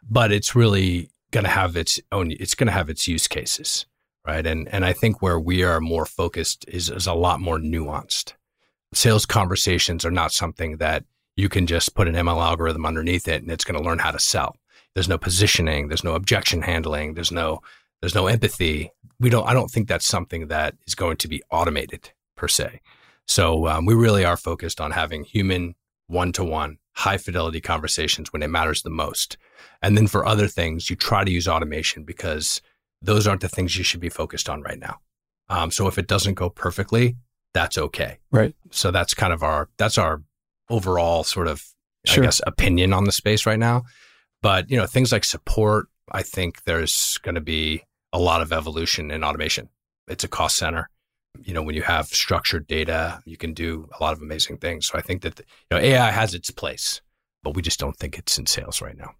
but 0.09 0.32
it's 0.32 0.56
really 0.56 1.11
going 1.30 1.44
to 1.44 1.50
have 1.50 1.76
its 1.76 2.00
own. 2.11 2.32
It's 2.32 2.54
going 2.54 2.68
to 2.68 2.72
have 2.72 2.88
its 2.88 3.06
use 3.06 3.28
cases, 3.28 3.86
right? 4.26 4.46
And 4.46 4.66
and 4.68 4.84
I 4.84 4.94
think 4.94 5.20
where 5.20 5.38
we 5.38 5.62
are 5.62 5.80
more 5.80 6.06
focused 6.06 6.64
is 6.68 6.88
is 6.88 7.06
a 7.06 7.14
lot 7.14 7.40
more 7.40 7.59
nuanced. 7.59 8.32
Sales 8.94 9.26
conversations 9.26 10.06
are 10.06 10.11
not 10.11 10.32
something 10.32 10.78
that 10.78 11.04
you 11.36 11.50
can 11.50 11.66
just 11.66 11.94
put 11.94 12.09
an 12.09 12.14
ML 12.14 12.42
algorithm 12.42 12.86
underneath 12.86 13.28
it 13.28 13.42
and 13.42 13.50
it's 13.50 13.64
going 13.64 13.78
to 13.78 13.86
learn 13.86 13.98
how 13.98 14.11
to 14.11 14.18
sell. 14.18 14.56
There's 14.94 15.09
no 15.09 15.18
positioning, 15.18 15.86
there's 15.86 16.02
no 16.02 16.14
objection 16.14 16.62
handling, 16.62 17.14
there's 17.14 17.30
no 17.30 17.61
there's 18.01 18.14
no 18.14 18.26
empathy. 18.26 18.90
We 19.20 19.30
don't 19.30 19.46
I 19.46 19.55
don't 19.55 19.70
think 19.70 19.88
that's 19.88 20.07
something 20.07 20.49
that 20.49 20.74
is 20.86 20.94
going 20.94 21.16
to 21.18 21.28
be 21.28 21.42
automated 21.51 22.11
per 22.36 22.49
se. 22.49 22.80
So 23.26 23.66
um, 23.66 23.84
we 23.84 23.94
really 23.94 24.24
are 24.24 24.36
focused 24.36 24.80
on 24.80 24.92
having 24.92 25.24
human 25.24 25.74
one-to-one 26.07 26.78
high 26.94 27.18
fidelity 27.18 27.61
conversations 27.61 28.32
when 28.32 28.42
it 28.42 28.49
matters 28.49 28.82
the 28.82 28.90
most. 28.90 29.36
And 29.82 29.96
then 29.96 30.07
for 30.07 30.24
other 30.24 30.49
things, 30.49 30.88
you 30.88 30.96
try 30.96 31.24
to 31.24 31.30
use 31.30 31.46
automation 31.46 32.05
because 32.05 32.62
those 33.03 33.26
aren't 33.26 33.42
the 33.42 33.49
things 33.49 33.76
you 33.76 33.84
should 33.84 34.01
be 34.01 34.09
focused 34.09 34.49
on 34.49 34.62
right 34.62 34.78
now. 34.78 34.99
Um, 35.51 35.70
so 35.70 35.86
if 35.86 35.99
it 35.99 36.09
doesn't 36.09 36.34
go 36.34 36.49
perfectly, 36.49 37.16
that's 37.55 37.78
okay. 37.78 38.18
Right. 38.30 38.55
So 38.70 38.90
that's 38.90 39.14
kind 39.14 39.32
of 39.32 39.42
our 39.42 39.68
that's 39.76 39.99
our 39.99 40.22
overall 40.70 41.24
sort 41.24 41.49
of 41.49 41.64
Sure. 42.07 42.22
I 42.22 42.26
guess 42.26 42.40
opinion 42.46 42.92
on 42.92 43.05
the 43.05 43.12
space 43.12 43.44
right 43.44 43.59
now. 43.59 43.84
But 44.40 44.70
you 44.70 44.76
know 44.76 44.86
things 44.86 45.12
like 45.12 45.24
support, 45.24 45.88
I 46.12 46.22
think 46.22 46.64
there's 46.64 47.18
going 47.22 47.34
to 47.34 47.40
be 47.40 47.82
a 48.12 48.18
lot 48.18 48.40
of 48.42 48.52
evolution 48.52 49.11
in 49.11 49.22
automation. 49.24 49.68
It's 50.06 50.24
a 50.24 50.28
cost 50.28 50.56
center. 50.56 50.88
You 51.40 51.54
know 51.54 51.62
when 51.62 51.74
you 51.74 51.82
have 51.82 52.06
structured 52.06 52.66
data, 52.66 53.20
you 53.24 53.36
can 53.36 53.52
do 53.52 53.88
a 53.98 54.02
lot 54.02 54.12
of 54.12 54.22
amazing 54.22 54.56
things. 54.59 54.86
So 54.88 54.98
I 54.98 55.02
think 55.02 55.22
that 55.22 55.38
you 55.38 55.44
know 55.70 55.78
AI 55.78 56.11
has 56.11 56.34
its 56.34 56.50
place, 56.50 57.00
but 57.42 57.54
we 57.54 57.62
just 57.62 57.78
don't 57.78 57.96
think 57.96 58.18
it's 58.18 58.38
in 58.38 58.46
sales 58.46 58.80
right 58.82 58.96
now. 58.96 59.11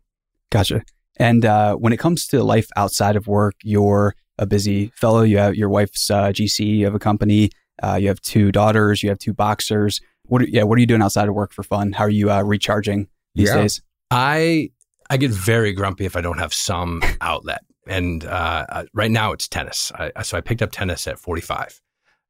Gotcha. 0.51 0.83
And 1.17 1.45
uh, 1.45 1.75
when 1.77 1.93
it 1.93 1.99
comes 1.99 2.27
to 2.29 2.43
life 2.43 2.69
outside 2.77 3.15
of 3.17 3.27
work, 3.27 3.55
you're 3.63 4.15
a 4.39 4.47
busy 4.47 4.93
fellow. 4.97 5.23
You 5.23 5.39
have 5.39 5.55
your 5.55 5.69
wife's 5.69 6.11
uh, 6.11 6.29
GC 6.29 6.87
of 6.87 6.95
a 6.95 6.99
company. 6.99 7.51
Uh, 7.83 7.99
you 8.01 8.09
have 8.09 8.21
two 8.23 8.51
daughters. 8.51 9.03
You 9.03 9.11
have 9.11 9.19
two 9.19 9.35
boxers. 9.35 10.01
What? 10.25 10.43
Are, 10.43 10.49
yeah. 10.49 10.63
What 10.65 10.77
are 10.79 10.81
you 10.81 10.87
doing 10.87 11.03
outside 11.03 11.29
of 11.29 11.35
work 11.35 11.53
for 11.53 11.63
fun? 11.63 11.93
How 11.93 12.05
are 12.05 12.11
you 12.11 12.31
uh, 12.31 12.43
recharging 12.43 13.09
these 13.35 13.49
Yeah. 13.49 13.57
days? 13.63 13.83
I 14.11 14.71
I 15.11 15.17
get 15.17 15.31
very 15.31 15.73
grumpy 15.73 16.05
if 16.05 16.17
I 16.17 16.21
don't 16.21 16.39
have 16.39 16.53
some 16.53 17.03
outlet. 17.21 17.63
And 17.87 18.25
uh, 18.25 18.67
uh, 18.69 18.85
right 18.93 19.11
now 19.11 19.33
it's 19.33 19.49
tennis. 19.49 19.91
I, 19.95 20.23
so 20.23 20.37
I 20.37 20.43
picked 20.43 20.61
up 20.63 20.71
tennis 20.71 21.07
at 21.07 21.19
45, 21.19 21.81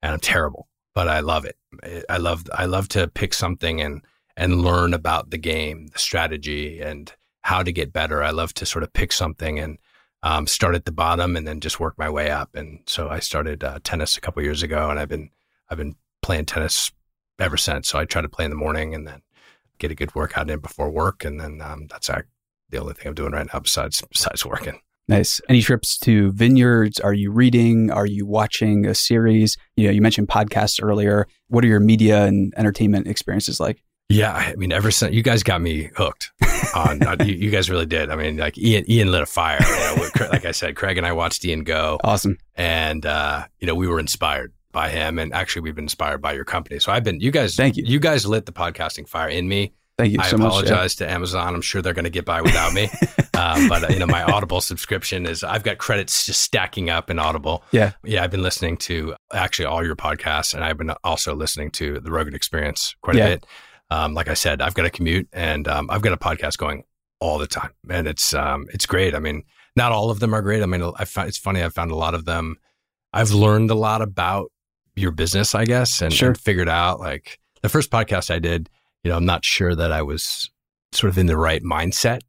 and 0.03 0.13
I'm 0.13 0.21
terrible, 0.21 0.69
but 0.95 1.09
I 1.09 1.21
love 1.21 1.45
it. 1.45 1.57
I- 2.09 2.19
love 2.19 2.45
I 2.55 2.67
love 2.67 2.89
to 2.91 3.09
pick 3.09 3.35
something 3.35 3.81
and 3.81 4.03
and 4.37 4.63
learn 4.63 4.95
about 4.95 5.31
the 5.31 5.39
game, 5.39 5.89
the 5.89 5.99
strategy, 5.99 6.81
and 6.81 7.13
how 7.43 7.65
to 7.65 7.73
get 7.73 7.93
better. 7.93 8.23
I 8.23 8.31
love 8.31 8.55
to 8.55 8.67
sort 8.67 8.85
of 8.85 8.93
pick 8.93 9.13
something 9.13 9.59
and 9.59 9.79
um, 10.23 10.47
start 10.47 10.77
at 10.77 10.85
the 10.85 10.93
bottom 10.93 11.37
and 11.37 11.47
then 11.47 11.61
just 11.61 11.81
work 11.81 11.95
my 11.99 12.09
way 12.09 12.31
up. 12.31 12.55
And 12.55 12.81
so 12.87 13.09
I 13.09 13.19
started 13.19 13.65
uh, 13.65 13.81
tennis 13.83 14.17
a 14.17 14.21
couple 14.21 14.43
years 14.45 14.63
ago, 14.63 14.91
and 14.91 14.99
I've 15.01 15.09
been 15.09 15.31
I've 15.69 15.79
been 15.79 15.97
playing 16.23 16.45
tennis 16.45 16.93
ever 17.41 17.57
since. 17.57 17.89
So 17.89 17.99
I 17.99 18.05
try 18.05 18.23
to 18.23 18.29
play 18.29 18.45
in 18.45 18.53
the 18.53 18.57
morning 18.57 18.95
and 18.95 19.07
then 19.09 19.23
get 19.79 19.91
a 19.91 19.97
good 19.97 20.15
workout 20.15 20.51
in 20.51 20.61
before 20.61 20.91
work, 20.91 21.25
and 21.25 21.41
then 21.41 21.61
um, 21.61 21.89
that's 21.89 22.09
ac- 22.09 22.23
the 22.71 22.79
only 22.79 22.95
thing 22.95 23.07
I'm 23.09 23.15
doing 23.15 23.33
right 23.33 23.47
now 23.53 23.61
besides 23.61 24.03
besides 24.11 24.45
working. 24.45 24.81
Nice. 25.09 25.41
Any 25.49 25.63
trips 25.63 25.97
to 26.01 26.33
vineyards? 26.33 27.01
Are 27.01 27.15
you 27.15 27.31
reading? 27.33 27.91
Are 27.91 28.05
you 28.05 28.27
watching 28.27 28.85
a 28.85 28.95
series? 28.95 29.57
You 29.77 29.87
know, 29.87 29.91
you 29.93 30.03
mentioned 30.03 30.29
podcasts 30.29 30.83
earlier. 30.83 31.27
What 31.49 31.65
are 31.65 31.69
your 31.69 31.81
media 31.81 32.27
and 32.27 32.53
entertainment 32.59 33.07
experiences 33.07 33.59
like? 33.59 33.83
Yeah, 34.11 34.33
I 34.33 34.55
mean, 34.57 34.73
ever 34.73 34.91
since 34.91 35.15
you 35.15 35.23
guys 35.23 35.43
got 35.43 35.61
me 35.63 35.91
hooked 35.97 36.31
on, 36.75 37.03
uh, 37.07 37.17
you, 37.25 37.35
you 37.35 37.51
guys 37.51 37.69
really 37.71 37.87
did. 37.87 38.11
I 38.11 38.17
mean, 38.17 38.37
like 38.39 38.57
Ian, 38.59 38.91
Ian 38.91 39.11
lit 39.11 39.23
a 39.23 39.27
fire. 39.27 39.59
You 39.61 39.97
know, 39.97 40.29
like 40.31 40.45
I 40.47 40.53
said, 40.53 40.77
Kraig 40.77 40.97
and 40.99 41.07
I 41.07 41.13
watched 41.13 41.45
Ian 41.45 41.65
go, 41.65 41.99
Awesome. 42.05 42.39
and 42.55 43.05
uh, 43.05 43.47
you 43.61 43.67
know, 43.67 43.75
we 43.75 43.87
were 43.87 44.01
inspired 44.01 44.53
by 44.73 44.89
him, 44.91 45.19
and 45.19 45.33
actually, 45.35 45.63
we've 45.63 45.75
been 45.75 45.85
inspired 45.85 46.21
by 46.23 46.33
your 46.35 46.45
company. 46.45 46.79
So 46.79 46.93
I've 46.93 47.05
been, 47.05 47.21
you 47.21 47.31
guys, 47.31 47.55
Thank 47.57 47.77
you. 47.77 47.85
You 47.87 47.99
guys 47.99 48.27
lit 48.27 48.45
the 48.47 48.53
podcasting 48.53 49.09
fire 49.09 49.29
in 49.29 49.49
me. 49.49 49.73
Thank 49.99 50.13
you 50.13 50.19
I 50.21 50.29
so 50.29 50.37
much. 50.39 50.53
yeah. 50.53 50.59
apologize 50.61 50.95
to 50.97 51.11
Amazon. 51.11 51.55
I'm 51.55 51.61
sure 51.61 51.83
they're 51.83 51.93
going 51.93 52.05
to 52.05 52.11
get 52.11 52.25
by 52.25 52.41
without 52.41 52.73
me. 52.73 52.89
uh, 53.35 53.69
but 53.69 53.85
uh, 53.85 53.93
you 53.93 53.99
know, 53.99 54.07
my 54.07 54.23
Audible 54.23 54.61
subscription 54.61 55.27
is 55.27 55.43
I've 55.43 55.65
got 55.65 55.79
credits 55.79 56.25
just 56.25 56.41
stacking 56.43 56.89
up 56.89 57.11
in 57.11 57.19
Audible. 57.19 57.65
Yeah. 57.73 57.93
yeah. 58.05 58.23
I've 58.23 58.31
been 58.31 58.43
listening 58.43 58.77
to 58.79 59.17
actually 59.33 59.67
all 59.67 59.85
your 59.85 59.97
podcasts, 59.97 60.55
and 60.55 60.63
I've 60.63 60.79
been 60.79 60.93
also 61.03 61.35
listening 61.35 61.73
to 61.73 61.99
the 61.99 62.13
Rogan 62.13 62.35
Experience 62.35 62.95
quite 63.03 63.17
Yeah. 63.17 63.25
a 63.25 63.29
bit. 63.31 63.47
Um, 63.91 64.15
like 64.15 64.29
I 64.29 64.35
said, 64.35 64.63
I've 64.63 64.75
got 64.75 64.85
a 64.87 64.91
commute, 64.91 65.29
and 65.33 65.67
um, 65.67 65.89
I've 65.91 66.03
got 66.03 66.13
a 66.13 66.17
podcast 66.17 66.59
going 66.59 66.85
all 67.21 67.39
the 67.39 67.47
time, 67.49 67.73
and 67.91 68.07
it's 68.07 68.33
um, 68.35 68.67
it's 68.73 68.87
great. 68.87 69.15
I 69.15 69.19
mean, 69.19 69.43
not 69.75 69.91
all 69.91 70.11
of 70.11 70.21
them 70.21 70.33
are 70.35 70.43
great. 70.43 70.63
I 70.63 70.67
mean, 70.67 70.83
I 70.97 71.05
found 71.07 71.29
it's 71.29 71.39
funny. 71.39 71.61
I've 71.63 71.75
found 71.75 71.91
a 71.91 71.97
lot 71.97 72.15
of 72.15 72.25
them. 72.25 72.57
I've 73.13 73.31
learned 73.33 73.71
a 73.73 73.75
lot 73.75 74.01
about 74.03 74.53
your 74.95 75.11
business, 75.11 75.55
I 75.57 75.65
guess, 75.65 76.03
and, 76.03 76.13
Sure. 76.13 76.29
and 76.29 76.39
figured 76.39 76.69
out 76.69 77.01
like 77.01 77.39
the 77.63 77.69
first 77.69 77.91
podcast 77.91 78.33
I 78.33 78.39
did. 78.39 78.69
You 79.05 79.11
know, 79.11 79.17
I'm 79.17 79.27
not 79.27 79.45
sure 79.45 79.75
that 79.75 79.93
I 79.93 80.03
was 80.03 80.51
sort 80.93 81.11
of 81.11 81.19
in 81.19 81.27
the 81.27 81.37
right 81.37 81.63
mindset. 81.63 82.21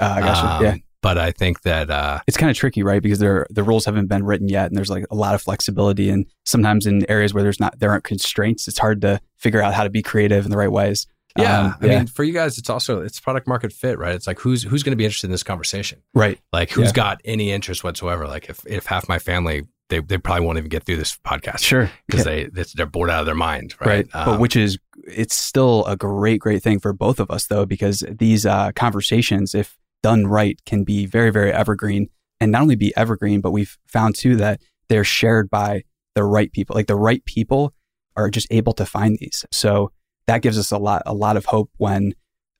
Uh, 0.00 0.14
I 0.16 0.20
gotcha. 0.20 0.46
Um, 0.46 0.64
yeah. 0.64 0.74
But 1.02 1.18
I 1.18 1.32
think 1.32 1.62
that 1.62 1.90
uh, 1.90 2.20
It's 2.26 2.38
kind 2.38 2.50
of 2.50 2.56
tricky, 2.56 2.82
right? 2.82 3.02
Because 3.02 3.18
there, 3.18 3.46
the 3.50 3.62
rules 3.62 3.84
haven't 3.84 4.06
been 4.06 4.24
written 4.24 4.48
yet, 4.48 4.68
and 4.68 4.76
there's 4.76 4.88
like 4.88 5.04
a 5.10 5.14
lot 5.14 5.34
of 5.34 5.42
flexibility. 5.42 6.08
And 6.08 6.24
sometimes 6.46 6.86
in 6.86 7.08
areas 7.10 7.34
where 7.34 7.42
there's 7.42 7.60
not, 7.60 7.78
there 7.78 7.90
aren't 7.90 8.04
constraints, 8.04 8.66
it's 8.68 8.78
hard 8.78 9.02
to 9.02 9.20
figure 9.36 9.60
out 9.60 9.74
how 9.74 9.84
to 9.84 9.90
be 9.90 10.00
creative 10.00 10.46
in 10.46 10.50
the 10.50 10.56
right 10.56 10.72
ways. 10.72 11.06
yeah, 11.38 11.60
Um, 11.60 11.74
I 11.82 11.86
mean, 11.88 12.06
for 12.06 12.24
you 12.24 12.32
guys, 12.32 12.56
it's 12.56 12.70
also 12.70 13.02
it's 13.02 13.20
product 13.20 13.46
market 13.46 13.70
fit, 13.70 13.98
right? 13.98 14.14
It's 14.14 14.26
like 14.26 14.38
who's 14.38 14.62
who's 14.62 14.82
going 14.82 14.92
to 14.92 14.96
be 14.96 15.04
interested 15.04 15.26
in 15.26 15.32
this 15.32 15.42
conversation? 15.42 16.00
right. 16.14 16.38
Like 16.54 16.70
who's 16.70 16.86
Yeah. 16.86 16.92
got 16.92 17.20
any 17.26 17.50
interest 17.52 17.84
whatsoever? 17.84 18.26
Like 18.26 18.48
if 18.48 18.60
if 18.66 18.86
half 18.86 19.06
my 19.06 19.18
family 19.18 19.64
they 19.94 20.00
they 20.00 20.18
probably 20.18 20.44
won't 20.44 20.58
even 20.58 20.68
get 20.68 20.84
through 20.84 20.96
this 20.96 21.16
podcast 21.26 21.60
Sure. 21.60 21.90
because 22.06 22.26
Yeah. 22.26 22.32
they 22.32 22.44
they 22.46 22.64
they're 22.74 22.86
bored 22.86 23.10
out 23.10 23.20
of 23.20 23.26
their 23.26 23.34
mind, 23.34 23.74
right. 23.80 23.88
right? 23.88 24.08
but 24.12 24.28
Um, 24.28 24.40
which 24.40 24.56
is, 24.56 24.78
it's 25.06 25.36
still 25.36 25.84
a 25.86 25.96
great, 25.96 26.40
great 26.40 26.62
thing 26.62 26.78
for 26.80 26.92
both 26.92 27.20
of 27.20 27.30
us, 27.30 27.46
though, 27.46 27.66
because 27.66 28.04
these 28.10 28.44
uh, 28.46 28.72
conversations, 28.72 29.54
if 29.54 29.76
done 30.02 30.26
right, 30.26 30.60
can 30.66 30.84
be 30.84 31.06
very, 31.06 31.30
very 31.30 31.52
evergreen. 31.52 32.08
And 32.40 32.52
not 32.52 32.62
only 32.62 32.76
be 32.76 32.94
evergreen, 32.96 33.40
but 33.40 33.52
we've 33.52 33.78
found 33.86 34.16
too 34.16 34.36
that 34.36 34.60
they're 34.88 35.04
shared 35.04 35.48
by 35.48 35.82
the 36.14 36.24
right 36.24 36.52
people. 36.52 36.74
Like 36.74 36.88
the 36.88 36.96
right 36.96 37.24
people 37.24 37.72
are 38.16 38.28
just 38.28 38.46
able 38.50 38.72
to 38.74 38.84
find 38.84 39.16
these. 39.18 39.44
So 39.50 39.92
that 40.26 40.42
gives 40.42 40.58
us 40.58 40.70
a 40.70 40.78
lot, 40.78 41.02
a 41.06 41.14
lot 41.14 41.36
of 41.36 41.46
hope 41.46 41.70
when 41.78 42.12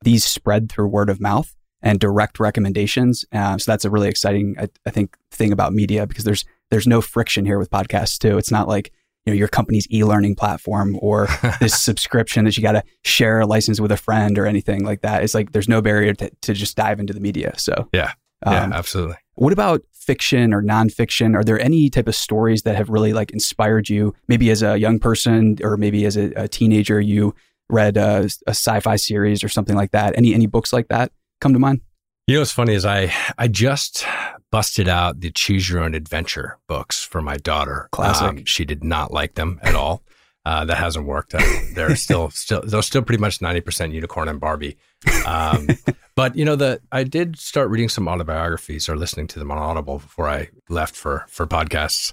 these 0.02 0.24
spread 0.24 0.70
through 0.70 0.88
word 0.88 1.10
of 1.10 1.20
mouth 1.20 1.54
and 1.82 2.00
direct 2.00 2.40
recommendations. 2.40 3.24
Um, 3.32 3.58
so 3.58 3.70
that's 3.72 3.84
a 3.84 3.90
really 3.90 4.08
exciting, 4.08 4.54
I, 4.58 4.68
I 4.86 4.90
think, 4.90 5.16
thing 5.30 5.52
about 5.52 5.72
media 5.74 6.06
because 6.06 6.24
there's 6.24 6.44
there's 6.74 6.86
no 6.88 7.00
friction 7.00 7.44
here 7.44 7.58
with 7.58 7.70
podcasts 7.70 8.18
too. 8.18 8.36
It's 8.36 8.50
not 8.50 8.66
like 8.66 8.90
you 9.24 9.32
know 9.32 9.36
your 9.38 9.46
company's 9.48 9.86
e-learning 9.92 10.34
platform 10.34 10.98
or 11.00 11.28
this 11.60 11.80
subscription 11.80 12.44
that 12.44 12.56
you 12.56 12.62
got 12.64 12.72
to 12.72 12.82
share 13.04 13.40
a 13.40 13.46
license 13.46 13.80
with 13.80 13.92
a 13.92 13.96
friend 13.96 14.38
or 14.38 14.44
anything 14.46 14.84
like 14.84 15.02
that. 15.02 15.22
It's 15.22 15.34
like 15.34 15.52
there's 15.52 15.68
no 15.68 15.80
barrier 15.80 16.14
to, 16.14 16.30
to 16.42 16.52
just 16.52 16.76
dive 16.76 16.98
into 16.98 17.12
the 17.12 17.20
media. 17.20 17.54
So 17.56 17.88
Yeah. 17.92 18.12
um, 18.44 18.52
yeah, 18.72 18.76
absolutely. 18.76 19.16
what 19.34 19.52
about 19.52 19.82
fiction 19.92 20.52
or 20.52 20.62
nonfiction? 20.62 21.34
Are 21.36 21.44
there 21.44 21.60
any 21.60 21.88
type 21.90 22.08
of 22.08 22.16
stories 22.16 22.62
that 22.62 22.74
have 22.76 22.90
really 22.90 23.12
like 23.12 23.30
inspired 23.30 23.88
you? 23.88 24.14
Maybe 24.28 24.50
as 24.50 24.62
a 24.62 24.76
young 24.76 24.98
person 24.98 25.56
or 25.62 25.76
maybe 25.76 26.04
as 26.04 26.16
a, 26.16 26.32
a 26.36 26.48
teenager, 26.48 27.00
you 27.00 27.34
read 27.70 27.96
a, 27.96 28.28
a 28.46 28.50
sci-fi 28.50 28.96
series 28.96 29.42
or 29.44 29.48
something 29.48 29.76
like 29.76 29.92
that. 29.92 30.18
Any 30.18 30.34
any 30.34 30.46
books 30.46 30.72
like 30.72 30.88
that 30.88 31.12
come 31.40 31.52
to 31.54 31.58
mind? 31.58 31.80
You 32.26 32.34
know 32.36 32.40
what's 32.40 32.52
funny 32.52 32.72
is 32.74 32.86
I 32.86 33.12
I 33.36 33.48
just 33.48 34.06
busted 34.50 34.88
out 34.88 35.20
the 35.20 35.30
Choose 35.30 35.68
Your 35.68 35.80
Own 35.84 35.94
Adventure 35.94 36.58
books 36.68 37.02
for 37.02 37.20
my 37.20 37.36
daughter. 37.36 37.82
Um, 37.82 37.88
Classic. 37.92 38.48
she 38.48 38.64
did 38.64 38.82
not 38.82 39.12
like 39.12 39.34
them 39.34 39.60
at 39.62 39.74
all. 39.74 40.02
Uh, 40.46 40.64
that 40.64 40.76
hasn't 40.78 41.06
worked. 41.06 41.34
Uh, 41.34 41.42
they're 41.74 41.96
still 41.96 42.30
still 42.30 42.62
they're 42.62 42.82
still 42.82 43.02
pretty 43.02 43.20
much 43.20 43.42
ninety 43.42 43.60
percent 43.60 43.92
unicorn 43.92 44.28
and 44.28 44.40
Barbie. 44.40 44.78
Um, 45.26 45.68
but 46.16 46.34
you 46.34 46.46
know 46.46 46.56
the 46.56 46.80
I 46.90 47.04
did 47.04 47.38
start 47.38 47.68
reading 47.68 47.90
some 47.90 48.08
autobiographies 48.08 48.88
or 48.88 48.96
listening 48.96 49.26
to 49.28 49.38
them 49.38 49.50
on 49.50 49.58
Audible 49.58 49.98
before 49.98 50.28
I 50.28 50.48
left 50.70 50.96
for 50.96 51.26
for 51.28 51.46
podcasts. 51.46 52.12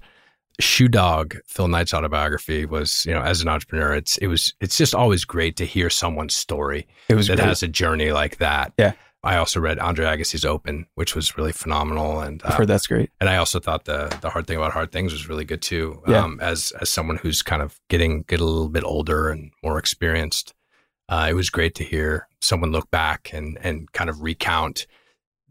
Shoe 0.60 0.90
Dog, 0.90 1.38
Phil 1.48 1.70
Knight's 1.70 1.94
autobiography 1.94 2.66
was, 2.66 3.04
you 3.08 3.14
know, 3.14 3.22
as 3.22 3.42
an 3.42 3.48
entrepreneur, 3.48 3.96
it's 3.96 4.18
it 4.18 4.28
was 4.28 4.54
it's 4.60 4.78
just 4.78 4.94
always 4.94 5.24
great 5.24 5.56
to 5.58 5.66
hear 5.66 5.90
someone's 5.90 6.36
story 6.36 6.86
It 7.08 7.16
was 7.16 7.28
that 7.28 7.38
great. 7.38 7.48
has 7.48 7.64
a 7.64 7.68
journey 7.70 8.12
like 8.12 8.38
that. 8.38 8.74
Yeah. 8.78 8.92
I 9.24 9.38
also 9.38 9.60
read 9.60 9.78
Andre 9.78 10.06
Agassi's 10.06 10.46
Open, 10.46 10.88
which 10.96 11.16
was 11.16 11.38
really 11.38 11.52
phenomenal, 11.52 12.22
and 12.22 12.42
I've 12.44 12.54
uh, 12.54 12.58
heard 12.58 12.68
that's 12.68 12.88
great. 12.88 13.12
and 13.20 13.30
I 13.30 13.38
also 13.38 13.60
thought 13.60 13.86
the 13.86 14.16
the 14.22 14.30
hard 14.30 14.48
thing 14.48 14.58
about 14.58 14.74
hard 14.74 14.92
things 14.92 15.14
was 15.14 15.30
really 15.30 15.46
good 15.46 15.62
too. 15.62 16.02
Yeah. 16.08 16.24
Um, 16.24 16.40
as 16.42 16.72
as 16.82 16.90
someone 16.90 17.18
who's 17.18 17.42
kind 17.42 17.62
of 17.62 17.80
getting 17.90 18.24
get 18.24 18.40
a 18.40 18.46
little 18.46 18.70
bit 18.70 18.84
older 18.84 19.30
and 19.30 19.52
more 19.64 19.78
experienced, 19.78 20.54
uh, 21.10 21.28
it 21.30 21.34
was 21.34 21.50
great 21.52 21.76
to 21.76 21.84
hear 21.84 22.28
someone 22.42 22.72
look 22.72 22.90
back 22.90 23.30
and 23.32 23.60
and 23.62 23.92
kind 23.92 24.10
of 24.10 24.22
recount 24.22 24.88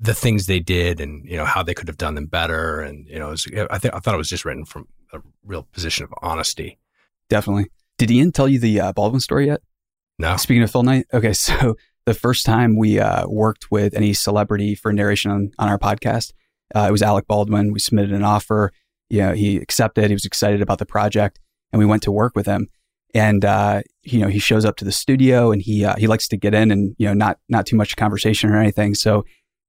the 0.01 0.15
things 0.15 0.47
they 0.47 0.61
did 0.61 0.99
and 1.01 1.25
you 1.27 1.37
know 1.37 1.45
how 1.45 1.63
they 1.63 1.75
could 1.75 1.87
have 1.87 1.99
done 1.99 2.17
them 2.17 2.27
better. 2.27 2.81
And 2.81 3.07
you 3.07 3.19
know, 3.19 3.29
was, 3.29 3.47
I 3.71 3.79
think 3.79 3.95
I 3.95 4.01
thought 4.01 4.15
it 4.15 4.19
was 4.19 4.29
just 4.31 4.45
written 4.45 4.65
from 4.65 4.89
a 5.13 5.21
real 5.45 5.63
position 5.63 6.05
of 6.05 6.13
honesty. 6.23 6.79
Definitely. 7.29 7.71
Did 7.99 8.11
Ian 8.11 8.33
tell 8.33 8.49
you 8.49 8.59
the 8.59 8.81
uh, 8.81 8.93
Baldwin 8.93 9.21
story 9.21 9.47
yet? 9.47 9.61
No, 10.19 10.37
Speaking 10.37 10.63
of 10.63 10.71
Phil 10.71 10.83
Knight, 10.83 11.07
okay, 11.15 11.33
so 11.35 11.77
the 12.11 12.19
first 12.19 12.45
time 12.45 12.77
we 12.77 12.99
uh, 12.99 13.27
worked 13.29 13.71
with 13.71 13.95
any 13.95 14.13
celebrity 14.13 14.75
for 14.75 14.93
narration 14.93 15.31
on, 15.31 15.53
on 15.59 15.69
our 15.69 15.79
podcast, 15.79 16.33
uh, 16.75 16.87
it 16.89 16.93
was 16.93 17.03
Alec 17.03 17.27
Baldwin. 17.29 17.73
We 17.73 17.79
submitted 17.79 18.13
an 18.13 18.25
offer. 18.25 18.73
You 19.09 19.23
know, 19.23 19.33
he 19.33 19.57
accepted. 19.57 20.09
He 20.09 20.15
was 20.15 20.25
excited 20.25 20.61
about 20.61 20.79
the 20.79 20.87
project, 20.87 21.39
and 21.73 21.79
we 21.79 21.87
went 21.87 22.03
to 22.05 22.13
work 22.13 22.33
with 22.35 22.47
him. 22.47 22.69
And 23.15 23.45
uh, 23.45 23.83
you 24.03 24.19
know, 24.19 24.29
he 24.29 24.39
shows 24.39 24.65
up 24.65 24.77
to 24.77 24.85
the 24.85 24.93
studio, 24.93 25.53
and 25.53 25.63
he 25.63 25.85
uh, 25.85 25.97
he 25.97 26.07
likes 26.09 26.27
to 26.29 26.37
get 26.37 26.53
in, 26.53 26.71
and 26.71 26.95
you 26.99 27.07
know, 27.07 27.15
not 27.15 27.39
not 27.49 27.67
too 27.67 27.77
much 27.77 27.97
conversation 27.97 28.51
or 28.51 28.57
anything. 28.57 28.95
So 28.95 29.25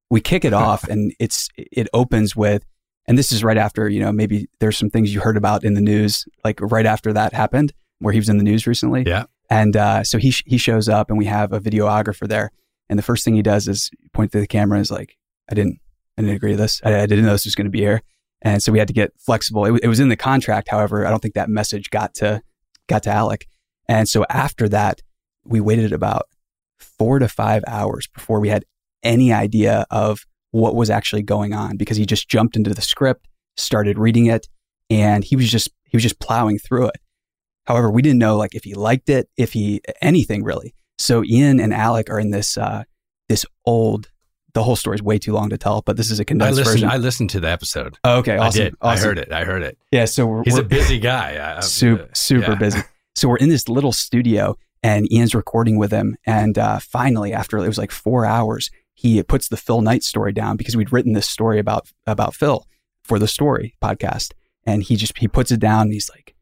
we 0.10 0.20
kick 0.20 0.44
it 0.44 0.54
off, 0.54 0.84
and 0.88 1.14
it's 1.20 1.48
it 1.56 1.88
opens 1.94 2.36
with, 2.36 2.66
and 3.08 3.18
this 3.18 3.32
is 3.32 3.44
right 3.44 3.58
after 3.58 3.88
you 3.88 4.00
know 4.00 4.12
maybe 4.12 4.48
there's 4.60 4.78
some 4.78 4.90
things 4.90 5.14
you 5.14 5.22
heard 5.22 5.38
about 5.38 5.64
in 5.64 5.76
the 5.76 5.82
news, 5.82 6.26
like 6.44 6.60
right 6.60 6.86
after 6.86 7.14
that 7.14 7.34
happened, 7.34 7.72
where 8.00 8.14
he 8.14 8.20
was 8.20 8.30
in 8.30 8.38
the 8.38 8.44
news 8.44 8.66
recently. 8.66 9.04
Yeah. 9.06 9.26
And 9.52 9.76
uh, 9.76 10.06
so 10.06 10.18
he 10.18 10.32
sh- 10.32 10.44
he 10.46 10.58
shows 10.58 10.88
up, 10.88 11.10
and 11.10 11.18
we 11.18 11.26
have 11.26 11.52
a 11.52 11.60
videographer 11.60 12.26
there. 12.26 12.52
And 12.90 12.98
the 12.98 13.04
first 13.04 13.26
thing 13.26 13.36
he 13.36 13.42
does 13.42 13.68
is 13.68 13.92
point 14.14 14.32
to 14.32 14.40
the 14.40 14.48
camera 14.48 14.78
and 14.78 14.82
is 14.82 14.90
like, 14.90 15.18
"I 15.52 15.56
didn't, 15.56 15.80
I 16.18 16.22
didn't 16.22 16.38
agree 16.38 16.52
to 16.52 16.58
this. 16.58 16.82
I, 16.86 17.02
I 17.02 17.06
didn't 17.06 17.26
know 17.26 17.34
this 17.34 17.44
was 17.44 17.56
going 17.56 17.66
to 17.66 17.72
be 17.72 17.82
here." 17.82 18.02
And 18.42 18.64
so 18.64 18.72
we 18.72 18.80
had 18.80 18.88
to 18.88 18.94
get 18.94 19.12
flexible. 19.20 19.66
It, 19.66 19.70
w- 19.70 19.82
it 19.84 19.90
was 19.90 20.00
in 20.00 20.08
the 20.08 20.16
contract, 20.16 20.70
however. 20.70 21.06
I 21.06 21.10
don't 21.10 21.22
think 21.22 21.34
that 21.34 21.50
message 21.50 21.90
got 21.90 22.14
to 22.16 22.42
got 22.88 23.04
to 23.04 23.10
Alec. 23.12 23.46
And 23.90 24.08
so 24.08 24.26
after 24.30 24.70
that, 24.70 25.02
we 25.44 25.60
waited 25.60 25.92
about 25.92 26.30
four 26.80 27.20
to 27.20 27.28
five 27.28 27.62
hours 27.68 28.08
before 28.08 28.40
we 28.40 28.48
had 28.48 28.64
any 29.04 29.34
idea 29.34 29.86
of 29.92 30.26
what 30.52 30.76
was 30.76 30.90
actually 30.90 31.24
going 31.24 31.54
on 31.54 31.76
because 31.76 31.98
he 31.98 32.06
just 32.06 32.30
jumped 32.30 32.56
into 32.56 32.74
the 32.74 32.82
script, 32.82 33.28
started 33.58 34.00
reading 34.00 34.28
it, 34.28 34.48
and 34.90 35.26
he 35.26 35.36
was 35.36 35.52
just 35.52 35.68
he 35.84 35.98
was 35.98 36.04
just 36.04 36.20
plowing 36.20 36.58
through 36.58 36.88
it. 36.88 37.02
However, 37.66 37.90
we 37.92 38.02
didn't 38.02 38.20
know 38.20 38.38
like 38.38 38.56
if 38.56 38.64
he 38.64 38.74
liked 38.74 39.10
it, 39.10 39.30
if 39.38 39.54
he 39.54 39.82
anything 40.02 40.44
really. 40.44 40.74
So 40.98 41.24
Ian 41.24 41.60
and 41.60 41.74
Alec 41.74 42.10
are 42.10 42.20
in 42.20 42.32
this 42.32 42.58
uh, 42.58 42.84
this 43.30 43.46
old 43.66 44.10
the 44.54 44.64
whole 44.64 44.76
story 44.76 44.96
is 44.96 45.02
way 45.02 45.18
too 45.18 45.32
long 45.32 45.50
to 45.50 45.58
tell, 45.58 45.82
but 45.82 45.96
this 45.96 46.12
is 46.12 46.20
a 46.20 46.26
condensed 46.26 46.58
listened. 46.58 46.74
version. 46.74 46.90
I 46.90 46.98
listened 46.98 47.30
to 47.30 47.40
the 47.40 47.48
episode. 47.50 47.98
oh, 48.04 48.18
okay, 48.18 48.36
awesome. 48.38 48.62
I 48.62 48.64
did. 48.66 48.76
Awesome. 48.82 49.04
I 49.04 49.08
heard 49.08 49.18
it. 49.18 49.32
I 49.32 49.44
heard 49.46 49.64
it. 49.64 49.78
Yeah, 49.92 50.04
so 50.06 50.26
we're, 50.26 50.44
He's 50.44 50.56
we're 50.56 50.62
a 50.62 50.66
busy 50.80 51.00
guy. 51.00 51.36
I- 51.38 51.58
I- 51.58 51.60
super, 51.62 52.10
super 52.14 52.52
yeah. 52.52 52.56
busy. 52.56 52.82
So 53.16 53.30
we're 53.30 53.38
in 53.38 53.48
this 53.50 53.70
little 53.70 53.94
studio 53.94 54.58
and 54.84 55.10
Ian's 55.12 55.34
recording 55.34 55.78
with 55.78 55.92
him. 55.92 56.18
And 56.26 56.58
uh, 56.58 56.80
finally, 56.80 57.32
after 57.34 57.58
it 57.58 57.68
was 57.68 57.78
like 57.78 57.92
four 57.92 58.26
hours, 58.26 58.70
he 58.94 59.22
puts 59.24 59.48
the 59.48 59.58
Phil 59.58 59.82
Knight 59.82 60.04
story 60.04 60.34
down 60.34 60.58
because 60.58 60.76
we'd 60.76 60.92
written 60.92 61.14
this 61.14 61.28
story 61.30 61.58
about 61.58 61.90
about 62.06 62.36
Phil 62.36 62.66
for 63.06 63.20
the 63.20 63.28
story 63.30 63.76
podcast. 63.82 64.32
And 64.66 64.84
he 64.84 64.96
just 64.98 65.18
he 65.18 65.28
puts 65.30 65.52
it 65.52 65.60
down 65.62 65.84
and 65.84 65.94
he's 65.94 66.10
like, 66.10 66.36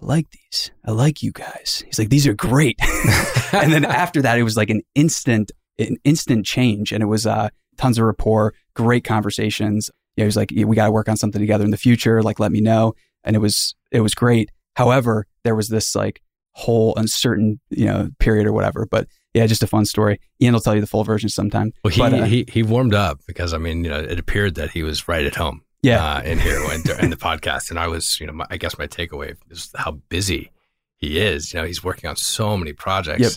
I 0.00 0.04
like 0.04 0.26
these. 0.30 0.70
I 0.84 0.90
like 0.90 1.22
you 1.22 1.32
guys. 1.32 1.82
He's 1.86 1.98
like, 1.98 2.10
these 2.10 2.26
are 2.26 2.34
great. 2.34 2.78
and 3.52 3.72
then 3.72 3.84
after 3.86 4.22
that, 4.22 4.38
it 4.38 4.42
was 4.42 4.56
like 4.56 4.70
an 4.70 4.82
instant, 4.94 5.52
an 5.78 5.96
instant 6.04 6.44
change. 6.44 6.92
And 6.92 7.02
it 7.02 7.06
was 7.06 7.26
uh, 7.26 7.48
tons 7.78 7.98
of 7.98 8.04
rapport, 8.04 8.54
great 8.74 9.04
conversations. 9.04 9.90
Yeah, 10.16 10.24
he 10.24 10.26
was 10.26 10.36
like, 10.36 10.52
we 10.54 10.76
got 10.76 10.86
to 10.86 10.92
work 10.92 11.08
on 11.08 11.16
something 11.16 11.40
together 11.40 11.64
in 11.64 11.70
the 11.70 11.76
future. 11.76 12.22
Like, 12.22 12.38
let 12.40 12.52
me 12.52 12.60
know. 12.60 12.94
And 13.24 13.34
it 13.34 13.38
was, 13.38 13.74
it 13.90 14.00
was 14.00 14.14
great. 14.14 14.50
However, 14.74 15.26
there 15.44 15.54
was 15.54 15.68
this 15.68 15.94
like 15.94 16.20
whole 16.52 16.94
uncertain, 16.96 17.60
you 17.70 17.86
know, 17.86 18.10
period 18.18 18.46
or 18.46 18.52
whatever. 18.52 18.86
But 18.90 19.08
yeah, 19.34 19.46
just 19.46 19.62
a 19.62 19.66
fun 19.66 19.84
story. 19.84 20.18
Ian 20.40 20.54
will 20.54 20.60
tell 20.60 20.74
you 20.74 20.80
the 20.80 20.86
full 20.86 21.04
version 21.04 21.28
sometime. 21.28 21.72
Well, 21.84 21.92
he, 21.92 22.00
But, 22.00 22.14
uh, 22.14 22.24
he 22.24 22.46
he 22.50 22.62
warmed 22.62 22.94
up 22.94 23.20
because 23.26 23.52
I 23.52 23.58
mean, 23.58 23.84
you 23.84 23.90
know, 23.90 24.00
it 24.00 24.18
appeared 24.18 24.54
that 24.54 24.70
he 24.70 24.82
was 24.82 25.08
right 25.08 25.26
at 25.26 25.34
home. 25.34 25.62
Yeah. 25.86 26.16
uh, 26.16 26.22
in 26.22 26.38
here 26.38 26.60
in 27.00 27.10
the 27.10 27.16
podcast, 27.16 27.70
and 27.70 27.78
I 27.78 27.88
was, 27.88 28.18
you 28.20 28.26
know, 28.26 28.32
my, 28.32 28.46
I 28.50 28.56
guess 28.56 28.78
my 28.78 28.86
takeaway 28.86 29.36
is 29.50 29.70
how 29.76 29.92
busy 30.08 30.50
he 30.96 31.18
is. 31.18 31.52
You 31.52 31.60
know, 31.60 31.66
he's 31.66 31.84
working 31.84 32.08
on 32.10 32.16
so 32.16 32.56
many 32.56 32.72
projects. 32.72 33.20
Yep. 33.20 33.32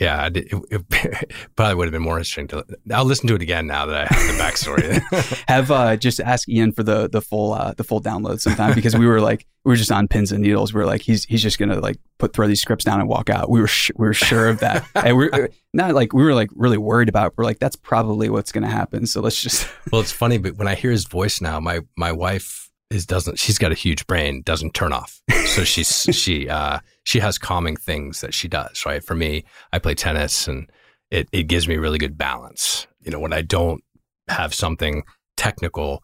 Yeah, 0.00 0.30
did, 0.30 0.50
it, 0.50 0.62
it 0.70 1.32
probably 1.56 1.74
would 1.74 1.84
have 1.84 1.92
been 1.92 2.02
more 2.02 2.16
interesting 2.16 2.48
to. 2.48 2.64
I'll 2.90 3.04
listen 3.04 3.28
to 3.28 3.34
it 3.34 3.42
again 3.42 3.66
now 3.66 3.84
that 3.84 4.10
I 4.10 4.14
have 4.14 4.34
the 4.34 4.42
backstory. 4.42 5.44
have 5.48 5.70
uh, 5.70 5.96
just 5.98 6.20
ask 6.20 6.48
Ian 6.48 6.72
for 6.72 6.82
the 6.82 7.06
the 7.06 7.20
full 7.20 7.52
uh, 7.52 7.74
the 7.74 7.84
full 7.84 8.00
download 8.00 8.40
sometime 8.40 8.74
because 8.74 8.96
we 8.96 9.06
were 9.06 9.20
like 9.20 9.46
we 9.64 9.70
were 9.70 9.76
just 9.76 9.92
on 9.92 10.08
pins 10.08 10.32
and 10.32 10.42
needles. 10.42 10.72
We 10.72 10.80
were 10.80 10.86
like 10.86 11.02
he's 11.02 11.24
he's 11.24 11.42
just 11.42 11.58
gonna 11.58 11.78
like 11.80 11.98
put 12.18 12.32
throw 12.32 12.46
these 12.46 12.62
scripts 12.62 12.82
down 12.82 13.00
and 13.00 13.10
walk 13.10 13.28
out. 13.28 13.50
We 13.50 13.60
were 13.60 13.66
sh- 13.66 13.90
we 13.94 14.06
were 14.06 14.14
sure 14.14 14.48
of 14.48 14.60
that, 14.60 14.86
and 14.94 15.18
we're 15.18 15.50
not 15.74 15.94
like 15.94 16.14
we 16.14 16.24
were 16.24 16.34
like 16.34 16.48
really 16.54 16.78
worried 16.78 17.10
about. 17.10 17.32
It. 17.32 17.34
We're 17.36 17.44
like 17.44 17.58
that's 17.58 17.76
probably 17.76 18.30
what's 18.30 18.52
gonna 18.52 18.70
happen. 18.70 19.04
So 19.06 19.20
let's 19.20 19.42
just 19.42 19.68
well, 19.92 20.00
it's 20.00 20.12
funny, 20.12 20.38
but 20.38 20.56
when 20.56 20.66
I 20.66 20.76
hear 20.76 20.90
his 20.90 21.04
voice 21.04 21.42
now, 21.42 21.60
my 21.60 21.80
my 21.94 22.10
wife 22.10 22.69
is 22.90 23.06
doesn't. 23.06 23.38
She's 23.38 23.58
got 23.58 23.72
a 23.72 23.76
huge 23.76 24.06
brain, 24.06 24.42
doesn't 24.42 24.74
turn 24.74 24.92
off. 24.92 25.22
So 25.46 25.64
she's 25.64 25.88
she 26.12 26.48
uh 26.48 26.80
she 27.04 27.20
has 27.20 27.38
calming 27.38 27.76
things 27.76 28.20
that 28.20 28.34
she 28.34 28.48
does. 28.48 28.84
Right. 28.84 29.02
For 29.02 29.14
me, 29.14 29.44
I 29.72 29.78
play 29.78 29.94
tennis, 29.94 30.48
and 30.48 30.70
it 31.10 31.28
it 31.32 31.44
gives 31.44 31.68
me 31.68 31.76
really 31.76 31.98
good 31.98 32.18
balance. 32.18 32.86
You 33.00 33.10
know, 33.10 33.20
when 33.20 33.32
I 33.32 33.42
don't 33.42 33.82
have 34.28 34.54
something 34.54 35.02
technical 35.36 36.02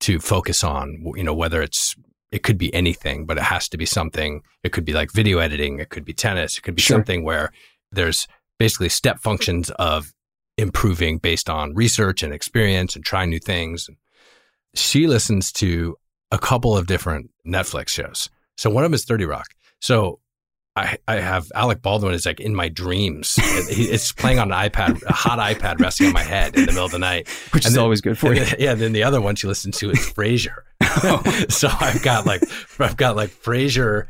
to 0.00 0.20
focus 0.20 0.62
on, 0.62 1.02
you 1.16 1.24
know, 1.24 1.34
whether 1.34 1.60
it's 1.60 1.94
it 2.30 2.42
could 2.42 2.58
be 2.58 2.72
anything, 2.74 3.24
but 3.26 3.38
it 3.38 3.44
has 3.44 3.68
to 3.70 3.78
be 3.78 3.86
something. 3.86 4.42
It 4.62 4.72
could 4.72 4.84
be 4.84 4.92
like 4.92 5.10
video 5.12 5.38
editing. 5.38 5.78
It 5.78 5.88
could 5.88 6.04
be 6.04 6.12
tennis. 6.12 6.58
It 6.58 6.62
could 6.62 6.74
be 6.74 6.82
Sure. 6.82 6.96
something 6.96 7.24
where 7.24 7.52
there's 7.90 8.28
basically 8.58 8.90
step 8.90 9.18
functions 9.18 9.70
of 9.78 10.12
improving 10.58 11.18
based 11.18 11.48
on 11.48 11.74
research 11.74 12.22
and 12.22 12.32
experience 12.34 12.94
and 12.96 13.04
trying 13.04 13.30
new 13.30 13.38
things. 13.38 13.88
She 14.74 15.06
listens 15.06 15.50
to 15.52 15.96
a 16.30 16.38
couple 16.38 16.76
of 16.76 16.86
different 16.86 17.30
Netflix 17.46 17.88
shows. 17.88 18.28
So 18.56 18.70
one 18.70 18.84
of 18.84 18.90
them 18.90 18.94
is 18.94 19.04
30 19.04 19.24
Rock. 19.24 19.48
So 19.80 20.20
I, 20.76 20.98
I 21.08 21.16
have 21.16 21.50
Alec 21.54 21.82
Baldwin 21.82 22.14
is 22.14 22.24
like 22.26 22.38
in 22.38 22.54
my 22.54 22.68
dreams. 22.68 23.34
It's 23.38 24.12
playing 24.12 24.38
on 24.38 24.52
an 24.52 24.70
iPad, 24.70 25.02
a 25.04 25.12
hot 25.12 25.38
iPad 25.40 25.80
resting 25.80 26.08
on 26.08 26.12
my 26.12 26.22
head 26.22 26.54
in 26.54 26.62
the 26.66 26.72
middle 26.72 26.84
of 26.84 26.92
the 26.92 26.98
night. 27.00 27.28
which 27.52 27.64
And 27.64 27.70
is 27.70 27.74
then- 27.74 27.82
always 27.82 28.00
good 28.00 28.16
for 28.18 28.32
you. 28.34 28.44
then- 28.44 28.54
yeah, 28.58 28.74
then 28.74 28.92
the 28.92 29.02
other 29.02 29.20
one 29.20 29.34
she 29.34 29.46
listens 29.48 29.78
to 29.78 29.90
is 29.90 29.98
Frasier. 29.98 30.58
so 31.50 31.68
I've 31.80 32.02
got 32.02 32.26
like 32.26 32.42
I've 32.78 32.96
got 32.96 33.14
like 33.16 33.30
Frasier 33.30 34.06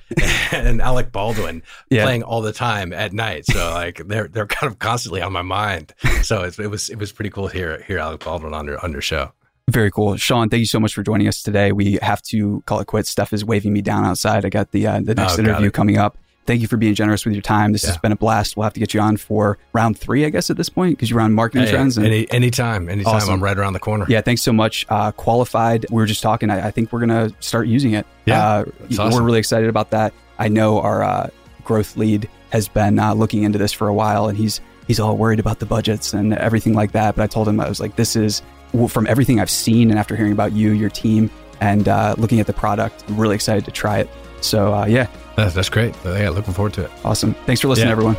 and 0.53 0.81
Alec 0.81 1.11
Baldwin 1.12 1.62
Yeah. 1.91 2.05
playing 2.05 2.23
all 2.23 2.41
the 2.43 2.53
time 2.53 2.93
at 2.93 3.12
night. 3.12 3.45
So 3.47 3.71
like 3.73 4.03
they're 4.07 4.29
they're 4.29 4.47
kind 4.47 4.71
of 4.73 4.79
constantly 4.79 5.21
on 5.23 5.33
my 5.33 5.43
mind. 5.43 5.95
So 6.23 6.43
it's, 6.45 6.59
it 6.59 6.69
was 6.71 6.89
it 6.89 6.97
was 6.97 7.12
pretty 7.12 7.31
cool 7.31 7.49
to 7.49 7.55
hear 7.55 7.83
hear 7.87 7.99
Alec 7.99 8.25
Baldwin 8.25 8.55
on 8.55 8.66
your 8.66 8.83
on 8.85 8.93
your 8.93 9.01
show. 9.03 9.33
Very 9.69 9.91
cool, 9.91 10.16
Sean. 10.16 10.49
Thank 10.49 10.61
you 10.61 10.66
so 10.66 10.81
much 10.81 10.95
for 10.95 11.03
joining 11.03 11.29
us 11.29 11.43
today. 11.43 11.73
We 11.73 11.99
have 12.01 12.23
to 12.23 12.62
call 12.66 12.81
it 12.81 12.87
quits. 12.87 13.11
Steph 13.11 13.35
is 13.35 13.45
waving 13.45 13.73
me 13.73 13.83
down 13.83 14.05
outside. 14.07 14.47
I 14.47 14.49
got 14.49 14.71
the 14.71 14.87
uh, 14.87 15.01
the 15.01 15.14
next 15.14 15.39
Oh, 15.39 15.43
interview 15.43 15.71
coming 15.71 15.99
up. 15.99 16.16
Thank 16.47 16.62
you 16.62 16.66
for 16.69 16.79
being 16.79 16.95
generous 16.95 17.27
with 17.27 17.35
your 17.35 17.43
time. 17.43 17.73
This 17.73 17.85
has 17.85 17.99
been 17.99 18.11
a 18.11 18.16
blast. 18.16 18.57
We'll 18.57 18.64
have 18.64 18.73
to 18.73 18.81
get 18.81 18.95
you 18.95 19.01
on 19.01 19.19
for 19.19 19.59
round 19.75 19.99
three, 19.99 20.25
I 20.25 20.31
guess, 20.31 20.49
at 20.49 20.57
this 20.57 20.71
point, 20.71 20.97
because 20.97 21.11
you're 21.11 21.21
on 21.21 21.35
marketing 21.35 21.66
Hey, 21.66 21.73
trends. 21.73 21.99
And 21.99 22.07
any 22.07 22.31
anytime, 22.31 22.89
anytime 22.89 23.16
Awesome. 23.16 23.35
I'm 23.35 23.43
right 23.45 23.59
around 23.59 23.75
the 23.75 23.79
corner. 23.79 24.07
Yeah, 24.09 24.23
thanks 24.23 24.41
so 24.41 24.55
much. 24.55 24.87
Uh, 24.89 25.12
qualified. 25.12 25.85
We 25.91 25.97
were 25.97 26.07
just 26.07 26.23
talking. 26.23 26.49
I, 26.49 26.69
I 26.69 26.71
think 26.71 26.91
we're 26.91 27.01
gonna 27.01 27.31
start 27.41 27.66
using 27.69 27.93
it. 27.93 28.07
Yeah, 28.25 28.43
uh, 28.43 28.64
that's 28.89 29.14
we're 29.14 29.23
really 29.23 29.39
excited 29.39 29.69
about 29.69 29.91
that. 29.91 30.14
I 30.39 30.49
know 30.49 30.81
our 30.81 31.03
uh, 31.03 31.29
growth 31.64 31.99
lead 31.99 32.27
has 32.49 32.69
been 32.69 32.99
uh, 32.99 33.12
looking 33.12 33.43
into 33.43 33.59
this 33.59 33.75
for 33.75 33.87
a 33.89 33.93
while, 33.95 34.29
and 34.29 34.39
he's 34.39 34.62
he's 34.87 34.99
all 34.99 35.19
worried 35.19 35.41
about 35.41 35.59
the 35.59 35.66
budgets 35.66 36.14
and 36.14 36.33
everything 36.33 36.73
like 36.73 36.93
that. 36.93 37.14
But 37.16 37.25
I 37.25 37.27
told 37.27 37.47
him 37.47 37.61
I 37.61 37.69
was 37.69 37.79
like, 37.81 37.97
this 37.97 38.16
is 38.16 38.41
from 38.89 39.07
everything 39.07 39.41
I've 39.41 39.51
seen, 39.51 39.91
and 39.91 39.99
after 39.99 40.14
hearing 40.16 40.33
about 40.33 40.53
you, 40.53 40.71
your 40.73 40.91
team, 40.91 41.31
and 41.61 41.89
uh, 41.89 42.14
looking 42.19 42.41
at 42.41 42.47
the 42.47 42.53
product, 42.53 43.05
I'm 43.09 43.16
really 43.16 43.35
excited 43.35 43.64
to 43.64 43.71
try 43.71 43.99
it. 43.99 44.09
So 44.41 44.73
uh, 44.75 44.87
yeah, 44.87 45.09
That's, 45.37 45.55
that's 45.55 45.69
great. 45.69 45.95
Yeah, 46.05 46.31
looking 46.31 46.55
forward 46.55 46.75
to 46.75 46.85
it. 46.85 46.91
awesome. 47.05 47.35
Thanks 47.47 47.61
for 47.61 47.69
listening, 47.69 47.89
Yeah. 47.89 47.93
everyone. 47.93 48.16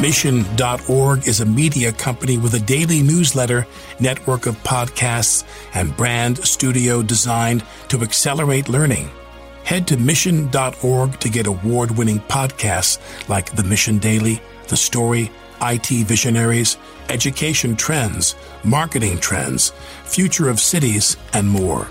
Mission.org 0.00 1.26
is 1.26 1.40
a 1.40 1.46
media 1.46 1.90
company 1.92 2.36
with 2.36 2.52
a 2.54 2.58
daily 2.60 3.02
newsletter, 3.02 3.66
network 4.00 4.44
of 4.46 4.56
podcasts, 4.62 5.44
and 5.72 5.96
brand 5.96 6.38
studio 6.44 7.00
designed 7.02 7.64
to 7.88 8.02
accelerate 8.02 8.68
learning. 8.68 9.08
Head 9.64 9.86
to 9.88 9.96
mission.org 9.96 11.18
to 11.20 11.28
get 11.30 11.46
award 11.46 11.92
winning 11.92 12.18
podcasts 12.20 12.98
like 13.30 13.54
The 13.56 13.62
Mission 13.62 13.98
Daily, 13.98 14.42
The 14.68 14.76
Story, 14.76 15.30
IT 15.62 15.88
Visionaries, 16.06 16.76
Education 17.08 17.76
Trends, 17.76 18.34
Marketing 18.64 19.18
Trends, 19.18 19.70
Future 20.04 20.48
of 20.48 20.60
Cities, 20.60 21.16
and 21.32 21.48
more. 21.48 21.88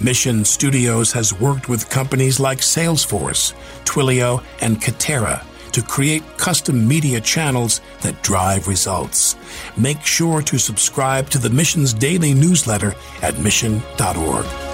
Mission 0.00 0.44
Studios 0.44 1.12
has 1.12 1.38
worked 1.38 1.68
with 1.68 1.88
companies 1.88 2.40
like 2.40 2.58
Salesforce, 2.58 3.54
Twilio, 3.84 4.42
and 4.60 4.80
Katera 4.80 5.44
to 5.72 5.82
create 5.82 6.22
custom 6.36 6.86
media 6.86 7.20
channels 7.20 7.80
that 8.02 8.22
drive 8.22 8.68
results. 8.68 9.36
Make 9.76 10.02
sure 10.02 10.40
to 10.42 10.58
subscribe 10.58 11.28
to 11.30 11.38
the 11.38 11.50
Mission's 11.50 11.92
daily 11.92 12.32
newsletter 12.32 12.94
at 13.22 13.38
mission.org. 13.38 14.73